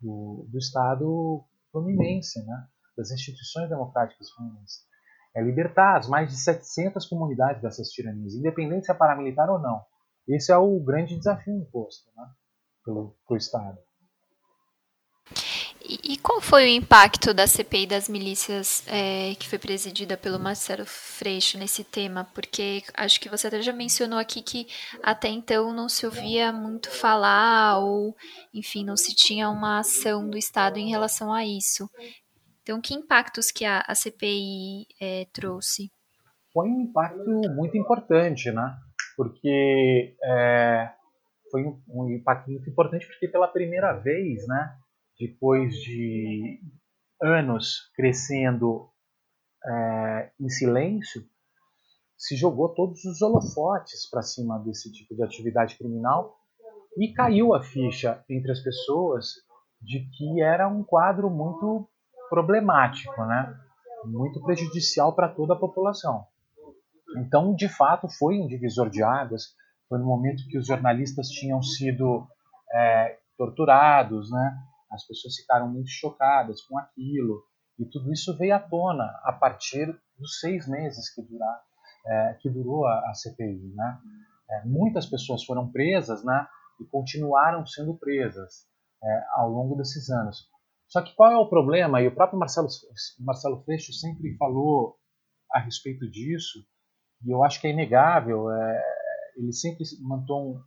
do, 0.00 0.46
do 0.50 0.58
Estado 0.58 1.44
fluminense, 1.72 2.44
né? 2.44 2.66
das 2.96 3.10
instituições 3.10 3.68
democráticas 3.68 4.30
fluminenses. 4.30 4.87
É 5.38 5.42
libertar 5.42 5.96
as 5.96 6.08
mais 6.08 6.28
de 6.30 6.36
700 6.36 7.06
comunidades 7.06 7.62
dessas 7.62 7.90
tiranias, 7.90 8.34
independente 8.34 8.86
se 8.86 8.90
é 8.90 8.94
paramilitar 8.94 9.48
ou 9.48 9.60
não. 9.60 9.80
Esse 10.26 10.50
é 10.50 10.56
o 10.56 10.80
grande 10.80 11.16
desafio 11.16 11.54
imposto 11.54 12.10
né, 12.16 12.26
pelo, 12.84 13.14
pelo 13.26 13.38
Estado. 13.38 13.78
E, 15.90 16.18
qual 16.18 16.38
foi 16.38 16.64
o 16.64 16.68
impacto 16.68 17.32
da 17.32 17.46
CPI 17.46 17.86
das 17.86 18.10
milícias 18.10 18.82
é, 18.88 19.34
que 19.36 19.48
foi 19.48 19.58
presidida 19.58 20.18
pelo 20.18 20.38
Marcelo 20.38 20.84
Freixo 20.84 21.56
nesse 21.56 21.82
tema? 21.82 22.28
Porque 22.34 22.82
acho 22.92 23.18
que 23.18 23.30
você 23.30 23.46
até 23.46 23.62
já 23.62 23.72
mencionou 23.72 24.18
aqui 24.18 24.42
que 24.42 24.66
até 25.02 25.28
então 25.28 25.72
não 25.72 25.88
se 25.88 26.04
ouvia 26.04 26.52
muito 26.52 26.90
falar, 26.90 27.78
ou 27.78 28.14
enfim, 28.52 28.84
não 28.84 28.98
se 28.98 29.14
tinha 29.14 29.48
uma 29.48 29.78
ação 29.78 30.28
do 30.28 30.36
Estado 30.36 30.78
em 30.78 30.90
relação 30.90 31.32
a 31.32 31.46
isso. 31.46 31.88
Então, 32.68 32.82
que 32.82 32.92
impactos 32.92 33.50
que 33.50 33.64
a, 33.64 33.80
a 33.80 33.94
CPI 33.94 34.86
é, 35.00 35.24
trouxe? 35.32 35.90
Foi 36.52 36.68
um 36.68 36.82
impacto 36.82 37.24
muito 37.54 37.78
importante, 37.78 38.52
né? 38.52 38.76
porque 39.16 40.14
é, 40.22 40.92
foi 41.50 41.64
um, 41.64 41.82
um, 41.88 42.10
impacto 42.10 42.50
muito 42.50 42.68
importante, 42.68 43.06
porque 43.06 43.26
pela 43.26 43.48
primeira 43.48 43.94
vez, 43.94 44.46
né, 44.46 44.76
depois 45.18 45.76
de 45.76 46.60
anos 47.22 47.90
crescendo 47.96 48.90
é, 49.64 50.30
em 50.38 50.50
silêncio, 50.50 51.24
se 52.18 52.36
jogou 52.36 52.68
todos 52.74 53.02
os 53.06 53.22
holofotes 53.22 54.08
para 54.10 54.20
cima 54.20 54.58
desse 54.58 54.92
tipo 54.92 55.16
de 55.16 55.22
atividade 55.24 55.78
criminal 55.78 56.36
e 56.98 57.14
caiu 57.14 57.54
a 57.54 57.62
ficha 57.62 58.22
entre 58.28 58.52
as 58.52 58.62
pessoas 58.62 59.24
de 59.80 60.08
que 60.10 60.42
era 60.42 60.68
um 60.68 60.84
quadro 60.84 61.30
muito 61.30 61.88
problemático, 62.28 63.24
né? 63.24 63.54
muito 64.04 64.42
prejudicial 64.42 65.14
para 65.14 65.28
toda 65.28 65.54
a 65.54 65.58
população. 65.58 66.26
Então, 67.16 67.54
de 67.54 67.68
fato, 67.68 68.08
foi 68.08 68.38
um 68.38 68.46
divisor 68.46 68.90
de 68.90 69.02
águas. 69.02 69.54
Foi 69.88 69.98
no 69.98 70.04
momento 70.04 70.46
que 70.48 70.58
os 70.58 70.66
jornalistas 70.66 71.28
tinham 71.28 71.62
sido 71.62 72.26
é, 72.72 73.18
torturados, 73.36 74.30
né? 74.30 74.58
As 74.90 75.06
pessoas 75.06 75.36
ficaram 75.36 75.68
muito 75.68 75.90
chocadas 75.90 76.62
com 76.62 76.78
aquilo 76.78 77.42
e 77.78 77.84
tudo 77.84 78.12
isso 78.12 78.36
veio 78.36 78.54
à 78.54 78.58
tona 78.58 79.04
a 79.22 79.32
partir 79.32 79.86
dos 80.18 80.40
seis 80.40 80.66
meses 80.66 81.14
que, 81.14 81.22
durar, 81.22 81.62
é, 82.06 82.34
que 82.40 82.50
durou 82.50 82.86
a, 82.86 83.10
a 83.10 83.14
CPI, 83.14 83.72
né? 83.74 83.98
É, 84.50 84.64
muitas 84.64 85.06
pessoas 85.06 85.44
foram 85.44 85.70
presas, 85.70 86.24
né? 86.24 86.46
E 86.80 86.84
continuaram 86.84 87.66
sendo 87.66 87.96
presas 87.96 88.66
é, 89.02 89.24
ao 89.34 89.48
longo 89.50 89.76
desses 89.76 90.10
anos. 90.10 90.48
Só 90.88 91.02
que 91.02 91.14
qual 91.14 91.30
é 91.30 91.36
o 91.36 91.48
problema? 91.48 92.00
E 92.00 92.08
o 92.08 92.14
próprio 92.14 92.38
Marcelo, 92.38 92.68
Marcelo 93.20 93.62
Freixo 93.62 93.92
sempre 93.92 94.36
falou 94.36 94.96
a 95.52 95.60
respeito 95.60 96.10
disso, 96.10 96.58
e 97.24 97.30
eu 97.30 97.44
acho 97.44 97.60
que 97.60 97.66
é 97.66 97.70
inegável. 97.70 98.50
É, 98.50 98.82
ele 99.36 99.52
sempre 99.52 99.84
um, 100.00 100.60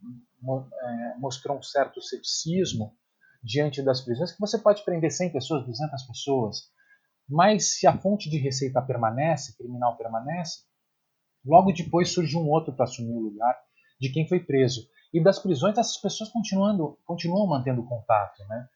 é, 0.81 1.17
mostrou 1.17 1.57
um 1.57 1.63
certo 1.63 2.01
ceticismo 2.01 2.95
diante 3.43 3.81
das 3.81 4.01
prisões, 4.01 4.31
que 4.31 4.39
você 4.39 4.59
pode 4.59 4.83
prender 4.85 5.11
100 5.11 5.31
pessoas, 5.31 5.65
200 5.65 6.03
pessoas, 6.03 6.57
mas 7.27 7.79
se 7.79 7.87
a 7.87 7.97
fonte 7.97 8.29
de 8.29 8.37
receita 8.37 8.81
permanece, 8.81 9.57
criminal 9.57 9.97
permanece, 9.97 10.65
logo 11.43 11.71
depois 11.71 12.13
surge 12.13 12.37
um 12.37 12.47
outro 12.47 12.73
para 12.73 12.85
assumir 12.85 13.13
o 13.13 13.19
lugar 13.19 13.57
de 13.99 14.11
quem 14.11 14.27
foi 14.27 14.39
preso. 14.39 14.87
E 15.13 15.21
das 15.21 15.39
prisões, 15.39 15.77
essas 15.77 15.97
pessoas 15.97 16.29
continuando, 16.29 16.97
continuam 17.05 17.47
mantendo 17.47 17.83
contato. 17.83 18.43
Né? 18.47 18.67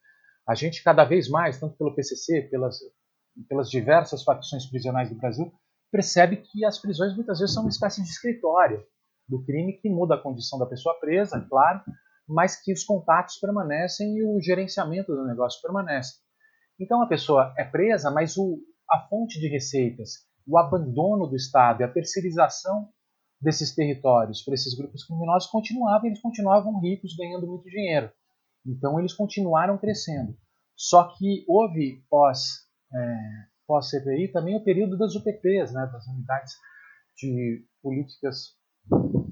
A 0.47 0.53
gente, 0.53 0.83
cada 0.83 1.03
vez 1.03 1.27
mais, 1.29 1.59
tanto 1.59 1.75
pelo 1.75 1.95
PCC, 1.95 2.43
pelas, 2.43 2.79
pelas 3.49 3.69
diversas 3.69 4.23
facções 4.23 4.65
prisionais 4.65 5.09
do 5.09 5.15
Brasil, 5.15 5.51
percebe 5.91 6.37
que 6.37 6.65
as 6.65 6.79
prisões 6.79 7.15
muitas 7.15 7.39
vezes 7.39 7.53
são 7.53 7.63
uma 7.63 7.69
espécie 7.69 8.03
de 8.03 8.09
escritório 8.09 8.83
do 9.27 9.43
crime 9.43 9.73
que 9.73 9.89
muda 9.89 10.15
a 10.15 10.21
condição 10.21 10.59
da 10.59 10.65
pessoa 10.65 10.99
presa, 10.99 11.45
claro, 11.49 11.81
mas 12.27 12.61
que 12.61 12.73
os 12.73 12.83
contatos 12.83 13.37
permanecem 13.37 14.17
e 14.17 14.23
o 14.23 14.39
gerenciamento 14.41 15.15
do 15.15 15.25
negócio 15.25 15.61
permanece. 15.61 16.15
Então 16.79 17.01
a 17.01 17.07
pessoa 17.07 17.53
é 17.57 17.63
presa, 17.63 18.11
mas 18.11 18.37
o, 18.37 18.59
a 18.89 18.99
fonte 19.07 19.39
de 19.39 19.47
receitas, 19.47 20.27
o 20.45 20.57
abandono 20.57 21.27
do 21.27 21.35
Estado 21.35 21.81
e 21.81 21.83
a 21.83 21.91
terceirização 21.91 22.89
desses 23.39 23.73
territórios 23.73 24.41
para 24.43 24.53
esses 24.53 24.75
grupos 24.75 25.05
criminosos 25.05 25.49
continuavam, 25.49 26.07
eles 26.07 26.21
continuavam 26.21 26.79
ricos, 26.79 27.15
ganhando 27.15 27.47
muito 27.47 27.69
dinheiro. 27.69 28.11
Então 28.65 28.99
eles 28.99 29.13
continuaram 29.13 29.77
crescendo. 29.77 30.35
Só 30.75 31.15
que 31.15 31.45
houve 31.47 32.03
pós 32.09 32.65
é, 32.93 33.17
pós 33.67 33.89
CPI 33.89 34.31
também 34.31 34.55
o 34.55 34.63
período 34.63 34.97
das 34.97 35.15
UPPs, 35.15 35.73
né, 35.73 35.89
das 35.91 36.05
unidades 36.07 36.53
de 37.15 37.65
políticas 37.81 38.55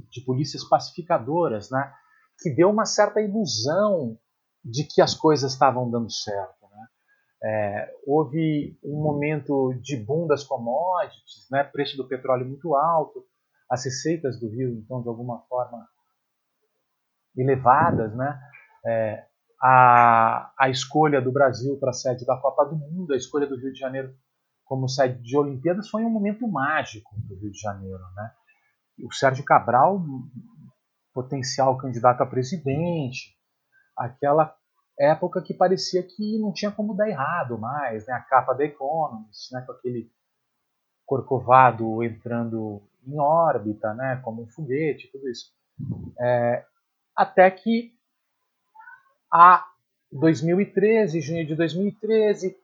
de 0.09 0.21
polícias 0.25 0.67
pacificadoras, 0.67 1.69
né, 1.69 1.93
que 2.41 2.49
deu 2.49 2.69
uma 2.69 2.85
certa 2.85 3.21
ilusão 3.21 4.17
de 4.63 4.83
que 4.83 5.01
as 5.01 5.13
coisas 5.13 5.53
estavam 5.53 5.89
dando 5.89 6.11
certo. 6.11 6.67
Né? 6.71 6.87
É, 7.43 7.93
houve 8.07 8.77
um 8.83 9.01
momento 9.01 9.73
de 9.81 9.97
boom 9.97 10.25
das 10.25 10.43
commodities, 10.43 11.47
né, 11.51 11.63
preço 11.63 11.97
do 11.97 12.07
petróleo 12.07 12.47
muito 12.47 12.75
alto, 12.75 13.25
as 13.69 13.85
receitas 13.85 14.39
do 14.39 14.49
Rio, 14.49 14.79
então, 14.79 15.01
de 15.01 15.09
alguma 15.09 15.41
forma 15.47 15.87
elevadas, 17.35 18.15
né? 18.15 18.39
É, 18.85 19.25
a, 19.61 20.53
a 20.59 20.69
escolha 20.69 21.21
do 21.21 21.31
Brasil 21.31 21.77
para 21.79 21.93
sede 21.93 22.25
da 22.25 22.37
Copa 22.37 22.65
do 22.65 22.75
Mundo, 22.75 23.13
a 23.13 23.17
escolha 23.17 23.47
do 23.47 23.55
Rio 23.55 23.71
de 23.71 23.79
Janeiro 23.79 24.13
como 24.65 24.89
sede 24.89 25.21
de 25.21 25.37
Olimpíadas 25.37 25.89
foi 25.89 26.03
um 26.03 26.09
momento 26.09 26.47
mágico 26.47 27.11
do 27.27 27.35
Rio 27.35 27.51
de 27.51 27.59
Janeiro, 27.59 28.03
né? 28.15 28.31
O 29.03 29.13
Sérgio 29.13 29.43
Cabral 29.43 30.01
potencial 31.13 31.77
candidato 31.77 32.21
a 32.21 32.25
presidente, 32.25 33.37
aquela 33.95 34.55
época 34.99 35.41
que 35.41 35.53
parecia 35.53 36.03
que 36.03 36.39
não 36.39 36.51
tinha 36.51 36.71
como 36.71 36.95
dar 36.95 37.07
errado 37.07 37.57
mais, 37.57 38.05
né? 38.07 38.13
a 38.13 38.21
capa 38.21 38.53
da 38.53 38.65
Economist, 38.65 39.53
né? 39.53 39.61
com 39.65 39.71
aquele 39.71 40.11
corcovado 41.05 42.03
entrando 42.03 42.81
em 43.05 43.19
órbita, 43.19 43.93
né? 43.93 44.19
como 44.23 44.43
um 44.43 44.47
foguete, 44.47 45.09
tudo 45.11 45.29
isso. 45.29 45.51
É, 46.19 46.65
até 47.15 47.49
que 47.51 47.91
a 49.33 49.65
2013, 50.11 51.19
junho 51.19 51.47
de 51.47 51.55
2013, 51.55 52.55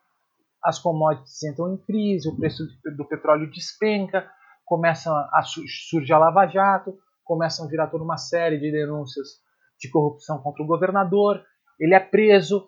as 0.63 0.77
commodities 0.77 1.41
entram 1.41 1.73
em 1.73 1.77
crise, 1.77 2.29
o 2.29 2.35
preço 2.35 2.63
do 2.95 3.05
petróleo 3.05 3.49
despenca, 3.49 4.29
começa 4.63 5.09
a 5.33 5.41
surgir 5.41 6.13
a 6.13 6.19
Lava 6.19 6.45
Jato, 6.45 6.95
começam 7.23 7.65
a 7.65 7.69
virar 7.69 7.87
toda 7.87 8.03
uma 8.03 8.17
série 8.17 8.59
de 8.59 8.71
denúncias 8.71 9.41
de 9.79 9.89
corrupção 9.89 10.39
contra 10.43 10.61
o 10.61 10.67
governador, 10.67 11.43
ele 11.79 11.95
é 11.95 11.99
preso, 11.99 12.67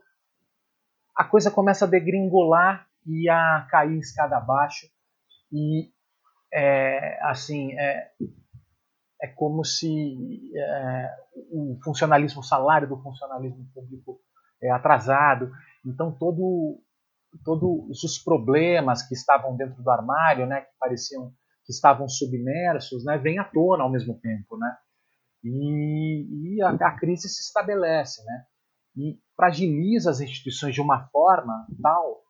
a 1.16 1.24
coisa 1.24 1.52
começa 1.52 1.86
a 1.86 1.88
degringolar 1.88 2.88
e 3.06 3.30
a 3.30 3.68
cair 3.70 4.00
escada 4.00 4.38
abaixo, 4.38 4.88
e 5.52 5.92
é, 6.52 7.20
assim, 7.24 7.74
é, 7.74 8.12
é 9.22 9.28
como 9.28 9.64
se 9.64 10.52
é, 10.56 11.16
o 11.52 11.78
funcionalismo, 11.84 12.42
o 12.42 12.44
salário 12.44 12.90
do 12.90 12.98
funcionalismo 13.02 13.68
público 13.74 14.20
é 14.62 14.72
atrasado, 14.72 15.52
então 15.86 16.12
todo 16.12 16.82
todos 17.46 18.04
os 18.04 18.18
problemas 18.18 19.08
que 19.08 19.14
estavam 19.14 19.56
dentro 19.56 19.82
do 19.82 19.90
armário, 19.90 20.46
né, 20.46 20.62
que 20.62 20.72
pareciam 20.78 21.32
que 21.64 21.72
estavam 21.72 22.10
submersos, 22.10 23.06
né, 23.06 23.18
vem 23.18 23.40
à 23.40 23.44
tona 23.46 23.84
ao 23.84 23.92
mesmo 23.92 24.20
tempo, 24.20 24.58
né? 24.58 24.76
E, 25.44 26.56
e 26.56 26.62
a, 26.62 26.70
a, 26.70 27.00
crise 27.00 27.30
se 27.30 27.42
estabelece, 27.42 28.24
né? 28.26 28.46
E 28.98 29.20
fragiliza 29.36 30.12
as 30.12 30.20
instituições 30.20 30.76
de 30.76 30.82
uma 30.82 31.08
forma 31.08 31.66
tal 31.82 32.22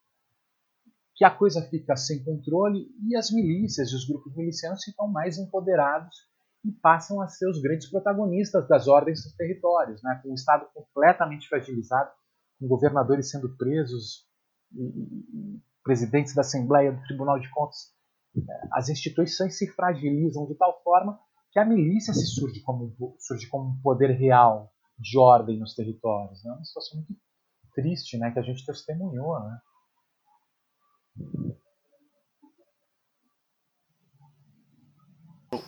que 1.15 1.25
a 1.25 1.31
coisa 1.31 1.61
fica 1.69 1.95
sem 1.95 2.23
controle 2.23 2.87
e 3.07 3.15
as 3.15 3.31
milícias 3.31 3.91
e 3.91 3.95
os 3.95 4.07
grupos 4.07 4.35
milicianos 4.35 4.83
ficam 4.83 5.07
mais 5.07 5.37
empoderados 5.37 6.30
e 6.63 6.71
passam 6.71 7.21
a 7.21 7.27
ser 7.27 7.49
os 7.49 7.61
grandes 7.61 7.89
protagonistas 7.89 8.67
das 8.67 8.87
ordens 8.87 9.23
dos 9.23 9.35
territórios, 9.35 10.01
né? 10.03 10.19
Com 10.21 10.29
o 10.29 10.35
Estado 10.35 10.67
completamente 10.73 11.47
fragilizado, 11.47 12.11
com 12.59 12.67
governadores 12.67 13.29
sendo 13.29 13.55
presos, 13.57 14.27
e, 14.73 14.83
e, 14.83 15.61
presidentes 15.83 16.35
da 16.35 16.41
Assembleia, 16.41 16.91
do 16.91 17.01
Tribunal 17.03 17.39
de 17.39 17.49
Contas 17.49 17.91
as 18.71 18.89
instituições 18.89 19.57
se 19.57 19.67
fragilizam 19.67 20.45
de 20.47 20.55
tal 20.55 20.81
forma 20.83 21.19
que 21.51 21.59
a 21.59 21.65
milícia 21.65 22.13
se 22.13 22.25
surge 22.25 22.61
como, 22.61 22.95
surge 23.19 23.47
como 23.47 23.71
um 23.71 23.81
poder 23.81 24.11
real 24.11 24.71
de 24.97 25.17
ordem 25.17 25.59
nos 25.59 25.75
territórios. 25.75 26.45
É 26.45 26.51
uma 26.51 26.63
situação 26.63 26.99
muito 26.99 27.21
triste 27.73 28.17
né, 28.17 28.31
que 28.31 28.39
a 28.39 28.41
gente 28.41 28.65
testemunhou. 28.65 29.37
Né? 29.41 29.61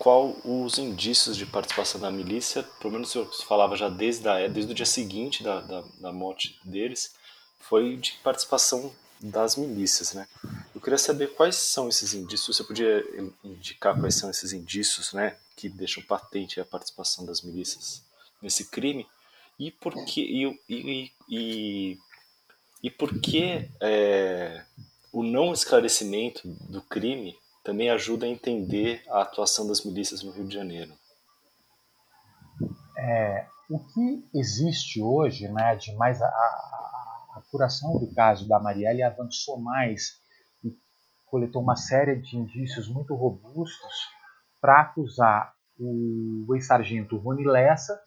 Qual 0.04 0.36
os 0.44 0.78
indícios 0.78 1.38
de 1.38 1.46
participação 1.46 2.02
da 2.02 2.12
milícia, 2.12 2.62
pelo 2.82 2.92
menos 2.92 3.16
eu 3.16 3.26
falava 3.48 3.74
já 3.78 3.88
desde, 3.88 4.28
a, 4.28 4.50
desde 4.50 4.74
o 4.74 4.76
dia 4.76 4.86
seguinte 4.86 5.42
da, 5.42 5.62
da, 5.62 5.82
da 5.98 6.12
morte 6.12 6.60
deles, 6.66 7.16
foi 7.58 7.96
de 7.96 8.12
participação 8.22 8.94
das 9.22 9.56
milícias, 9.56 10.14
né? 10.14 10.28
Eu 10.76 10.82
queria 10.82 10.98
saber 10.98 11.34
quais 11.36 11.56
são 11.56 11.88
esses 11.88 12.14
indícios. 12.14 12.58
Você 12.58 12.66
podia 12.66 13.02
indicar 13.46 13.98
quais 13.98 14.16
são 14.16 14.30
esses 14.30 14.52
indícios, 14.52 15.14
né, 15.14 15.38
que 15.56 15.70
deixam 15.70 16.04
patente 16.04 16.60
a 16.60 16.66
participação 16.66 17.26
das 17.26 17.42
milícias 17.42 18.04
nesse 18.42 18.66
crime 18.66 19.08
e 19.58 19.72
por 19.72 19.94
que 20.04 20.22
e, 20.22 20.60
e, 20.68 21.12
e, 21.30 21.98
e 22.84 22.92
por 22.92 23.22
que 23.22 23.70
é, 23.80 24.66
o 25.14 25.24
não 25.24 25.54
esclarecimento 25.54 26.46
do 26.46 26.82
crime 26.82 27.38
também 27.64 27.90
ajuda 27.90 28.26
a 28.26 28.30
entender 28.30 29.04
a 29.10 29.22
atuação 29.22 29.66
das 29.66 29.84
milícias 29.84 30.22
no 30.22 30.32
Rio 30.32 30.48
de 30.48 30.54
Janeiro. 30.54 30.94
É, 32.98 33.48
o 33.70 33.80
que 33.80 34.30
existe 34.34 35.02
hoje, 35.02 35.48
né, 35.48 35.76
de 35.76 35.94
mais 35.96 36.22
a, 36.22 36.28
a 36.28 37.36
apuração 37.38 37.98
do 37.98 38.14
caso 38.14 38.48
da 38.48 38.60
Marielle 38.60 39.02
avançou 39.02 39.60
mais 39.60 40.22
e 40.64 40.78
coletou 41.26 41.62
uma 41.62 41.76
série 41.76 42.18
de 42.18 42.38
indícios 42.38 42.88
muito 42.88 43.16
robustos 43.16 43.94
para 44.62 44.82
acusar 44.82 45.54
o 45.80 46.54
ex-sargento 46.54 47.18
Rony 47.18 47.46
Lessa 47.46 48.00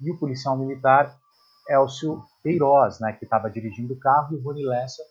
e 0.00 0.10
o 0.10 0.18
policial 0.18 0.56
militar 0.56 1.18
Elcio 1.68 2.22
Queiroz, 2.42 3.00
né, 3.00 3.12
que 3.12 3.24
estava 3.24 3.50
dirigindo 3.50 3.94
o 3.94 3.98
carro, 3.98 4.34
e 4.34 4.38
o 4.38 4.42
Rony 4.42 4.64
Lessa 4.64 5.02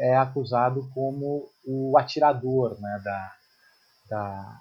é 0.00 0.16
acusado 0.16 0.88
como 0.94 1.46
o 1.66 1.98
atirador 1.98 2.80
né, 2.80 3.02
da, 3.04 3.34
da, 4.08 4.60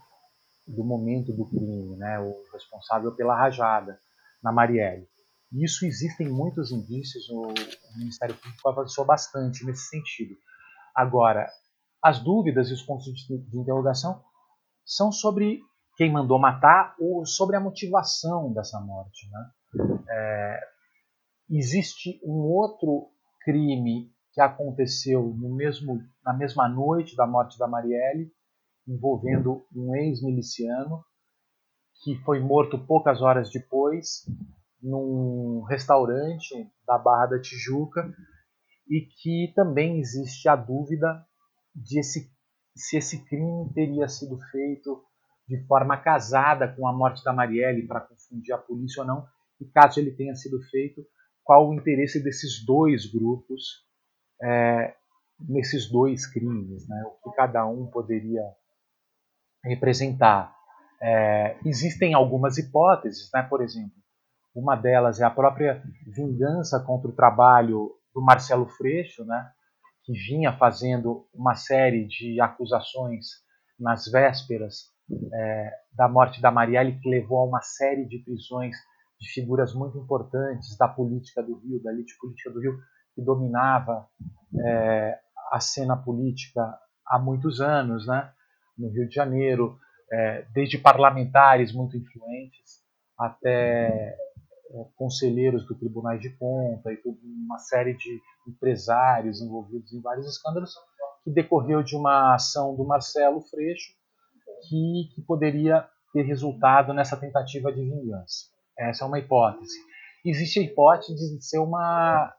do 0.67 0.83
momento 0.83 1.31
do 1.31 1.49
crime, 1.49 1.95
né, 1.95 2.19
o 2.19 2.35
responsável 2.51 3.15
pela 3.15 3.37
rajada 3.37 3.97
na 4.43 4.51
Marielle. 4.51 5.07
Isso 5.53 5.85
existem 5.85 6.27
muitos 6.29 6.71
indícios, 6.71 7.27
o 7.29 7.53
Ministério 7.97 8.35
Público 8.35 8.69
avançou 8.69 9.05
bastante 9.05 9.65
nesse 9.65 9.87
sentido. 9.87 10.35
Agora, 10.93 11.49
as 12.03 12.19
dúvidas 12.19 12.69
e 12.69 12.73
os 12.73 12.83
pontos 12.83 13.05
de 13.05 13.57
interrogação 13.57 14.21
são 14.85 15.11
sobre 15.11 15.61
quem 15.95 16.11
mandou 16.11 16.37
matar 16.37 16.95
ou 16.99 17.25
sobre 17.25 17.55
a 17.55 17.59
motivação 17.59 18.53
dessa 18.53 18.79
morte. 18.79 19.29
Né? 19.31 19.51
É, 20.09 20.59
existe 21.49 22.19
um 22.23 22.41
outro 22.41 23.09
crime 23.41 24.11
que 24.33 24.41
aconteceu 24.41 25.23
no 25.23 25.55
mesmo, 25.55 26.01
na 26.23 26.33
mesma 26.33 26.67
noite 26.67 27.15
da 27.15 27.25
morte 27.25 27.57
da 27.57 27.67
Marielle, 27.67 28.31
envolvendo 28.87 29.65
um 29.75 29.95
ex-miliciano 29.95 31.03
que 32.03 32.15
foi 32.23 32.39
morto 32.39 32.79
poucas 32.85 33.21
horas 33.21 33.51
depois 33.51 34.25
num 34.81 35.63
restaurante 35.63 36.71
da 36.85 36.97
Barra 36.97 37.27
da 37.27 37.41
Tijuca 37.41 38.13
e 38.89 39.01
que 39.01 39.51
também 39.55 39.99
existe 39.99 40.47
a 40.47 40.55
dúvida 40.55 41.25
de 41.75 41.99
esse, 41.99 42.31
se 42.75 42.97
esse 42.97 43.25
crime 43.25 43.71
teria 43.73 44.07
sido 44.07 44.37
feito 44.51 45.03
de 45.47 45.65
forma 45.65 45.97
casada 45.97 46.73
com 46.75 46.87
a 46.87 46.93
morte 46.93 47.23
da 47.23 47.33
Marielle 47.33 47.87
para 47.87 48.01
confundir 48.01 48.53
a 48.53 48.57
polícia 48.57 49.01
ou 49.01 49.07
não, 49.07 49.27
e 49.59 49.65
caso 49.65 49.99
ele 49.99 50.11
tenha 50.11 50.35
sido 50.35 50.61
feito, 50.69 51.05
qual 51.43 51.67
o 51.67 51.73
interesse 51.73 52.23
desses 52.23 52.63
dois 52.63 53.05
grupos 53.11 53.88
é, 54.41 54.95
nesses 55.39 55.89
dois 55.89 56.25
crimes, 56.25 56.87
né? 56.87 57.03
o 57.05 57.29
que 57.29 57.35
cada 57.35 57.65
um 57.65 57.87
poderia 57.87 58.43
representar. 59.63 60.55
É, 61.01 61.57
existem 61.65 62.13
algumas 62.13 62.57
hipóteses, 62.57 63.29
né? 63.33 63.43
por 63.43 63.61
exemplo, 63.61 63.97
uma 64.53 64.75
delas 64.75 65.21
é 65.21 65.25
a 65.25 65.29
própria 65.29 65.81
vingança 66.07 66.79
contra 66.79 67.09
o 67.09 67.15
trabalho 67.15 67.91
do 68.13 68.21
Marcelo 68.21 68.67
Freixo, 68.67 69.23
né? 69.25 69.51
que 70.03 70.13
vinha 70.13 70.57
fazendo 70.57 71.27
uma 71.33 71.55
série 71.55 72.05
de 72.07 72.41
acusações 72.41 73.27
nas 73.79 74.05
vésperas 74.11 74.89
é, 75.33 75.71
da 75.93 76.07
morte 76.07 76.41
da 76.41 76.51
Marielle, 76.51 76.99
que 76.99 77.09
levou 77.09 77.39
a 77.39 77.45
uma 77.45 77.61
série 77.61 78.05
de 78.05 78.19
prisões 78.19 78.75
de 79.19 79.29
figuras 79.31 79.73
muito 79.73 79.97
importantes 79.97 80.77
da 80.77 80.87
política 80.87 81.43
do 81.43 81.59
Rio, 81.59 81.81
da 81.83 81.91
elite 81.91 82.17
política 82.19 82.49
do 82.51 82.59
Rio, 82.59 82.77
que 83.19 83.25
dominava 83.25 84.07
é, 84.65 85.19
a 85.51 85.59
cena 85.59 85.97
política 85.97 86.61
há 87.05 87.19
muitos 87.19 87.59
anos, 87.59 88.07
né? 88.07 88.31
no 88.77 88.89
Rio 88.89 89.09
de 89.09 89.13
Janeiro, 89.13 89.77
é, 90.11 90.45
desde 90.53 90.77
parlamentares 90.77 91.73
muito 91.73 91.97
influentes 91.97 92.79
até 93.17 94.15
é, 94.71 94.85
conselheiros 94.95 95.67
do 95.67 95.75
Tribunais 95.75 96.21
de 96.21 96.29
Conta 96.37 96.91
e 96.91 97.01
uma 97.45 97.59
série 97.59 97.93
de 97.93 98.21
empresários 98.47 99.41
envolvidos 99.41 99.91
em 99.91 100.01
vários 100.01 100.25
escândalos, 100.25 100.73
que 101.23 101.29
decorreu 101.29 101.83
de 101.83 101.95
uma 101.95 102.35
ação 102.35 102.75
do 102.75 102.85
Marcelo 102.85 103.41
Freixo 103.41 103.91
que, 104.67 105.09
que 105.13 105.21
poderia 105.21 105.85
ter 106.13 106.23
resultado 106.23 106.93
nessa 106.93 107.17
tentativa 107.17 107.71
de 107.71 107.83
vingança. 107.83 108.47
Essa 108.77 109.03
é 109.03 109.07
uma 109.07 109.19
hipótese. 109.19 109.77
Existe 110.23 110.59
a 110.59 110.63
hipótese 110.63 111.37
de 111.37 111.45
ser 111.45 111.59
uma 111.59 112.33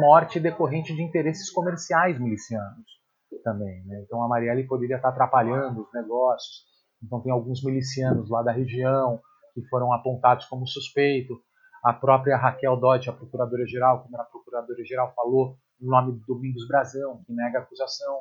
morte 0.00 0.40
decorrente 0.40 0.94
de 0.94 1.02
interesses 1.02 1.50
comerciais 1.50 2.18
milicianos 2.18 3.02
também. 3.42 3.84
Né? 3.84 4.02
Então 4.04 4.22
a 4.22 4.28
Marielle 4.28 4.66
poderia 4.66 4.96
estar 4.96 5.08
atrapalhando 5.08 5.82
os 5.82 5.92
negócios. 5.92 6.64
Então 7.02 7.20
tem 7.20 7.32
alguns 7.32 7.62
milicianos 7.64 8.30
lá 8.30 8.42
da 8.42 8.52
região 8.52 9.20
que 9.54 9.62
foram 9.68 9.92
apontados 9.92 10.46
como 10.46 10.66
suspeito. 10.66 11.40
A 11.84 11.92
própria 11.92 12.36
Raquel 12.36 12.76
Dodge, 12.76 13.10
a 13.10 13.12
procuradora-geral, 13.12 14.04
como 14.04 14.16
a 14.20 14.24
procuradora-geral 14.24 15.12
falou, 15.14 15.56
no 15.80 15.90
nome 15.90 16.12
do 16.12 16.24
Domingos 16.26 16.66
Brazão, 16.68 17.22
que 17.26 17.32
nega 17.32 17.58
a 17.58 17.62
acusação. 17.62 18.20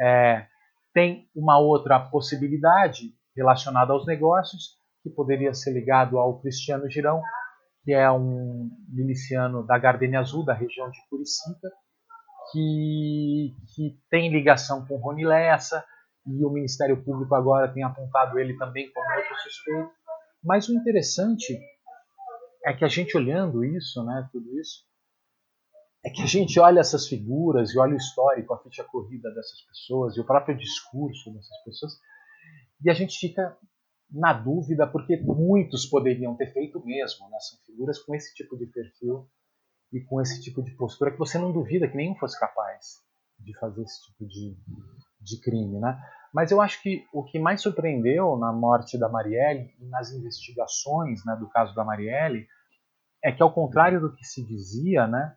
É, 0.00 0.46
tem 0.92 1.28
uma 1.34 1.58
outra 1.58 2.00
possibilidade 2.00 3.14
relacionada 3.36 3.92
aos 3.92 4.06
negócios, 4.06 4.76
que 5.02 5.10
poderia 5.10 5.54
ser 5.54 5.72
ligado 5.72 6.18
ao 6.18 6.40
Cristiano 6.40 6.90
Girão, 6.90 7.22
que 7.86 7.92
é 7.92 8.10
um 8.10 8.68
miliciano 8.88 9.64
da 9.64 9.78
Gardenia 9.78 10.18
Azul, 10.18 10.44
da 10.44 10.52
região 10.52 10.90
de 10.90 10.98
Curicica, 11.08 11.70
que, 12.50 13.54
que 13.72 13.96
tem 14.10 14.28
ligação 14.28 14.84
com 14.84 14.96
Rony 14.96 15.24
Lessa, 15.24 15.84
e 16.26 16.44
o 16.44 16.50
Ministério 16.50 17.00
Público 17.04 17.32
agora 17.36 17.72
tem 17.72 17.84
apontado 17.84 18.40
ele 18.40 18.58
também 18.58 18.92
como 18.92 19.16
outro 19.16 19.36
suspeito. 19.36 19.92
Mas 20.42 20.68
o 20.68 20.74
interessante 20.74 21.56
é 22.64 22.72
que 22.72 22.84
a 22.84 22.88
gente 22.88 23.16
olhando 23.16 23.64
isso, 23.64 24.04
né, 24.04 24.28
tudo 24.32 24.58
isso, 24.58 24.84
é 26.04 26.10
que 26.10 26.22
a 26.22 26.26
gente 26.26 26.58
olha 26.58 26.80
essas 26.80 27.06
figuras 27.06 27.70
e 27.70 27.78
olha 27.78 27.94
o 27.94 27.96
histórico, 27.96 28.52
a 28.52 28.62
ficha 28.64 28.82
corrida 28.82 29.30
dessas 29.30 29.60
pessoas 29.60 30.16
e 30.16 30.20
o 30.20 30.26
próprio 30.26 30.56
discurso 30.56 31.32
dessas 31.32 31.64
pessoas, 31.64 31.92
e 32.84 32.90
a 32.90 32.94
gente 32.94 33.16
fica 33.16 33.56
na 34.10 34.32
dúvida 34.32 34.86
porque 34.86 35.16
muitos 35.16 35.86
poderiam 35.86 36.34
ter 36.36 36.52
feito 36.52 36.84
mesmo, 36.84 37.28
né? 37.28 37.38
São 37.40 37.58
figuras 37.66 37.98
com 37.98 38.14
esse 38.14 38.34
tipo 38.34 38.56
de 38.56 38.66
perfil 38.66 39.28
e 39.92 40.00
com 40.00 40.20
esse 40.20 40.40
tipo 40.42 40.62
de 40.62 40.72
postura 40.72 41.10
que 41.10 41.18
você 41.18 41.38
não 41.38 41.52
duvida 41.52 41.88
que 41.88 41.96
nenhum 41.96 42.14
fosse 42.16 42.38
capaz 42.38 43.04
de 43.38 43.56
fazer 43.58 43.82
esse 43.82 44.02
tipo 44.06 44.26
de, 44.26 44.56
de 45.20 45.40
crime, 45.40 45.78
né? 45.78 46.00
Mas 46.32 46.50
eu 46.50 46.60
acho 46.60 46.82
que 46.82 47.06
o 47.12 47.24
que 47.24 47.38
mais 47.38 47.62
surpreendeu 47.62 48.36
na 48.36 48.52
morte 48.52 48.98
da 48.98 49.08
Marielle 49.08 49.74
e 49.80 49.86
nas 49.86 50.10
investigações 50.12 51.24
né, 51.24 51.36
do 51.36 51.48
caso 51.48 51.74
da 51.74 51.84
Marielle 51.84 52.46
é 53.24 53.32
que, 53.32 53.42
ao 53.42 53.52
contrário 53.52 54.00
do 54.00 54.14
que 54.14 54.24
se 54.24 54.44
dizia, 54.44 55.06
né, 55.06 55.34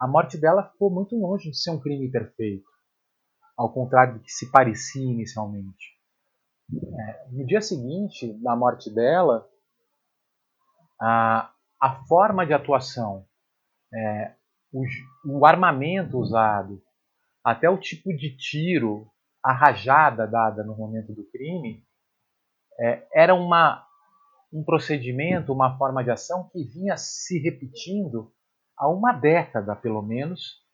a 0.00 0.08
morte 0.08 0.38
dela 0.38 0.70
ficou 0.70 0.90
muito 0.90 1.16
longe 1.16 1.50
de 1.50 1.56
ser 1.56 1.70
um 1.70 1.80
crime 1.80 2.10
perfeito, 2.10 2.68
ao 3.56 3.72
contrário 3.72 4.14
do 4.14 4.20
que 4.20 4.32
se 4.32 4.50
parecia 4.50 5.04
inicialmente. 5.04 5.93
No 7.30 7.46
dia 7.46 7.60
seguinte 7.60 8.32
da 8.42 8.56
morte 8.56 8.90
dela, 8.90 9.48
a, 11.00 11.52
a 11.80 12.04
forma 12.06 12.46
de 12.46 12.52
atuação, 12.52 13.26
é, 13.92 14.34
o, 14.72 14.84
o 15.26 15.46
armamento 15.46 16.18
usado, 16.18 16.82
até 17.44 17.68
o 17.68 17.78
tipo 17.78 18.14
de 18.16 18.36
tiro, 18.36 19.10
a 19.42 19.52
rajada 19.52 20.26
dada 20.26 20.64
no 20.64 20.76
momento 20.76 21.12
do 21.12 21.24
crime, 21.30 21.84
é, 22.80 23.06
era 23.12 23.34
uma, 23.34 23.86
um 24.52 24.64
procedimento, 24.64 25.52
uma 25.52 25.76
forma 25.76 26.02
de 26.02 26.10
ação 26.10 26.48
que 26.50 26.64
vinha 26.64 26.96
se 26.96 27.38
repetindo 27.38 28.32
há 28.76 28.88
uma 28.88 29.12
década, 29.12 29.76
pelo 29.76 30.02
menos, 30.02 30.64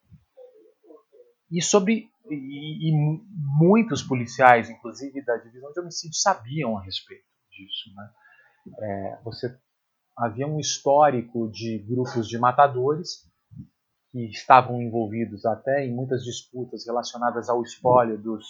e 1.51 1.61
sobre 1.61 2.10
e, 2.35 2.91
e, 2.91 3.21
muitos 3.59 4.03
policiais, 4.03 4.71
inclusive 4.71 5.25
da 5.25 5.37
divisão 5.37 5.73
de 5.73 5.81
homicídio, 5.81 6.17
sabiam 6.17 6.77
a 6.77 6.83
respeito 6.83 7.25
disso. 7.51 7.95
Né? 7.95 8.11
É, 8.81 9.21
você 9.25 9.59
havia 10.17 10.47
um 10.47 10.59
histórico 10.59 11.51
de 11.51 11.79
grupos 11.79 12.29
de 12.29 12.39
matadores 12.39 13.29
que 14.11 14.27
estavam 14.27 14.83
envolvidos 14.83 15.45
até 15.47 15.87
em 15.87 15.95
muitas 15.95 16.23
disputas 16.23 16.85
relacionadas 16.87 17.49
ao 17.49 17.63
espólio 17.63 18.19
dos, 18.19 18.45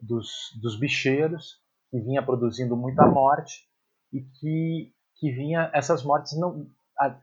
dos, 0.00 0.28
dos 0.60 0.78
bicheiros, 0.78 1.60
que 1.90 2.00
vinha 2.00 2.22
produzindo 2.22 2.76
muita 2.76 3.06
morte 3.06 3.68
e 4.12 4.20
que, 4.20 4.92
que 5.16 5.32
vinha 5.32 5.70
essas 5.72 6.04
mortes 6.04 6.38
não 6.38 6.70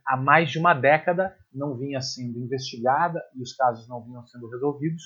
há 0.05 0.15
mais 0.15 0.51
de 0.51 0.59
uma 0.59 0.73
década 0.73 1.35
não 1.53 1.75
vinha 1.75 2.01
sendo 2.01 2.39
investigada 2.39 3.21
e 3.35 3.41
os 3.41 3.53
casos 3.53 3.87
não 3.87 4.03
vinham 4.03 4.25
sendo 4.27 4.49
resolvidos, 4.49 5.03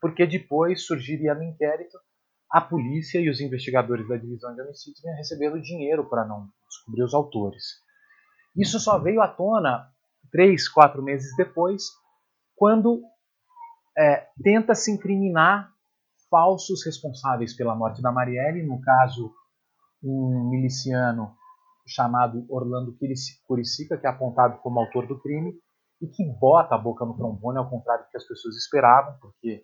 porque 0.00 0.26
depois 0.26 0.86
surgiria 0.86 1.34
no 1.34 1.42
inquérito 1.42 1.98
a 2.50 2.60
polícia 2.60 3.20
e 3.20 3.30
os 3.30 3.40
investigadores 3.40 4.08
da 4.08 4.16
divisão 4.16 4.54
de 4.54 4.62
homicídios 4.62 5.00
vinham 5.02 5.16
recebendo 5.16 5.60
dinheiro 5.60 6.08
para 6.08 6.24
não 6.24 6.48
descobrir 6.68 7.04
os 7.04 7.14
autores. 7.14 7.64
Isso 8.56 8.80
só 8.80 8.98
veio 8.98 9.22
à 9.22 9.28
tona 9.28 9.88
três, 10.32 10.68
quatro 10.68 11.02
meses 11.02 11.34
depois, 11.36 11.84
quando 12.56 13.02
é, 13.96 14.26
tenta 14.42 14.74
se 14.74 14.90
incriminar 14.90 15.72
falsos 16.28 16.84
responsáveis 16.84 17.54
pela 17.56 17.74
morte 17.74 18.02
da 18.02 18.12
Marielle, 18.12 18.66
no 18.66 18.80
caso 18.80 19.32
um 20.02 20.48
miliciano 20.50 21.34
chamado 21.86 22.46
Orlando 22.48 22.96
Curicica, 23.46 23.98
que 23.98 24.06
é 24.06 24.10
apontado 24.10 24.58
como 24.58 24.80
autor 24.80 25.06
do 25.06 25.20
crime, 25.20 25.52
e 26.00 26.06
que 26.06 26.24
bota 26.24 26.74
a 26.74 26.78
boca 26.78 27.04
no 27.04 27.16
trombone, 27.16 27.58
ao 27.58 27.68
contrário 27.68 28.04
do 28.04 28.10
que 28.10 28.16
as 28.16 28.26
pessoas 28.26 28.56
esperavam, 28.56 29.18
porque 29.20 29.62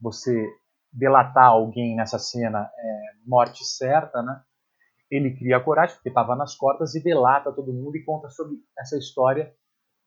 você 0.00 0.46
delatar 0.92 1.46
alguém 1.46 1.94
nessa 1.96 2.18
cena 2.18 2.70
é 2.78 3.00
morte 3.24 3.64
certa, 3.64 4.22
né? 4.22 4.42
Ele 5.10 5.36
cria 5.36 5.60
coragem, 5.60 5.94
porque 5.94 6.08
estava 6.08 6.34
nas 6.34 6.56
cordas, 6.56 6.94
e 6.94 7.02
delata 7.02 7.52
todo 7.52 7.72
mundo 7.72 7.96
e 7.96 8.04
conta 8.04 8.28
sobre 8.28 8.56
essa 8.78 8.96
história 8.96 9.52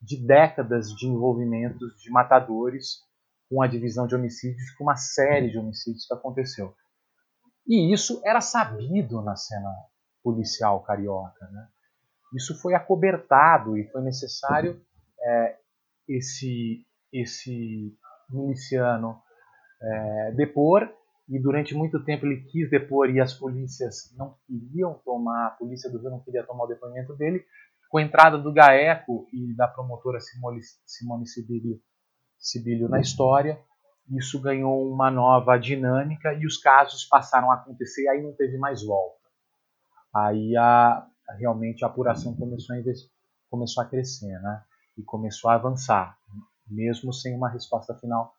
de 0.02 0.18
décadas 0.26 0.90
de 0.94 1.08
envolvimentos 1.08 2.02
de 2.02 2.10
matadores 2.10 3.04
com 3.50 3.62
a 3.62 3.68
divisão 3.68 4.08
de 4.08 4.16
homicídios, 4.16 4.72
com 4.72 4.84
uma 4.84 4.96
série 4.96 5.50
de 5.50 5.58
homicídios 5.58 6.06
que 6.06 6.14
aconteceu. 6.14 6.74
E 7.68 7.94
isso 7.94 8.22
era 8.26 8.42
sabido 8.42 9.22
na 9.22 9.36
cena 9.36 9.72
policial 10.24 10.84
carioca. 10.84 11.48
Né? 11.48 11.68
Isso 12.34 12.60
foi 12.60 12.74
acobertado 12.74 13.78
e 13.78 13.88
foi 13.92 14.02
necessário 14.02 14.82
é, 15.22 15.58
esse, 16.08 16.86
esse 17.12 17.98
miliciano 18.30 19.22
é, 19.82 20.32
depor 20.32 20.90
e 21.28 21.40
durante 21.40 21.76
muito 21.76 22.04
tempo 22.04 22.26
ele 22.26 22.42
quis 22.42 22.70
depor 22.70 23.10
e 23.10 23.20
as 23.20 23.34
polícias 23.34 24.14
não 24.18 24.36
queriam 24.48 24.96
tomar, 25.06 25.48
a 25.48 25.52
polícia 25.52 25.90
do 25.90 26.00
Rio 26.00 26.10
não 26.10 26.20
queria 26.20 26.44
tomar 26.44 26.64
o 26.64 26.68
depoimento 26.68 27.16
dele. 27.16 27.46
Com 27.90 28.00
a 28.00 28.02
entrada 28.02 28.38
do 28.38 28.52
GAECO 28.52 29.28
e 29.32 29.56
da 29.56 29.68
promotora 29.68 30.20
Simone, 30.20 30.60
Simone 30.86 31.26
Sibilio 32.38 32.90
na 32.90 33.00
história, 33.00 33.60
isso 34.10 34.42
ganhou 34.42 34.92
uma 34.92 35.12
nova 35.12 35.58
dinâmica 35.58 36.34
e 36.34 36.46
os 36.46 36.58
casos 36.58 37.06
passaram 37.06 37.52
a 37.52 37.56
acontecer 37.56 38.04
e 38.04 38.10
aí 38.10 38.22
não 38.24 38.34
teve 38.34 38.58
mais 38.58 38.84
volta. 38.84 39.20
Aí 40.16 40.56
a, 40.58 41.08
realmente 41.38 41.84
a 41.84 41.88
apuração 41.88 42.36
começou 42.36 42.76
a, 42.76 42.80
começou 43.50 43.84
a 43.84 43.86
crescer, 43.88 44.40
né? 44.42 44.64
E 44.98 45.04
começou 45.04 45.50
a 45.50 45.56
avançar, 45.56 46.18
mesmo 46.68 47.14
sem 47.14 47.36
uma 47.36 47.50
resposta 47.50 47.94
final 47.96 48.34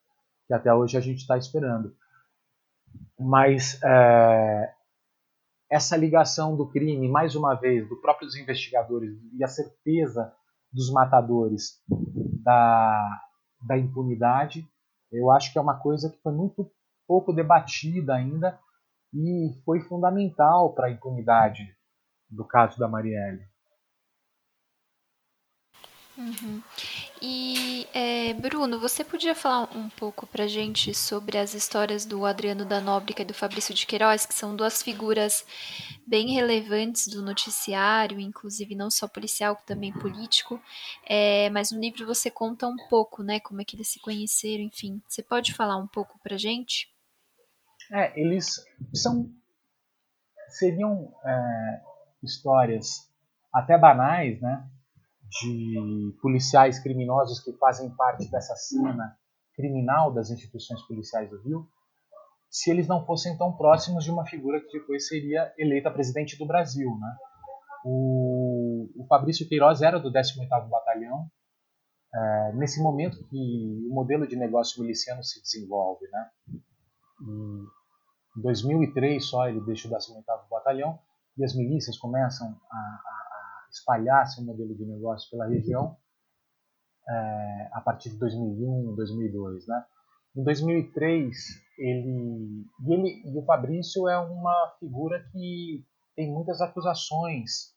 que 0.51 0.55
até 0.55 0.75
hoje 0.75 0.99
a 0.99 1.01
gente 1.01 1.19
está 1.19 1.39
esperando. 1.39 1.95
Mas 3.17 3.81
é, 3.85 4.75
essa 5.71 5.97
ligação 5.97 6.57
do 6.57 6.69
crime, 6.69 7.09
mais 7.09 7.37
uma 7.37 7.55
vez, 7.55 7.89
dos 7.89 8.01
próprios 8.01 8.35
investigadores 8.35 9.17
e 9.33 9.45
a 9.45 9.47
certeza 9.47 10.35
dos 10.73 10.91
matadores 10.91 11.81
da, 12.43 13.23
da 13.65 13.79
impunidade, 13.79 14.69
eu 15.13 15.31
acho 15.31 15.53
que 15.53 15.59
é 15.59 15.63
uma 15.63 15.79
coisa 15.79 16.11
que 16.11 16.21
foi 16.21 16.33
muito 16.33 16.69
pouco 17.07 17.33
debatida 17.33 18.17
ainda 18.17 18.59
e 19.15 19.55
foi 19.65 19.81
fundamental 19.83 20.75
para 20.75 20.89
a 20.89 20.91
impunidade 20.91 21.73
do 22.29 22.45
caso 22.45 22.77
da 22.77 22.89
Marielle. 22.89 23.47
Uhum. 26.19 26.61
E 27.23 27.87
é, 27.93 28.33
Bruno, 28.33 28.81
você 28.81 29.05
podia 29.05 29.35
falar 29.35 29.69
um 29.77 29.91
pouco 29.91 30.27
para 30.27 30.47
gente 30.47 30.95
sobre 30.95 31.37
as 31.37 31.53
histórias 31.53 32.07
do 32.07 32.25
Adriano 32.25 32.65
da 32.65 32.81
Nóbrega 32.81 33.21
e 33.21 33.27
do 33.27 33.35
Fabrício 33.35 33.75
de 33.75 33.87
Queiroz, 33.87 34.25
que 34.25 34.33
são 34.33 34.57
duas 34.57 34.83
figuras 34.83 35.45
bem 36.07 36.33
relevantes 36.33 37.07
do 37.09 37.23
noticiário, 37.23 38.19
inclusive 38.19 38.75
não 38.75 38.91
só 38.91 39.07
policial, 39.07 39.55
também 39.67 39.93
político. 39.93 40.59
É, 41.07 41.51
mas 41.51 41.71
no 41.71 41.81
livro 41.81 42.07
você 42.07 42.31
conta 42.31 42.67
um 42.67 42.77
pouco, 42.89 43.23
né, 43.23 43.39
como 43.39 43.61
é 43.61 43.65
que 43.65 43.77
eles 43.77 43.89
se 43.89 44.01
conheceram, 44.01 44.65
enfim. 44.65 45.03
Você 45.07 45.23
pode 45.23 45.53
falar 45.53 45.77
um 45.77 45.87
pouco 45.87 46.19
para 46.23 46.39
gente? 46.39 46.89
É, 47.93 48.19
eles 48.19 48.65
são 48.95 49.31
seriam 50.49 51.15
é, 51.25 51.83
histórias 52.23 53.09
até 53.53 53.77
banais, 53.79 54.41
né? 54.41 54.69
De 55.31 56.17
policiais 56.21 56.81
criminosos 56.81 57.41
que 57.41 57.53
fazem 57.53 57.89
parte 57.91 58.29
dessa 58.31 58.57
cena 58.57 59.17
criminal 59.55 60.13
das 60.13 60.31
instituições 60.31 60.83
policiais 60.87 61.31
do 61.31 61.41
Rio, 61.43 61.69
se 62.49 62.71
eles 62.71 62.89
não 62.89 63.07
fossem 63.07 63.37
tão 63.39 63.57
próximos 63.57 64.05
de 64.05 64.11
uma 64.11 64.27
figura 64.27 64.61
que 64.61 64.79
depois 64.79 65.07
seria 65.07 65.53
eleita 65.57 65.91
presidente 65.91 66.37
do 66.37 66.47
Brasil. 66.47 66.91
Né? 66.99 67.17
O, 67.85 68.91
o 68.97 69.07
Fabrício 69.07 69.49
Queiroz 69.49 69.83
era 69.83 70.01
do 70.01 70.11
18º 70.11 70.69
Batalhão, 70.69 71.31
é, 72.13 72.53
nesse 72.55 72.83
momento 72.83 73.25
que 73.29 73.87
o 73.89 73.95
modelo 73.95 74.27
de 74.27 74.35
negócio 74.35 74.83
miliciano 74.83 75.23
se 75.23 75.41
desenvolve. 75.41 76.09
Né? 76.11 76.31
Em 78.37 78.43
2003 78.43 79.25
só 79.25 79.49
ele 79.49 79.61
deixa 79.61 79.87
o 79.87 79.91
18º 79.93 80.49
Batalhão 80.51 80.99
e 81.39 81.45
as 81.45 81.55
milícias 81.55 81.97
começam 81.97 82.49
a, 82.69 82.77
a 82.77 83.20
espalhar 83.71 84.27
seu 84.27 84.45
modelo 84.45 84.75
de 84.75 84.85
negócio 84.85 85.31
pela 85.31 85.47
região 85.47 85.97
é, 87.09 87.71
a 87.73 87.81
partir 87.81 88.11
de 88.11 88.19
2001, 88.19 88.95
2002, 88.95 89.67
né? 89.67 89.85
Em 90.37 90.45
2003 90.45 91.37
ele 91.79 92.65
e, 92.87 92.93
ele 92.93 93.23
e 93.25 93.39
o 93.39 93.45
Fabrício 93.45 94.09
é 94.09 94.19
uma 94.19 94.77
figura 94.79 95.25
que 95.33 95.85
tem 96.15 96.31
muitas 96.31 96.61
acusações 96.61 97.75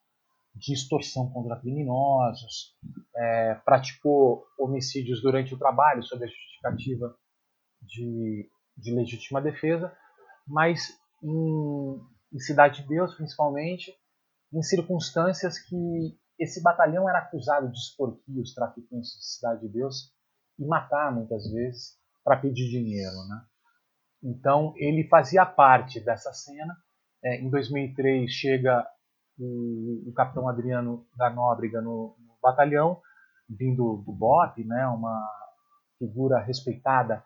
de 0.55 0.73
extorsão 0.73 1.31
contra 1.31 1.59
criminosos, 1.59 2.75
é, 3.15 3.55
praticou 3.65 4.45
homicídios 4.59 5.21
durante 5.21 5.53
o 5.53 5.57
trabalho 5.57 6.03
sob 6.03 6.23
a 6.23 6.27
justificativa 6.27 7.15
de, 7.81 8.49
de 8.77 8.93
legítima 8.93 9.41
defesa, 9.41 9.91
mas 10.47 10.95
em, 11.23 12.01
em 12.31 12.39
Cidade 12.39 12.83
de 12.83 12.87
Deus, 12.87 13.15
principalmente, 13.15 13.91
em 14.53 14.61
circunstâncias 14.61 15.57
que 15.59 16.17
esse 16.39 16.61
batalhão 16.61 17.09
era 17.09 17.19
acusado 17.19 17.71
de 17.71 17.77
extorquir 17.77 18.39
os 18.39 18.53
traficantes 18.53 19.11
de 19.17 19.25
Cidade 19.25 19.61
de 19.61 19.69
Deus 19.69 20.13
e 20.59 20.65
matar 20.65 21.11
muitas 21.11 21.51
vezes 21.51 21.97
para 22.23 22.37
pedir 22.37 22.69
dinheiro, 22.69 23.15
né? 23.27 23.45
Então 24.23 24.73
ele 24.77 25.07
fazia 25.07 25.45
parte 25.45 25.99
dessa 25.99 26.31
cena. 26.31 26.75
É, 27.23 27.41
em 27.41 27.49
2003 27.49 28.29
chega 28.31 28.85
o, 29.37 30.09
o, 30.09 30.13
capitão 30.13 30.47
Adriano 30.47 31.05
da 31.17 31.29
Nóbrega 31.29 31.81
no, 31.81 32.15
no, 32.19 32.37
batalhão, 32.41 33.01
vindo 33.49 34.03
do 34.05 34.11
BOP, 34.11 34.63
né? 34.65 34.87
Uma 34.87 35.27
figura 35.97 36.39
respeitada 36.39 37.23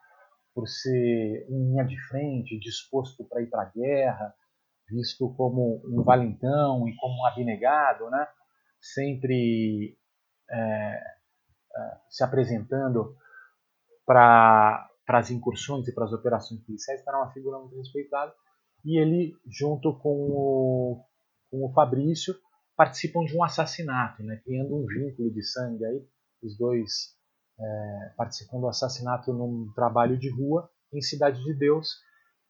por 0.54 0.68
ser 0.68 1.46
em 1.50 1.70
linha 1.70 1.86
de 1.86 2.00
frente, 2.08 2.60
disposto 2.60 3.24
para 3.28 3.42
ir 3.42 3.48
para 3.48 3.64
a 3.64 3.72
guerra, 3.72 4.34
visto 4.90 5.34
como 5.36 5.82
um 5.86 6.04
valentão 6.04 6.88
e 6.88 6.96
como 6.96 7.22
um 7.22 7.26
abnegado, 7.26 8.10
né? 8.10 8.28
sempre 8.80 9.98
é, 10.50 10.58
é, 10.58 11.98
se 12.10 12.24
apresentando 12.24 13.16
para 14.06 14.90
as 15.08 15.32
incursões 15.32 15.88
e 15.88 15.94
para 15.94 16.06
as 16.06 16.14
operações 16.14 16.62
policiais, 16.62 17.06
era 17.06 17.18
uma 17.18 17.32
figura 17.32 17.60
muito 17.60 17.76
respeitada. 17.76 18.34
E 18.86 19.00
ele, 19.00 19.36
junto 19.48 19.98
com 20.00 20.10
o, 20.10 21.06
com 21.52 21.66
o 21.66 21.74
Fabrício, 21.74 22.36
participam 22.76 23.26
de 23.26 23.36
um 23.36 23.44
assassinato, 23.44 24.24
né? 24.24 24.40
criando 24.46 24.76
um 24.76 24.86
vínculo 24.86 25.32
de 25.32 25.44
sangue. 25.44 25.84
Aí, 25.84 26.08
os 26.42 26.58
dois 26.58 27.18
é, 27.60 28.14
participam 28.16 28.60
do 28.60 28.68
assassinato 28.68 29.34
num 29.34 29.72
trabalho 29.74 30.18
de 30.18 30.30
rua 30.30 30.70
em 30.94 31.02
Cidade 31.02 31.44
de 31.44 31.54
Deus, 31.54 32.00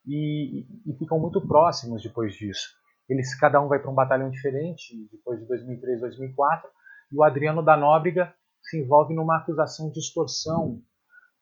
e, 0.08 0.66
e 0.86 0.97
ficam 0.97 1.20
muito 1.20 1.45
próximos 1.45 2.01
depois 2.01 2.34
disso. 2.34 2.70
Eles 3.10 3.36
cada 3.36 3.62
um 3.62 3.68
vai 3.68 3.80
para 3.80 3.91
um 3.91 3.95
batalhão 3.95 4.30
diferente 4.30 5.08
depois 5.12 5.39
de 5.39 5.47
2003, 5.47 5.99
2004, 6.01 6.70
e 7.12 7.18
o 7.18 7.24
Adriano 7.24 7.64
da 7.64 7.78
Nóbrega 7.78 8.34
se 8.62 8.82
envolve 8.82 9.14
numa 9.14 9.38
acusação 9.38 9.89
de 9.91 9.99
extorsão 9.99 10.82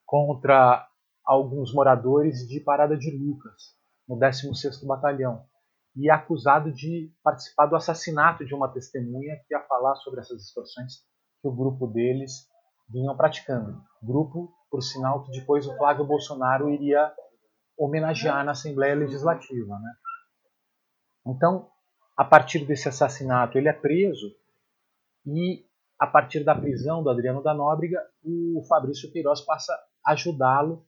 contra 0.06 0.88
alguns 1.24 1.74
moradores 1.74 2.48
de 2.48 2.60
Parada 2.60 2.96
de 2.96 3.10
Lucas, 3.12 3.76
no 4.08 4.18
16º 4.18 4.86
Batalhão, 4.86 5.44
e 5.96 6.10
é 6.10 6.14
acusado 6.14 6.72
de 6.72 7.12
participar 7.24 7.66
do 7.66 7.76
assassinato 7.76 8.46
de 8.46 8.54
uma 8.54 8.72
testemunha 8.72 9.36
que 9.48 9.56
ia 9.56 9.62
falar 9.62 9.96
sobre 9.96 10.20
essas 10.20 10.44
extorsões 10.44 10.98
que 11.42 11.48
o 11.48 11.56
grupo 11.56 11.88
deles 11.88 12.48
vinham 12.88 13.16
praticando. 13.16 13.82
Grupo, 14.04 14.54
por 14.70 14.84
sinal, 14.84 15.24
que 15.24 15.32
depois 15.32 15.66
o 15.66 15.76
Flávio 15.78 16.06
Bolsonaro 16.06 16.70
iria 16.70 17.12
homenagear 17.78 18.44
na 18.44 18.52
Assembleia 18.52 18.96
Legislativa. 18.96 19.80
Né? 19.80 19.94
Então, 21.28 21.70
a 22.18 22.24
partir 22.24 22.66
desse 22.66 22.88
assassinato, 22.88 23.58
ele 23.58 23.68
é 23.68 23.74
preso 23.74 24.34
e, 25.26 25.66
a 26.00 26.08
partir 26.08 26.44
da 26.44 26.56
prisão 26.56 27.04
do 27.04 27.10
Adriano 27.10 27.42
da 27.42 27.54
Nóbrega, 27.54 28.00
o 28.24 28.64
Fabrício 28.68 29.12
Queiroz 29.12 29.42
passa 29.42 29.74
a 30.06 30.12
ajudá-lo, 30.14 30.86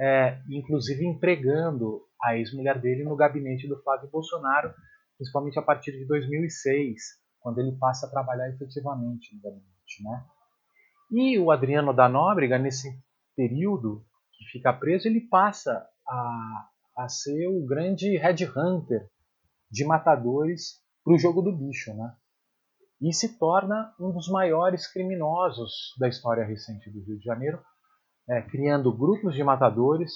é, 0.00 0.40
inclusive 0.50 1.06
empregando 1.06 2.02
a 2.20 2.36
ex-mulher 2.36 2.80
dele 2.80 3.04
no 3.04 3.14
gabinete 3.14 3.68
do 3.68 3.80
Flávio 3.82 4.10
Bolsonaro, 4.10 4.74
principalmente 5.16 5.58
a 5.58 5.62
partir 5.62 5.92
de 5.92 6.06
2006, 6.06 7.02
quando 7.38 7.60
ele 7.60 7.76
passa 7.78 8.06
a 8.06 8.10
trabalhar 8.10 8.48
efetivamente 8.48 9.34
no 9.36 9.42
gabinete. 9.42 10.02
Né? 10.02 10.24
E 11.10 11.38
o 11.38 11.50
Adriano 11.50 11.92
da 11.92 12.08
Nóbrega, 12.08 12.58
nesse 12.58 12.98
período 13.36 14.04
que 14.32 14.44
fica 14.46 14.72
preso, 14.72 15.06
ele 15.06 15.20
passa 15.20 15.86
a, 16.08 16.68
a 16.98 17.08
ser 17.08 17.48
o 17.48 17.64
grande 17.66 18.16
headhunter 18.16 19.08
de 19.70 19.84
matadores 19.84 20.80
para 21.04 21.14
o 21.14 21.18
jogo 21.18 21.42
do 21.42 21.56
bicho, 21.56 21.94
né? 21.94 22.14
E 23.00 23.12
se 23.12 23.38
torna 23.38 23.94
um 24.00 24.12
dos 24.12 24.28
maiores 24.28 24.90
criminosos 24.90 25.94
da 25.98 26.08
história 26.08 26.44
recente 26.44 26.90
do 26.90 27.02
Rio 27.04 27.18
de 27.18 27.24
Janeiro, 27.24 27.60
é, 28.28 28.40
criando 28.40 28.96
grupos 28.96 29.34
de 29.34 29.44
matadores. 29.44 30.12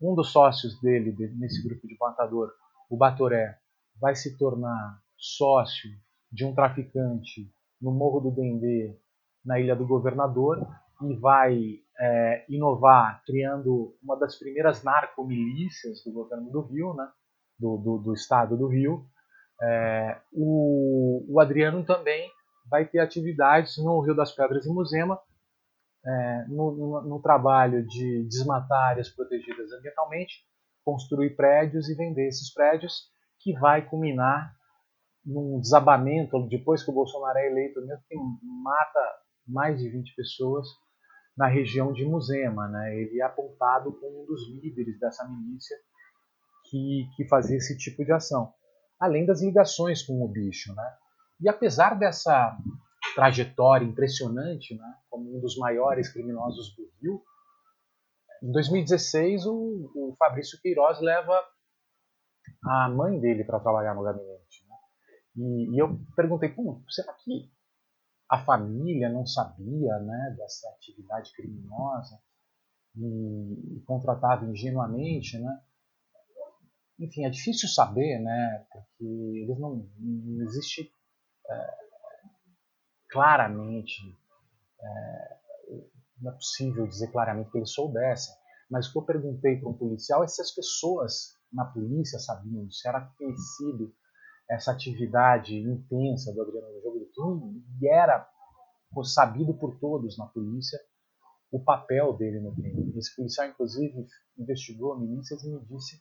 Um 0.00 0.14
dos 0.16 0.32
sócios 0.32 0.80
dele, 0.80 1.14
nesse 1.38 1.62
grupo 1.62 1.86
de 1.86 1.96
matador, 2.00 2.50
o 2.90 2.96
Batoré, 2.96 3.56
vai 4.00 4.16
se 4.16 4.36
tornar 4.36 4.98
sócio 5.16 5.90
de 6.30 6.44
um 6.44 6.54
traficante 6.54 7.52
no 7.80 7.92
Morro 7.92 8.20
do 8.20 8.34
Dendê, 8.34 8.98
na 9.44 9.60
Ilha 9.60 9.76
do 9.76 9.86
Governador, 9.86 10.66
e 11.10 11.16
vai 11.18 11.58
é, 11.98 12.44
inovar 12.48 13.22
criando 13.24 13.96
uma 14.02 14.18
das 14.18 14.38
primeiras 14.38 14.82
narcomilícias 14.82 16.02
do 16.04 16.12
governo 16.12 16.50
do 16.50 16.62
Rio, 16.62 16.94
né, 16.94 17.08
do, 17.58 17.76
do, 17.76 17.98
do 17.98 18.12
estado 18.12 18.56
do 18.56 18.68
Rio. 18.68 19.06
É, 19.60 20.20
o, 20.32 21.24
o, 21.28 21.40
Adriano 21.40 21.84
também 21.84 22.28
vai 22.68 22.84
ter 22.84 22.98
atividades 22.98 23.76
no 23.78 24.00
Rio 24.00 24.14
das 24.14 24.32
Pedras 24.32 24.66
e 24.66 24.68
Muzema, 24.68 25.20
é, 26.04 26.44
no, 26.48 26.72
no, 26.72 27.02
no, 27.02 27.22
trabalho 27.22 27.86
de 27.86 28.24
desmatar 28.24 28.90
áreas 28.90 29.08
protegidas 29.08 29.70
ambientalmente 29.72 30.44
construir 30.84 31.36
prédios 31.36 31.88
e 31.88 31.94
vender 31.94 32.28
esses 32.28 32.52
prédios, 32.52 33.10
que 33.40 33.52
vai 33.58 33.88
culminar 33.88 34.54
num 35.24 35.60
desabamento, 35.60 36.48
depois 36.48 36.82
que 36.82 36.90
o 36.90 36.94
Bolsonaro 36.94 37.38
é 37.38 37.46
eleito 37.46 37.80
mesmo, 37.80 38.02
que 38.08 38.16
mata 38.62 39.18
mais 39.46 39.78
de 39.78 39.88
20 39.88 40.14
pessoas 40.14 40.66
na 41.36 41.46
região 41.46 41.92
de 41.92 42.04
Muzema. 42.04 42.68
Né? 42.68 42.96
Ele 42.96 43.20
é 43.20 43.24
apontado 43.24 43.92
como 43.92 44.22
um 44.22 44.26
dos 44.26 44.48
líderes 44.48 44.98
dessa 44.98 45.26
milícia 45.28 45.76
que, 46.70 47.08
que 47.16 47.28
fazia 47.28 47.56
esse 47.56 47.76
tipo 47.76 48.04
de 48.04 48.12
ação. 48.12 48.52
Além 49.00 49.26
das 49.26 49.42
ligações 49.42 50.02
com 50.02 50.22
o 50.24 50.28
bicho. 50.28 50.74
Né? 50.74 50.96
E 51.40 51.48
apesar 51.48 51.94
dessa 51.98 52.56
trajetória 53.14 53.84
impressionante, 53.84 54.76
né, 54.76 54.94
como 55.10 55.36
um 55.36 55.40
dos 55.40 55.56
maiores 55.58 56.12
criminosos 56.12 56.74
do 56.76 56.88
Rio, 57.00 57.22
em 58.42 58.50
2016 58.50 59.46
o, 59.46 59.90
o 59.94 60.14
Fabrício 60.18 60.60
Queiroz 60.60 61.00
leva 61.00 61.40
a 62.64 62.88
mãe 62.88 63.20
dele 63.20 63.44
para 63.44 63.60
trabalhar 63.60 63.94
no 63.94 64.02
gabinete. 64.02 64.66
Né? 64.68 64.76
E, 65.36 65.74
e, 65.74 65.78
eu 65.78 65.98
perguntei, 66.16 66.48
Pô, 66.48 66.82
será 66.88 67.12
que 67.14 67.51
a 68.32 68.38
família 68.38 69.10
não 69.10 69.26
sabia 69.26 69.98
né, 69.98 70.34
dessa 70.38 70.66
atividade 70.70 71.30
criminosa 71.34 72.18
e, 72.96 73.76
e 73.76 73.80
contratava 73.86 74.46
ingenuamente? 74.46 75.38
Né? 75.38 75.60
Enfim, 76.98 77.26
é 77.26 77.30
difícil 77.30 77.68
saber, 77.68 78.20
né, 78.20 78.66
porque 78.72 79.04
eles 79.04 79.58
não, 79.58 79.86
não 79.98 80.44
existe 80.46 80.90
é, 81.46 81.70
claramente, 83.10 84.18
é, 84.80 85.38
não 86.22 86.32
é 86.32 86.34
possível 86.34 86.86
dizer 86.86 87.12
claramente 87.12 87.50
que 87.50 87.58
eles 87.58 87.74
soubessem, 87.74 88.34
mas 88.70 88.88
o 88.88 88.92
que 88.92 88.98
eu 88.98 89.02
perguntei 89.02 89.60
para 89.60 89.68
um 89.68 89.76
policial 89.76 90.24
é 90.24 90.26
se 90.26 90.40
as 90.40 90.54
pessoas 90.54 91.38
na 91.52 91.66
polícia 91.66 92.18
sabiam, 92.18 92.70
se 92.70 92.88
era 92.88 93.12
conhecido 93.18 93.94
essa 94.52 94.72
atividade 94.72 95.56
intensa 95.56 96.32
do 96.32 96.42
Adriano 96.42 96.74
no 96.74 96.82
jogo 96.82 96.98
do 96.98 97.06
turno 97.06 97.62
e 97.80 97.88
era 97.88 98.28
sabido 99.02 99.54
por 99.54 99.78
todos 99.78 100.18
na 100.18 100.26
polícia 100.26 100.78
o 101.50 101.58
papel 101.62 102.14
dele 102.16 102.40
no 102.40 102.54
crime. 102.54 102.92
Esse 102.96 103.14
policial, 103.16 103.46
inclusive, 103.46 104.06
investigou 104.38 104.98
milícias 104.98 105.42
e 105.42 105.50
me 105.50 105.60
disse 105.64 105.98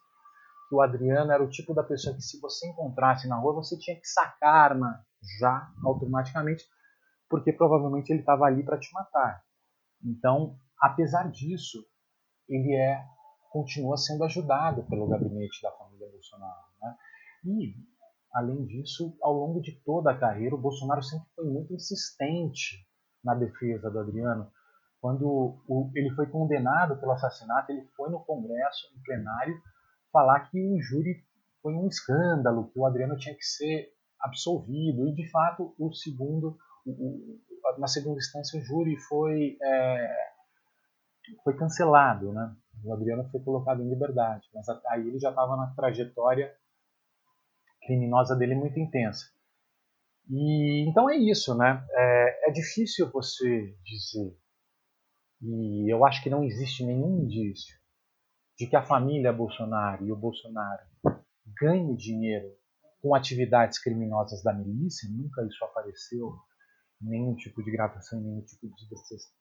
que 0.68 0.76
o 0.76 0.82
Adriano 0.82 1.32
era 1.32 1.44
o 1.44 1.50
tipo 1.50 1.74
da 1.74 1.84
pessoa 1.84 2.16
que 2.16 2.22
se 2.22 2.40
você 2.40 2.68
encontrasse 2.68 3.28
na 3.28 3.38
rua, 3.38 3.54
você 3.54 3.78
tinha 3.78 3.96
que 3.98 4.08
sacar 4.08 4.72
arma 4.72 5.06
já, 5.40 5.72
automaticamente, 5.84 6.66
porque 7.30 7.54
provavelmente 7.54 8.10
ele 8.12 8.20
estava 8.20 8.46
ali 8.46 8.64
para 8.64 8.80
te 8.80 8.92
matar. 8.94 9.44
Então, 10.04 10.58
apesar 10.80 11.30
disso, 11.32 11.86
ele 12.48 12.76
é 12.76 13.06
continua 13.50 13.98
sendo 13.98 14.24
ajudado 14.24 14.84
pelo 14.84 15.08
gabinete 15.10 15.62
da 15.62 15.72
família 15.74 16.10
Bolsonaro. 16.10 16.68
Né? 16.82 16.96
E, 17.46 17.76
além 18.34 18.66
disso, 18.66 19.16
ao 19.22 19.34
longo 19.34 19.62
de 19.62 19.74
toda 19.84 20.12
a 20.12 20.18
carreira, 20.18 20.56
o 20.56 20.62
Bolsonaro 20.62 21.04
sempre 21.04 21.28
foi 21.36 21.46
muito 21.46 21.74
insistente 21.74 22.86
na 23.24 23.36
defesa 23.36 23.90
do 23.90 24.00
Adriano. 24.00 24.52
Quando 25.00 25.60
o, 25.68 25.92
ele 25.96 26.12
foi 26.12 26.28
condenado 26.28 27.00
pelo 27.00 27.12
assassinato, 27.12 27.72
ele 27.72 27.88
foi 27.96 28.10
no 28.10 28.20
Congresso, 28.20 28.94
no 28.96 29.04
plenário, 29.04 29.60
falar 30.12 30.42
que 30.42 30.60
o 30.60 30.80
júri 30.82 31.24
foi 31.62 31.74
um 31.74 31.88
escândalo, 31.88 32.70
que 32.70 32.80
o 32.80 32.86
Adriano 32.86 33.18
tinha 33.18 33.36
que 33.36 33.44
ser 33.44 33.90
absolvido. 34.20 35.08
E, 35.08 35.14
de 35.14 35.30
fato, 35.30 35.74
o 35.78 35.94
segundo 35.94 36.58
na 37.78 37.88
segunda 37.88 38.18
instância 38.18 38.60
o 38.60 38.64
júri 38.64 38.98
foi 38.98 39.58
é, 39.62 40.32
foi 41.44 41.56
cancelado, 41.56 42.32
né? 42.34 42.56
O 42.84 42.94
Adriano 42.94 43.30
foi 43.30 43.40
colocado 43.42 43.82
em 43.82 43.90
liberdade, 43.90 44.50
mas 44.54 44.68
aí 44.88 45.08
ele 45.08 45.20
já 45.20 45.30
estava 45.30 45.56
na 45.56 45.68
trajetória 45.76 46.52
criminosa 47.92 48.36
dele 48.36 48.56
muito 48.56 48.80
intensa. 48.80 49.26
E 50.30 50.88
então 50.88 51.10
é 51.10 51.18
isso, 51.18 51.54
né? 51.56 51.86
É, 51.92 52.50
é 52.50 52.52
difícil 52.52 53.12
você 53.12 53.76
dizer, 53.84 54.38
e 55.42 55.92
eu 55.92 56.06
acho 56.06 56.24
que 56.24 56.30
não 56.30 56.44
existe 56.44 56.86
nenhum 56.86 57.24
indício 57.24 57.76
de 58.58 58.68
que 58.68 58.76
a 58.76 58.86
família 58.86 59.34
Bolsonaro 59.34 60.06
e 60.06 60.12
o 60.12 60.16
Bolsonaro 60.16 60.84
ganhem 61.60 61.96
dinheiro 61.96 62.48
com 63.02 63.14
atividades 63.14 63.80
criminosas 63.80 64.44
da 64.44 64.54
milícia, 64.54 65.10
nunca 65.10 65.44
isso 65.44 65.66
apareceu 65.66 66.34
nenhum 67.02 67.36
tipo 67.36 67.64
de 67.64 67.72
gravação, 67.72 68.22
nenhum 68.22 68.42
tipo 68.42 68.68
de 68.68 68.88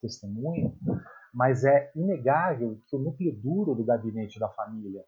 testemunho, 0.01 0.75
mas 1.31 1.63
é 1.63 1.91
inegável 1.95 2.81
que 2.87 2.95
o 2.95 2.99
núcleo 2.99 3.39
duro 3.39 3.75
do 3.75 3.85
gabinete 3.85 4.39
da 4.39 4.49
família, 4.49 5.05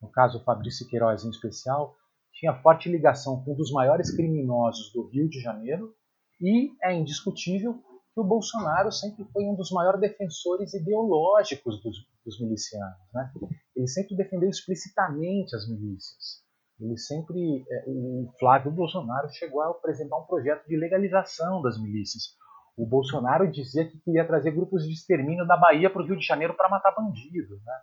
no 0.00 0.10
caso 0.10 0.42
Fabrício 0.42 0.88
Queiroz 0.88 1.24
em 1.24 1.30
especial, 1.30 1.96
tinha 2.32 2.54
forte 2.62 2.88
ligação 2.88 3.42
com 3.44 3.52
um 3.52 3.56
dos 3.56 3.72
maiores 3.72 4.14
criminosos 4.14 4.92
do 4.92 5.08
Rio 5.08 5.28
de 5.28 5.40
Janeiro 5.40 5.94
e 6.40 6.72
é 6.82 6.92
indiscutível 6.92 7.74
que 8.14 8.20
o 8.20 8.24
Bolsonaro 8.24 8.90
sempre 8.92 9.24
foi 9.32 9.44
um 9.44 9.54
dos 9.54 9.70
maiores 9.70 10.00
defensores 10.00 10.74
ideológicos 10.74 11.82
dos, 11.82 11.96
dos 12.24 12.40
milicianos. 12.40 12.98
Né? 13.14 13.32
Ele 13.74 13.86
sempre 13.86 14.16
defendeu 14.16 14.50
explicitamente 14.50 15.54
as 15.56 15.68
milícias. 15.68 16.42
Ele 16.80 16.98
sempre, 16.98 17.64
é, 17.70 17.84
o 17.86 18.30
Flávio 18.38 18.70
Bolsonaro 18.70 19.28
chegou 19.30 19.62
a 19.62 19.70
apresentar 19.70 20.18
um 20.18 20.26
projeto 20.26 20.66
de 20.66 20.76
legalização 20.76 21.62
das 21.62 21.80
milícias. 21.80 22.36
O 22.76 22.84
Bolsonaro 22.84 23.50
dizia 23.50 23.88
que 23.88 23.98
queria 24.00 24.26
trazer 24.26 24.50
grupos 24.50 24.84
de 24.84 24.92
extermínio 24.92 25.46
da 25.46 25.56
Bahia 25.56 25.88
para 25.88 26.02
o 26.02 26.06
Rio 26.06 26.18
de 26.18 26.26
Janeiro 26.26 26.54
para 26.54 26.68
matar 26.68 26.94
bandido. 26.94 27.56
Né? 27.64 27.80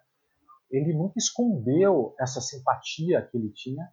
Ele 0.69 0.93
nunca 0.93 1.13
escondeu 1.17 2.13
essa 2.19 2.41
simpatia 2.41 3.21
que 3.31 3.37
ele 3.37 3.51
tinha 3.51 3.89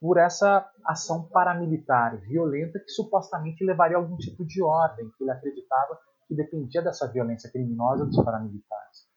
por 0.00 0.16
essa 0.18 0.68
ação 0.84 1.28
paramilitar 1.28 2.20
violenta 2.20 2.78
que 2.78 2.90
supostamente 2.90 3.64
levaria 3.64 3.96
a 3.96 4.00
algum 4.00 4.16
tipo 4.16 4.44
de 4.44 4.62
ordem, 4.62 5.10
que 5.16 5.24
ele 5.24 5.30
acreditava 5.30 5.98
que 6.26 6.34
dependia 6.34 6.82
dessa 6.82 7.10
violência 7.10 7.50
criminosa 7.50 8.04
dos 8.04 8.22
paramilitares. 8.22 9.08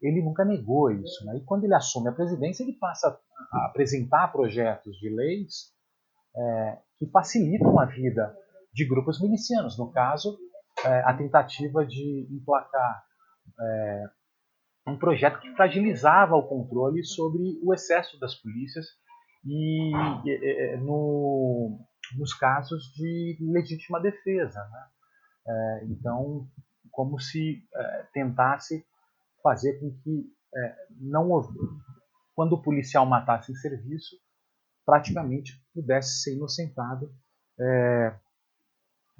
Ele 0.00 0.22
nunca 0.22 0.44
negou 0.44 0.90
isso. 0.90 1.24
Né? 1.26 1.38
E 1.38 1.44
quando 1.44 1.64
ele 1.64 1.74
assume 1.74 2.08
a 2.08 2.12
presidência, 2.12 2.62
ele 2.62 2.74
passa 2.74 3.18
a 3.52 3.66
apresentar 3.66 4.28
projetos 4.28 4.96
de 4.96 5.08
leis 5.08 5.72
é, 6.36 6.78
que 6.98 7.06
facilitam 7.10 7.78
a 7.78 7.86
vida 7.86 8.34
de 8.72 8.86
grupos 8.86 9.20
milicianos. 9.20 9.78
No 9.78 9.90
caso, 9.90 10.38
é, 10.84 11.00
a 11.00 11.14
tentativa 11.14 11.84
de 11.84 12.28
emplacar 12.30 13.04
é, 13.60 14.04
um 14.86 14.98
projeto 14.98 15.40
que 15.40 15.54
fragilizava 15.54 16.36
o 16.36 16.46
controle 16.46 17.04
sobre 17.04 17.58
o 17.62 17.74
excesso 17.74 18.18
das 18.18 18.34
polícias 18.34 18.86
e, 19.44 19.92
e 20.24 20.76
no, 20.78 21.78
nos 22.16 22.34
casos 22.34 22.92
de 22.94 23.38
legítima 23.40 24.00
defesa. 24.00 24.62
Né? 24.70 24.86
É, 25.46 25.84
então, 25.86 26.48
como 26.90 27.18
se 27.18 27.62
é, 27.74 28.06
tentasse 28.12 28.84
fazer 29.42 29.80
com 29.80 29.90
que 30.02 30.32
é, 30.54 30.86
não 31.00 31.28
quando 32.34 32.54
o 32.54 32.62
policial 32.62 33.04
matasse 33.06 33.52
em 33.52 33.54
serviço, 33.54 34.16
praticamente 34.84 35.62
pudesse 35.74 36.22
ser 36.22 36.34
inocentado 36.34 37.12
é, 37.58 38.14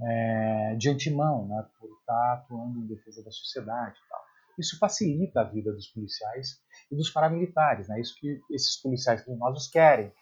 é, 0.02 0.74
de 0.76 0.88
antemão, 0.88 1.46
né, 1.46 1.66
por 1.78 1.90
estar 2.00 2.32
atuando 2.34 2.78
em 2.78 2.86
defesa 2.86 3.22
da 3.22 3.30
sociedade. 3.30 3.98
Tal. 4.08 4.19
Isso 4.60 4.78
facilita 4.78 5.40
a 5.40 5.44
vida 5.44 5.72
dos 5.72 5.88
policiais 5.88 6.60
e 6.90 6.96
dos 6.96 7.10
paramilitares, 7.10 7.88
né, 7.88 7.98
isso 8.00 8.14
que 8.20 8.40
esses 8.50 8.80
policiais 8.80 9.22
criminosos 9.22 9.68
querem. 9.68 10.12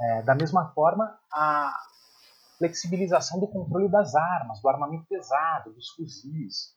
É, 0.00 0.22
da 0.22 0.34
mesma 0.34 0.72
forma, 0.72 1.18
a 1.32 1.72
flexibilização 2.58 3.38
do 3.38 3.46
controle 3.46 3.88
das 3.88 4.14
armas, 4.14 4.60
do 4.60 4.68
armamento 4.68 5.06
pesado, 5.06 5.72
dos 5.72 5.88
fuzis. 5.90 6.74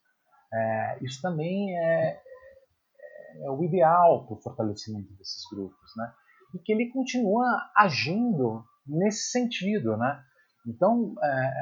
É, 0.54 1.00
isso 1.02 1.22
também 1.22 1.76
é, 1.78 2.22
é 3.42 3.50
o 3.50 3.64
ideal 3.64 4.26
para 4.26 4.36
o 4.36 4.42
fortalecimento 4.42 5.12
desses 5.14 5.44
grupos, 5.50 5.92
né? 5.98 6.14
E 6.54 6.60
que 6.60 6.72
ele 6.72 6.92
continua 6.92 7.46
agindo 7.76 8.64
nesse 8.86 9.32
sentido, 9.32 9.98
né? 9.98 10.24
Então, 10.68 11.16
é, 11.22 11.54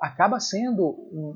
acaba 0.00 0.40
sendo 0.40 0.86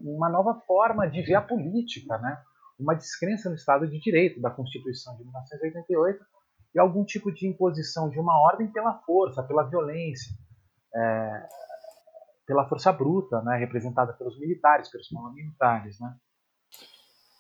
uma 0.05 0.29
nova 0.29 0.61
forma 0.67 1.09
de 1.09 1.23
ver 1.23 1.37
a 1.37 1.43
política, 1.43 2.19
né? 2.19 2.43
Uma 2.79 2.95
descrença 2.95 3.49
no 3.49 3.57
Estado 3.57 3.89
de 3.89 3.99
Direito 3.99 4.41
da 4.41 4.51
Constituição 4.51 5.17
de 5.17 5.25
1988 5.25 6.25
e 6.75 6.79
algum 6.79 7.05
tipo 7.05 7.33
de 7.33 7.47
imposição 7.47 8.09
de 8.09 8.19
uma 8.19 8.39
ordem 8.41 8.71
pela 8.71 8.95
força, 9.01 9.43
pela 9.43 9.65
violência, 9.65 10.33
é, 10.95 11.49
pela 12.47 12.69
força 12.69 12.93
bruta, 12.93 13.43
né? 13.43 13.57
Representada 13.59 14.13
pelos 14.13 14.39
militares, 14.39 14.89
pelos 14.91 15.09
militares, 15.35 15.99
né? 16.01 16.15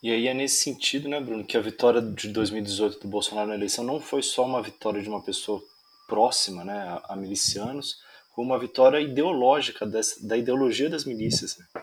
E 0.02 0.12
aí 0.12 0.28
é 0.28 0.34
nesse 0.34 0.62
sentido, 0.62 1.08
né, 1.08 1.20
Bruno, 1.20 1.44
que 1.44 1.56
a 1.56 1.60
vitória 1.60 2.00
de 2.00 2.28
2018 2.28 3.00
do 3.00 3.08
Bolsonaro 3.08 3.48
na 3.48 3.56
eleição 3.56 3.82
não 3.82 4.00
foi 4.00 4.22
só 4.22 4.44
uma 4.44 4.62
vitória 4.62 5.02
de 5.02 5.08
uma 5.08 5.24
pessoa 5.24 5.60
próxima, 6.06 6.64
né, 6.64 7.00
a, 7.04 7.16
milicianos, 7.16 7.96
foi 8.32 8.44
uma 8.44 8.58
vitória 8.58 9.00
ideológica 9.00 9.84
dessa, 9.84 10.24
da 10.26 10.36
ideologia 10.36 10.88
das 10.88 11.04
milícias. 11.04 11.58
Né? 11.58 11.82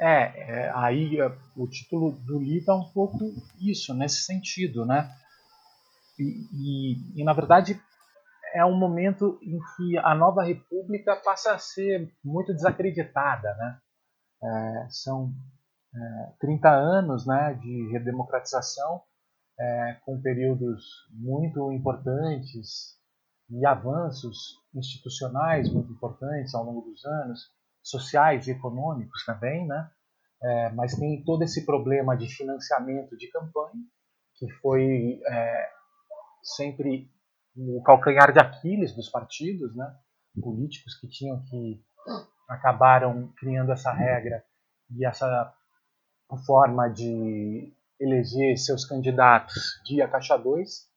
É, 0.00 0.64
é, 0.66 0.72
aí 0.74 1.20
é, 1.20 1.26
o 1.54 1.68
título 1.68 2.12
do 2.12 2.38
livro 2.38 2.72
é 2.72 2.74
um 2.74 2.90
pouco 2.90 3.18
isso, 3.60 3.92
nesse 3.92 4.22
sentido, 4.22 4.86
né? 4.86 5.14
e, 6.18 6.48
e, 6.52 7.20
e, 7.20 7.24
na 7.24 7.34
verdade, 7.34 7.78
é 8.54 8.64
um 8.64 8.76
momento 8.76 9.38
em 9.42 9.58
que 9.76 9.98
a 9.98 10.14
nova 10.14 10.42
república 10.42 11.16
passa 11.16 11.52
a 11.52 11.58
ser 11.58 12.10
muito 12.24 12.52
desacreditada. 12.52 13.54
Né? 13.54 13.78
É, 14.42 14.86
são 14.88 15.32
é, 15.94 16.32
30 16.40 16.70
anos 16.70 17.26
né, 17.26 17.54
de 17.54 17.92
redemocratização, 17.92 19.02
é, 19.58 19.98
com 20.04 20.20
períodos 20.20 20.82
muito 21.10 21.70
importantes 21.72 22.98
e 23.50 23.66
avanços 23.66 24.58
institucionais 24.74 25.70
muito 25.70 25.92
importantes 25.92 26.54
ao 26.54 26.64
longo 26.64 26.82
dos 26.82 27.04
anos, 27.04 27.50
sociais 27.82 28.46
e 28.46 28.52
econômicos 28.52 29.24
também, 29.24 29.66
né? 29.66 29.90
É, 30.42 30.70
mas 30.70 30.94
tem 30.94 31.22
todo 31.22 31.42
esse 31.42 31.66
problema 31.66 32.16
de 32.16 32.26
financiamento 32.26 33.16
de 33.16 33.28
campanha, 33.30 33.82
que 34.36 34.50
foi 34.54 35.20
é, 35.26 35.70
sempre 36.42 37.10
o 37.56 37.82
calcanhar 37.82 38.32
de 38.32 38.40
Aquiles 38.40 38.94
dos 38.94 39.08
partidos, 39.08 39.74
né? 39.76 39.94
políticos 40.40 40.96
que 40.98 41.08
tinham 41.08 41.42
que 41.44 41.82
acabaram 42.48 43.32
criando 43.36 43.72
essa 43.72 43.92
regra 43.92 44.44
e 44.96 45.04
essa 45.04 45.52
forma 46.46 46.88
de 46.88 47.72
eleger 47.98 48.56
seus 48.56 48.84
candidatos 48.84 49.80
dia 49.84 50.08
caixa 50.08 50.36
2. 50.36 50.88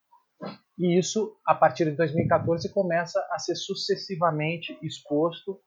E 0.78 0.98
isso, 0.98 1.38
a 1.46 1.54
partir 1.54 1.86
de 1.86 1.92
2014, 1.92 2.72
começa 2.74 3.20
a 3.32 3.40
ser 3.40 3.56
sucessivamente 3.56 4.78
exposto 4.82 5.60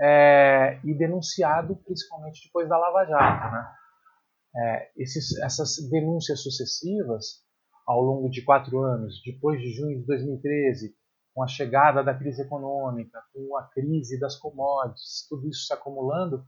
é, 0.00 0.80
e 0.84 0.94
denunciado, 0.94 1.76
principalmente 1.84 2.42
depois 2.46 2.68
da 2.68 2.76
Lava 2.76 3.04
Jato. 3.04 3.52
Né? 3.52 3.72
É, 4.56 4.90
esses, 4.96 5.38
essas 5.40 5.76
denúncias 5.90 6.42
sucessivas, 6.42 7.44
ao 7.86 8.00
longo 8.00 8.28
de 8.28 8.42
quatro 8.42 8.80
anos, 8.82 9.20
depois 9.24 9.60
de 9.60 9.70
junho 9.70 10.00
de 10.00 10.06
2013, 10.06 10.94
com 11.34 11.42
a 11.42 11.48
chegada 11.48 12.02
da 12.02 12.14
crise 12.14 12.42
econômica, 12.42 13.20
com 13.32 13.56
a 13.56 13.64
crise 13.64 14.18
das 14.18 14.36
commodities, 14.36 15.26
tudo 15.28 15.48
isso 15.48 15.66
se 15.66 15.72
acumulando, 15.72 16.44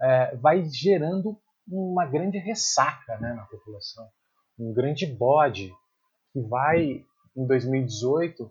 é, 0.00 0.36
vai 0.36 0.64
gerando 0.64 1.38
uma 1.68 2.06
grande 2.06 2.38
ressaca 2.38 3.18
né, 3.18 3.34
na 3.34 3.44
população, 3.44 4.08
um 4.58 4.72
grande 4.72 5.06
bode 5.06 5.72
que 6.32 6.40
vai, 6.40 7.04
em 7.36 7.46
2018, 7.46 8.50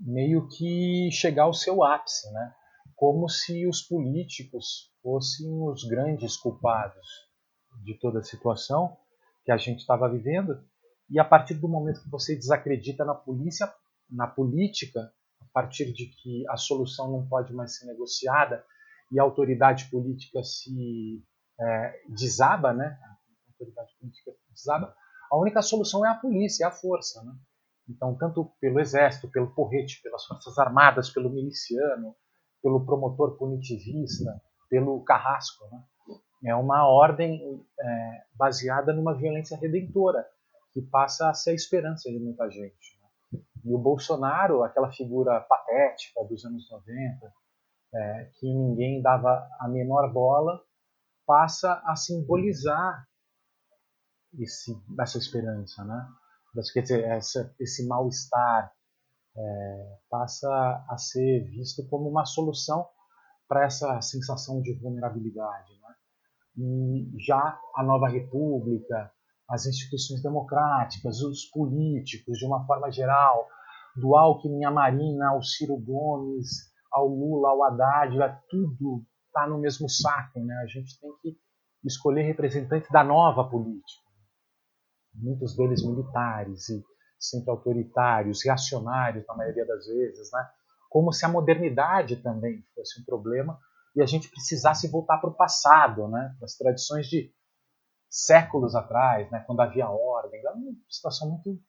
meio 0.00 0.48
que 0.48 1.10
chegar 1.12 1.44
ao 1.44 1.54
seu 1.54 1.82
ápice, 1.82 2.32
né? 2.32 2.54
Como 3.02 3.28
se 3.28 3.66
os 3.66 3.82
políticos 3.82 4.94
fossem 5.02 5.50
os 5.68 5.82
grandes 5.82 6.36
culpados 6.36 7.04
de 7.82 7.98
toda 7.98 8.20
a 8.20 8.22
situação 8.22 8.96
que 9.44 9.50
a 9.50 9.56
gente 9.56 9.80
estava 9.80 10.08
vivendo. 10.08 10.64
E 11.10 11.18
a 11.18 11.24
partir 11.24 11.54
do 11.54 11.66
momento 11.66 12.00
que 12.00 12.08
você 12.08 12.36
desacredita 12.36 13.04
na 13.04 13.12
polícia, 13.12 13.68
na 14.08 14.28
política, 14.28 15.12
a 15.40 15.44
partir 15.52 15.92
de 15.92 16.06
que 16.22 16.48
a 16.48 16.56
solução 16.56 17.10
não 17.10 17.26
pode 17.26 17.52
mais 17.52 17.76
ser 17.76 17.86
negociada 17.86 18.64
e 19.10 19.18
a 19.18 19.24
autoridade 19.24 19.90
política 19.90 20.40
se 20.44 21.24
é, 21.60 22.02
desaba, 22.08 22.72
né? 22.72 23.00
A 23.02 23.50
autoridade 23.50 23.96
política 23.98 24.30
desaba. 24.48 24.94
A 25.28 25.36
única 25.36 25.60
solução 25.60 26.06
é 26.06 26.08
a 26.08 26.14
polícia, 26.14 26.62
é 26.62 26.68
a 26.68 26.70
força, 26.70 27.20
né? 27.24 27.34
Então, 27.88 28.16
tanto 28.16 28.52
pelo 28.60 28.78
exército, 28.78 29.28
pelo 29.28 29.52
porrete, 29.52 30.00
pelas 30.02 30.24
forças 30.24 30.56
armadas, 30.56 31.10
pelo 31.10 31.28
miliciano, 31.28 32.14
pelo 32.62 32.84
promotor 32.84 33.36
punitivista, 33.36 34.40
pelo 34.68 35.02
carrasco. 35.04 35.64
Né? 35.70 35.82
É 36.46 36.54
uma 36.54 36.86
ordem 36.88 37.64
é, 37.80 38.22
baseada 38.34 38.92
numa 38.92 39.14
violência 39.14 39.56
redentora, 39.56 40.26
que 40.72 40.80
passa 40.80 41.28
a 41.28 41.34
ser 41.34 41.50
a 41.50 41.54
esperança 41.54 42.10
de 42.10 42.18
muita 42.18 42.48
gente. 42.50 42.98
Né? 43.32 43.40
E 43.64 43.74
o 43.74 43.78
Bolsonaro, 43.78 44.62
aquela 44.62 44.90
figura 44.90 45.40
patética 45.40 46.24
dos 46.24 46.44
anos 46.44 46.70
90, 46.70 47.32
é, 47.94 48.30
que 48.38 48.46
ninguém 48.46 49.02
dava 49.02 49.46
a 49.60 49.68
menor 49.68 50.10
bola, 50.12 50.62
passa 51.26 51.82
a 51.84 51.94
simbolizar 51.94 53.06
esse, 54.38 54.74
essa 54.98 55.18
esperança, 55.18 55.84
né? 55.84 56.08
Quer 56.72 56.82
dizer, 56.82 57.04
essa, 57.04 57.54
esse 57.58 57.86
mal-estar, 57.86 58.72
é, 59.36 59.98
passa 60.10 60.48
a 60.88 60.96
ser 60.96 61.44
visto 61.44 61.86
como 61.88 62.08
uma 62.08 62.24
solução 62.24 62.86
para 63.48 63.64
essa 63.64 64.00
sensação 64.00 64.60
de 64.60 64.72
vulnerabilidade. 64.74 65.72
Né? 65.80 65.94
E 66.58 67.24
já 67.26 67.58
a 67.74 67.82
nova 67.82 68.08
república, 68.08 69.10
as 69.48 69.66
instituições 69.66 70.22
democráticas, 70.22 71.20
os 71.20 71.44
políticos, 71.46 72.38
de 72.38 72.46
uma 72.46 72.64
forma 72.66 72.90
geral, 72.90 73.46
do 73.96 74.16
Alckmin 74.16 74.64
à 74.64 74.70
Marina, 74.70 75.30
ao 75.30 75.42
Ciro 75.42 75.76
Gomes, 75.76 76.72
ao 76.90 77.06
Lula, 77.06 77.50
ao 77.50 77.62
Haddad, 77.64 78.16
tudo 78.48 79.04
está 79.26 79.46
no 79.46 79.58
mesmo 79.58 79.88
saco. 79.88 80.40
Né? 80.40 80.54
A 80.62 80.66
gente 80.66 80.98
tem 81.00 81.10
que 81.20 81.38
escolher 81.84 82.22
representantes 82.22 82.90
da 82.90 83.02
nova 83.02 83.48
política. 83.48 84.02
Muitos 85.14 85.54
deles 85.54 85.84
militares 85.84 86.70
e 86.70 86.82
sempre 87.22 87.50
autoritários, 87.50 88.44
reacionários 88.44 89.24
na 89.26 89.34
maioria 89.34 89.64
das 89.64 89.86
vezes, 89.86 90.30
né? 90.32 90.50
como 90.90 91.12
se 91.12 91.24
a 91.24 91.28
modernidade 91.28 92.16
também 92.16 92.62
fosse 92.74 93.00
um 93.00 93.04
problema 93.04 93.58
e 93.94 94.02
a 94.02 94.06
gente 94.06 94.28
precisasse 94.28 94.88
voltar 94.88 95.18
para 95.18 95.30
o 95.30 95.34
passado, 95.34 96.08
né? 96.08 96.34
para 96.38 96.44
as 96.44 96.56
tradições 96.56 97.06
de 97.06 97.32
séculos 98.10 98.74
atrás, 98.74 99.30
né? 99.30 99.44
quando 99.46 99.60
havia 99.60 99.88
ordem. 99.88 100.44
É 100.44 100.50
uma 100.50 100.72
situação 100.88 101.30
muito 101.30 101.62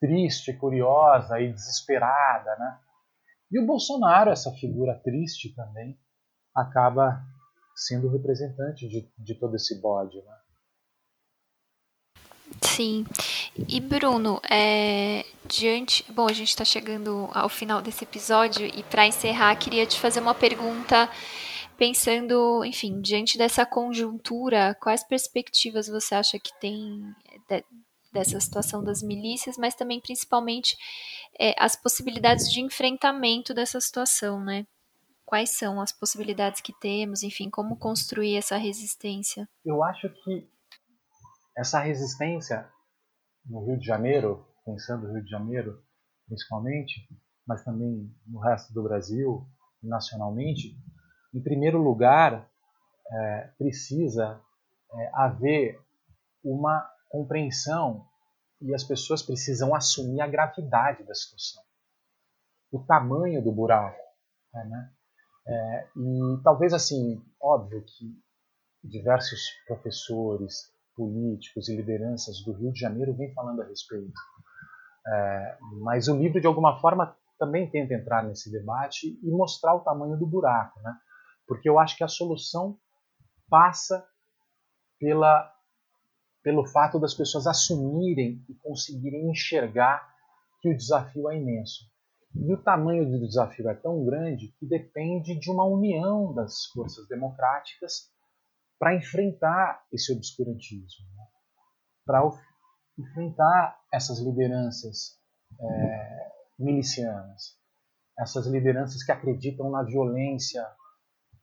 triste, 0.00 0.52
curiosa 0.52 1.40
e 1.40 1.52
desesperada. 1.52 2.56
Né? 2.56 2.80
E 3.52 3.60
o 3.60 3.66
Bolsonaro, 3.66 4.30
essa 4.30 4.50
figura 4.52 5.00
triste 5.04 5.54
também, 5.54 5.98
acaba 6.54 7.22
sendo 7.74 8.08
o 8.08 8.10
representante 8.10 8.88
de, 8.88 9.10
de 9.16 9.34
todo 9.34 9.54
esse 9.54 9.80
bode. 9.80 10.16
Né? 10.16 10.36
Sim. 12.62 13.04
E 13.68 13.80
Bruno, 13.80 14.40
é, 14.50 15.24
diante. 15.46 16.04
Bom, 16.12 16.28
a 16.28 16.32
gente 16.32 16.48
está 16.48 16.64
chegando 16.64 17.28
ao 17.32 17.48
final 17.48 17.80
desse 17.80 18.04
episódio 18.04 18.66
e 18.66 18.82
para 18.82 19.06
encerrar, 19.06 19.56
queria 19.56 19.86
te 19.86 19.98
fazer 19.98 20.20
uma 20.20 20.34
pergunta 20.34 21.08
pensando, 21.76 22.64
enfim, 22.64 23.00
diante 23.00 23.38
dessa 23.38 23.64
conjuntura, 23.64 24.76
quais 24.80 25.04
perspectivas 25.04 25.88
você 25.88 26.14
acha 26.14 26.38
que 26.38 26.50
tem 26.60 27.14
de, 27.48 27.64
dessa 28.12 28.40
situação 28.40 28.82
das 28.82 29.02
milícias, 29.02 29.56
mas 29.58 29.74
também 29.74 30.00
principalmente 30.00 30.76
é, 31.38 31.54
as 31.58 31.76
possibilidades 31.76 32.50
de 32.50 32.60
enfrentamento 32.60 33.54
dessa 33.54 33.80
situação, 33.80 34.42
né? 34.42 34.66
Quais 35.24 35.50
são 35.50 35.80
as 35.80 35.92
possibilidades 35.92 36.60
que 36.60 36.72
temos, 36.78 37.22
enfim, 37.22 37.50
como 37.50 37.76
construir 37.76 38.36
essa 38.36 38.56
resistência? 38.56 39.48
Eu 39.64 39.82
acho 39.82 40.08
que 40.22 40.48
essa 41.56 41.80
resistência 41.80 42.70
no 43.46 43.64
Rio 43.64 43.78
de 43.78 43.86
Janeiro, 43.86 44.46
pensando 44.64 45.06
no 45.06 45.14
Rio 45.14 45.24
de 45.24 45.30
Janeiro 45.30 45.82
principalmente, 46.26 47.08
mas 47.46 47.62
também 47.62 48.12
no 48.26 48.40
resto 48.40 48.72
do 48.74 48.82
Brasil 48.82 49.46
nacionalmente, 49.82 50.76
em 51.32 51.40
primeiro 51.40 51.78
lugar, 51.78 52.50
é, 53.08 53.50
precisa 53.58 54.40
é, 54.92 55.10
haver 55.14 55.80
uma 56.42 56.88
compreensão 57.08 58.06
e 58.60 58.74
as 58.74 58.82
pessoas 58.82 59.22
precisam 59.22 59.74
assumir 59.74 60.20
a 60.20 60.26
gravidade 60.26 61.04
da 61.04 61.14
situação, 61.14 61.62
o 62.72 62.82
tamanho 62.84 63.42
do 63.42 63.52
buraco. 63.52 64.00
Né? 64.52 64.92
É, 65.46 65.88
e 65.96 66.42
talvez 66.42 66.72
assim, 66.72 67.22
óbvio 67.40 67.84
que 67.84 68.18
diversos 68.82 69.40
professores, 69.66 70.72
políticos 70.96 71.68
e 71.68 71.76
lideranças 71.76 72.42
do 72.42 72.52
Rio 72.52 72.72
de 72.72 72.80
Janeiro 72.80 73.14
vêm 73.14 73.32
falando 73.34 73.62
a 73.62 73.66
respeito. 73.66 74.20
É, 75.06 75.58
mas 75.82 76.08
o 76.08 76.16
livro, 76.16 76.40
de 76.40 76.46
alguma 76.46 76.80
forma, 76.80 77.16
também 77.38 77.70
tenta 77.70 77.94
entrar 77.94 78.24
nesse 78.24 78.50
debate 78.50 79.18
e 79.22 79.30
mostrar 79.30 79.74
o 79.74 79.80
tamanho 79.80 80.16
do 80.16 80.26
buraco, 80.26 80.80
né? 80.80 80.96
porque 81.46 81.68
eu 81.68 81.78
acho 81.78 81.96
que 81.96 82.02
a 82.04 82.08
solução 82.08 82.78
passa 83.48 84.04
pela, 84.98 85.52
pelo 86.42 86.66
fato 86.66 86.98
das 86.98 87.14
pessoas 87.14 87.46
assumirem 87.46 88.44
e 88.48 88.54
conseguirem 88.54 89.30
enxergar 89.30 90.08
que 90.60 90.70
o 90.70 90.76
desafio 90.76 91.30
é 91.30 91.36
imenso. 91.36 91.84
E 92.34 92.52
o 92.52 92.62
tamanho 92.62 93.08
do 93.08 93.26
desafio 93.26 93.68
é 93.68 93.74
tão 93.74 94.04
grande 94.04 94.48
que 94.58 94.66
depende 94.66 95.38
de 95.38 95.50
uma 95.50 95.64
união 95.64 96.34
das 96.34 96.66
forças 96.72 97.06
democráticas 97.08 98.10
para 98.78 98.94
enfrentar 98.94 99.84
esse 99.92 100.12
obscurantismo, 100.12 101.06
né? 101.16 101.24
para 102.04 102.22
enfrentar 102.98 103.78
essas 103.92 104.18
lideranças 104.20 105.20
é, 105.60 106.32
milicianas, 106.58 107.58
essas 108.18 108.46
lideranças 108.46 109.02
que 109.02 109.12
acreditam 109.12 109.70
na 109.70 109.82
violência 109.82 110.66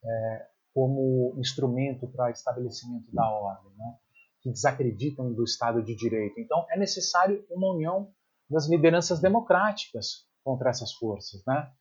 é, 0.04 0.48
como 0.74 1.36
instrumento 1.38 2.08
para 2.08 2.32
estabelecimento 2.32 3.12
da 3.14 3.30
ordem, 3.30 3.72
né? 3.78 3.98
que 4.42 4.52
desacreditam 4.52 5.34
do 5.34 5.44
Estado 5.44 5.84
de 5.84 5.96
Direito. 5.96 6.40
Então, 6.40 6.66
é 6.70 6.78
necessário 6.78 7.46
uma 7.50 7.74
união 7.74 8.12
das 8.50 8.68
lideranças 8.68 9.22
democráticas 9.22 10.28
contra 10.44 10.70
essas 10.70 10.94
forças, 10.94 11.44
né? 11.48 11.72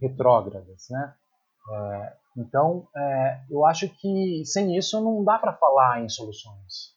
retrógradas, 0.00 0.86
né? 0.90 1.14
É, 1.68 2.16
então, 2.36 2.86
é, 2.94 3.44
eu 3.50 3.64
acho 3.64 3.88
que 3.88 4.42
sem 4.44 4.76
isso 4.76 5.00
não 5.00 5.24
dá 5.24 5.38
para 5.38 5.56
falar 5.56 6.02
em 6.02 6.08
soluções, 6.08 6.94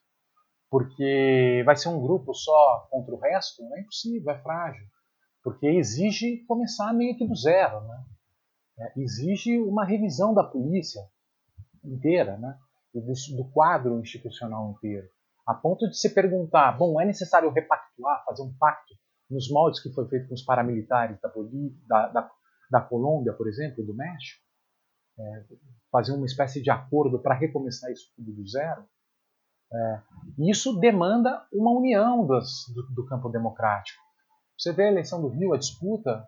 porque 0.70 1.64
vai 1.66 1.76
ser 1.76 1.90
um 1.90 2.02
grupo 2.02 2.34
só 2.34 2.88
contra 2.92 3.16
o 3.16 3.20
resto, 3.20 3.64
não 3.64 3.76
é 3.76 3.82
impossível, 3.82 4.32
é 4.32 4.38
frágil, 4.42 4.86
porque 5.44 5.66
exige 5.66 6.44
começar 6.46 6.94
meio 6.94 7.18
que 7.18 7.26
do 7.26 7.36
zero, 7.36 7.82
né? 7.82 8.06
É, 8.80 8.94
exige 8.98 9.58
uma 9.60 9.86
revisão 9.86 10.34
da 10.34 10.44
polícia 10.44 11.02
inteira, 11.84 12.38
né? 12.38 12.58
Do, 12.94 13.02
do 13.02 13.52
quadro 13.52 14.00
institucional 14.00 14.72
inteiro, 14.72 15.08
a 15.46 15.54
ponto 15.54 15.88
de 15.88 15.98
se 15.98 16.14
perguntar, 16.14 16.78
bom, 16.78 17.00
é 17.00 17.06
necessário 17.06 17.50
repactuar, 17.52 18.24
fazer 18.26 18.44
um 18.44 18.54
pacto 18.60 18.94
nos 19.30 19.50
moldes 19.50 19.82
que 19.82 19.92
foi 19.94 20.08
feito 20.08 20.28
com 20.28 20.34
os 20.34 20.44
paramilitares 20.44 21.20
da, 21.22 21.32
da, 21.88 22.08
da, 22.08 22.32
da 22.70 22.82
Colômbia, 22.82 23.34
por 23.34 23.48
exemplo, 23.48 23.86
do 23.86 23.96
México, 23.96 24.44
é, 25.20 25.46
fazer 25.92 26.14
uma 26.14 26.26
espécie 26.26 26.62
de 26.62 26.70
acordo 26.70 27.20
para 27.20 27.36
recomeçar 27.36 27.92
isso 27.92 28.12
tudo 28.16 28.32
do 28.32 28.48
zero, 28.48 28.86
é, 29.72 30.02
isso 30.40 30.80
demanda 30.80 31.46
uma 31.54 31.72
união 31.72 32.26
das, 32.26 32.50
do, 32.74 32.84
do, 32.94 33.06
campo 33.06 33.30
democrático. 33.30 34.02
Você 34.58 34.74
vê 34.74 34.84
a 34.84 34.92
eleição 34.92 35.22
do 35.22 35.30
Rio, 35.30 35.54
a 35.54 35.58
disputa 35.58 36.28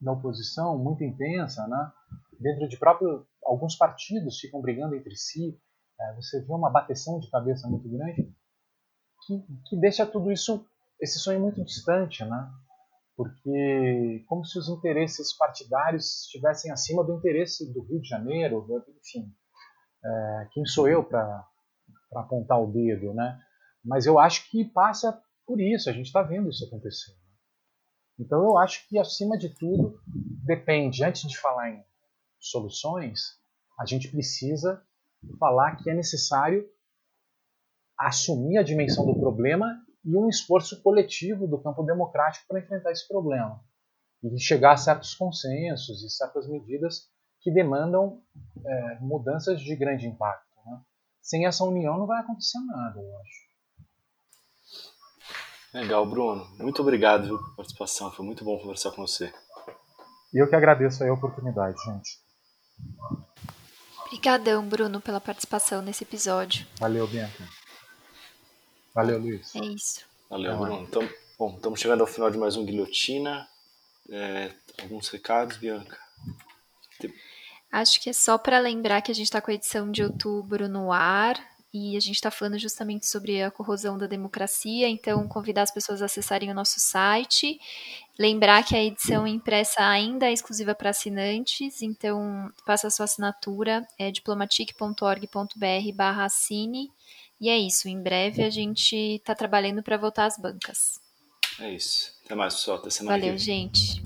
da 0.00 0.12
oposição 0.12 0.78
muito 0.78 1.04
intensa, 1.04 1.66
né? 1.66 1.92
dentro 2.40 2.68
de 2.68 2.78
próprio 2.78 3.26
alguns 3.44 3.74
partidos 3.76 4.38
ficam 4.38 4.60
brigando 4.60 4.94
entre 4.94 5.14
si. 5.16 5.58
É, 6.00 6.14
você 6.14 6.40
vê 6.40 6.52
uma 6.52 6.70
bateção 6.70 7.18
de 7.18 7.30
cabeça 7.30 7.68
muito 7.68 7.88
grande 7.88 8.32
que, 9.26 9.44
que 9.66 9.76
deixa 9.76 10.06
tudo 10.06 10.30
isso, 10.30 10.64
esse 11.00 11.18
sonho 11.18 11.40
muito 11.40 11.62
distante, 11.64 12.24
né? 12.24 12.50
Porque 13.18 14.24
como 14.28 14.44
se 14.44 14.56
os 14.56 14.68
interesses 14.68 15.36
partidários 15.36 16.22
estivessem 16.22 16.70
acima 16.70 17.02
do 17.02 17.16
interesse 17.16 17.68
do 17.72 17.82
Rio 17.82 18.00
de 18.00 18.08
Janeiro, 18.08 18.64
enfim, 18.96 19.34
é, 20.04 20.48
quem 20.52 20.64
sou 20.64 20.88
eu 20.88 21.02
para 21.02 21.44
apontar 22.14 22.62
o 22.62 22.70
dedo, 22.70 23.12
né? 23.12 23.36
Mas 23.84 24.06
eu 24.06 24.20
acho 24.20 24.48
que 24.48 24.64
passa 24.64 25.20
por 25.44 25.60
isso, 25.60 25.90
a 25.90 25.92
gente 25.92 26.06
está 26.06 26.22
vendo 26.22 26.48
isso 26.48 26.64
acontecer. 26.64 27.10
Então 28.20 28.40
eu 28.40 28.56
acho 28.56 28.88
que 28.88 28.96
acima 28.96 29.36
de 29.36 29.48
tudo 29.48 30.00
depende, 30.46 31.02
antes 31.02 31.28
de 31.28 31.36
falar 31.36 31.70
em 31.70 31.84
soluções, 32.38 33.36
a 33.80 33.84
gente 33.84 34.08
precisa 34.12 34.80
falar 35.40 35.74
que 35.74 35.90
é 35.90 35.94
necessário 35.94 36.64
assumir 37.98 38.58
a 38.58 38.62
dimensão 38.62 39.04
do 39.04 39.18
problema 39.18 39.84
e 40.04 40.16
um 40.16 40.28
esforço 40.28 40.82
coletivo 40.82 41.46
do 41.46 41.60
campo 41.60 41.82
democrático 41.82 42.46
para 42.48 42.60
enfrentar 42.60 42.92
esse 42.92 43.06
problema 43.06 43.60
e 44.22 44.38
chegar 44.40 44.72
a 44.72 44.76
certos 44.76 45.14
consensos 45.14 46.02
e 46.02 46.10
certas 46.10 46.48
medidas 46.48 47.08
que 47.40 47.52
demandam 47.52 48.20
é, 48.64 48.98
mudanças 49.00 49.60
de 49.60 49.76
grande 49.76 50.06
impacto. 50.06 50.48
Né? 50.66 50.80
Sem 51.20 51.46
essa 51.46 51.64
união 51.64 51.96
não 51.96 52.06
vai 52.06 52.20
acontecer 52.20 52.58
nada, 52.66 53.00
eu 53.00 53.18
acho. 53.20 53.48
Legal, 55.74 56.06
Bruno. 56.06 56.46
Muito 56.58 56.82
obrigado 56.82 57.26
viu, 57.26 57.38
pela 57.38 57.56
participação. 57.56 58.10
Foi 58.10 58.24
muito 58.24 58.44
bom 58.44 58.58
conversar 58.58 58.90
com 58.90 59.06
você. 59.06 59.32
E 60.32 60.42
eu 60.42 60.48
que 60.48 60.56
agradeço 60.56 61.04
a 61.04 61.12
oportunidade, 61.12 61.76
gente. 61.84 62.18
Obrigadão, 64.06 64.66
Bruno, 64.66 65.00
pela 65.00 65.20
participação 65.20 65.82
nesse 65.82 66.04
episódio. 66.04 66.66
Valeu, 66.78 67.06
Bianca. 67.06 67.44
Valeu, 68.98 69.16
Luiz. 69.16 69.54
É 69.54 69.60
isso. 69.60 70.04
Valeu, 70.28 70.58
Bruno. 70.58 70.82
Então, 70.82 71.08
bom, 71.38 71.54
estamos 71.54 71.78
chegando 71.78 72.00
ao 72.00 72.06
final 72.08 72.32
de 72.32 72.36
mais 72.36 72.56
um 72.56 72.64
Guilhotina. 72.64 73.48
É, 74.10 74.50
alguns 74.82 75.08
recados, 75.08 75.56
Bianca? 75.56 75.96
Acho 77.70 78.00
que 78.00 78.10
é 78.10 78.12
só 78.12 78.36
para 78.36 78.58
lembrar 78.58 79.00
que 79.00 79.12
a 79.12 79.14
gente 79.14 79.26
está 79.26 79.40
com 79.40 79.52
a 79.52 79.54
edição 79.54 79.88
de 79.88 80.02
outubro 80.02 80.68
no 80.68 80.90
ar 80.90 81.40
e 81.72 81.96
a 81.96 82.00
gente 82.00 82.16
está 82.16 82.28
falando 82.28 82.58
justamente 82.58 83.06
sobre 83.08 83.40
a 83.40 83.52
corrosão 83.52 83.96
da 83.96 84.08
democracia, 84.08 84.88
então 84.88 85.28
convidar 85.28 85.62
as 85.62 85.70
pessoas 85.70 86.02
a 86.02 86.06
acessarem 86.06 86.50
o 86.50 86.54
nosso 86.54 86.80
site, 86.80 87.60
lembrar 88.18 88.64
que 88.64 88.74
a 88.74 88.82
edição 88.82 89.28
impressa 89.28 89.80
ainda 89.80 90.26
é 90.26 90.32
exclusiva 90.32 90.74
para 90.74 90.90
assinantes, 90.90 91.82
então 91.82 92.50
faça 92.66 92.88
a 92.88 92.90
sua 92.90 93.04
assinatura, 93.04 93.86
é 93.96 94.10
diplomatic.org.br 94.10 95.92
barra 95.94 96.24
assine, 96.24 96.90
e 97.40 97.48
é 97.48 97.58
isso, 97.58 97.88
em 97.88 98.02
breve 98.02 98.42
a 98.42 98.50
gente 98.50 98.96
está 98.96 99.34
trabalhando 99.34 99.82
para 99.82 99.96
voltar 99.96 100.26
às 100.26 100.36
bancas. 100.38 101.00
É 101.60 101.72
isso. 101.72 102.12
Até 102.24 102.34
mais, 102.34 102.54
pessoal. 102.54 102.78
Até 102.78 102.90
semana 102.90 103.18
Valeu, 103.18 103.36
gente. 103.36 104.00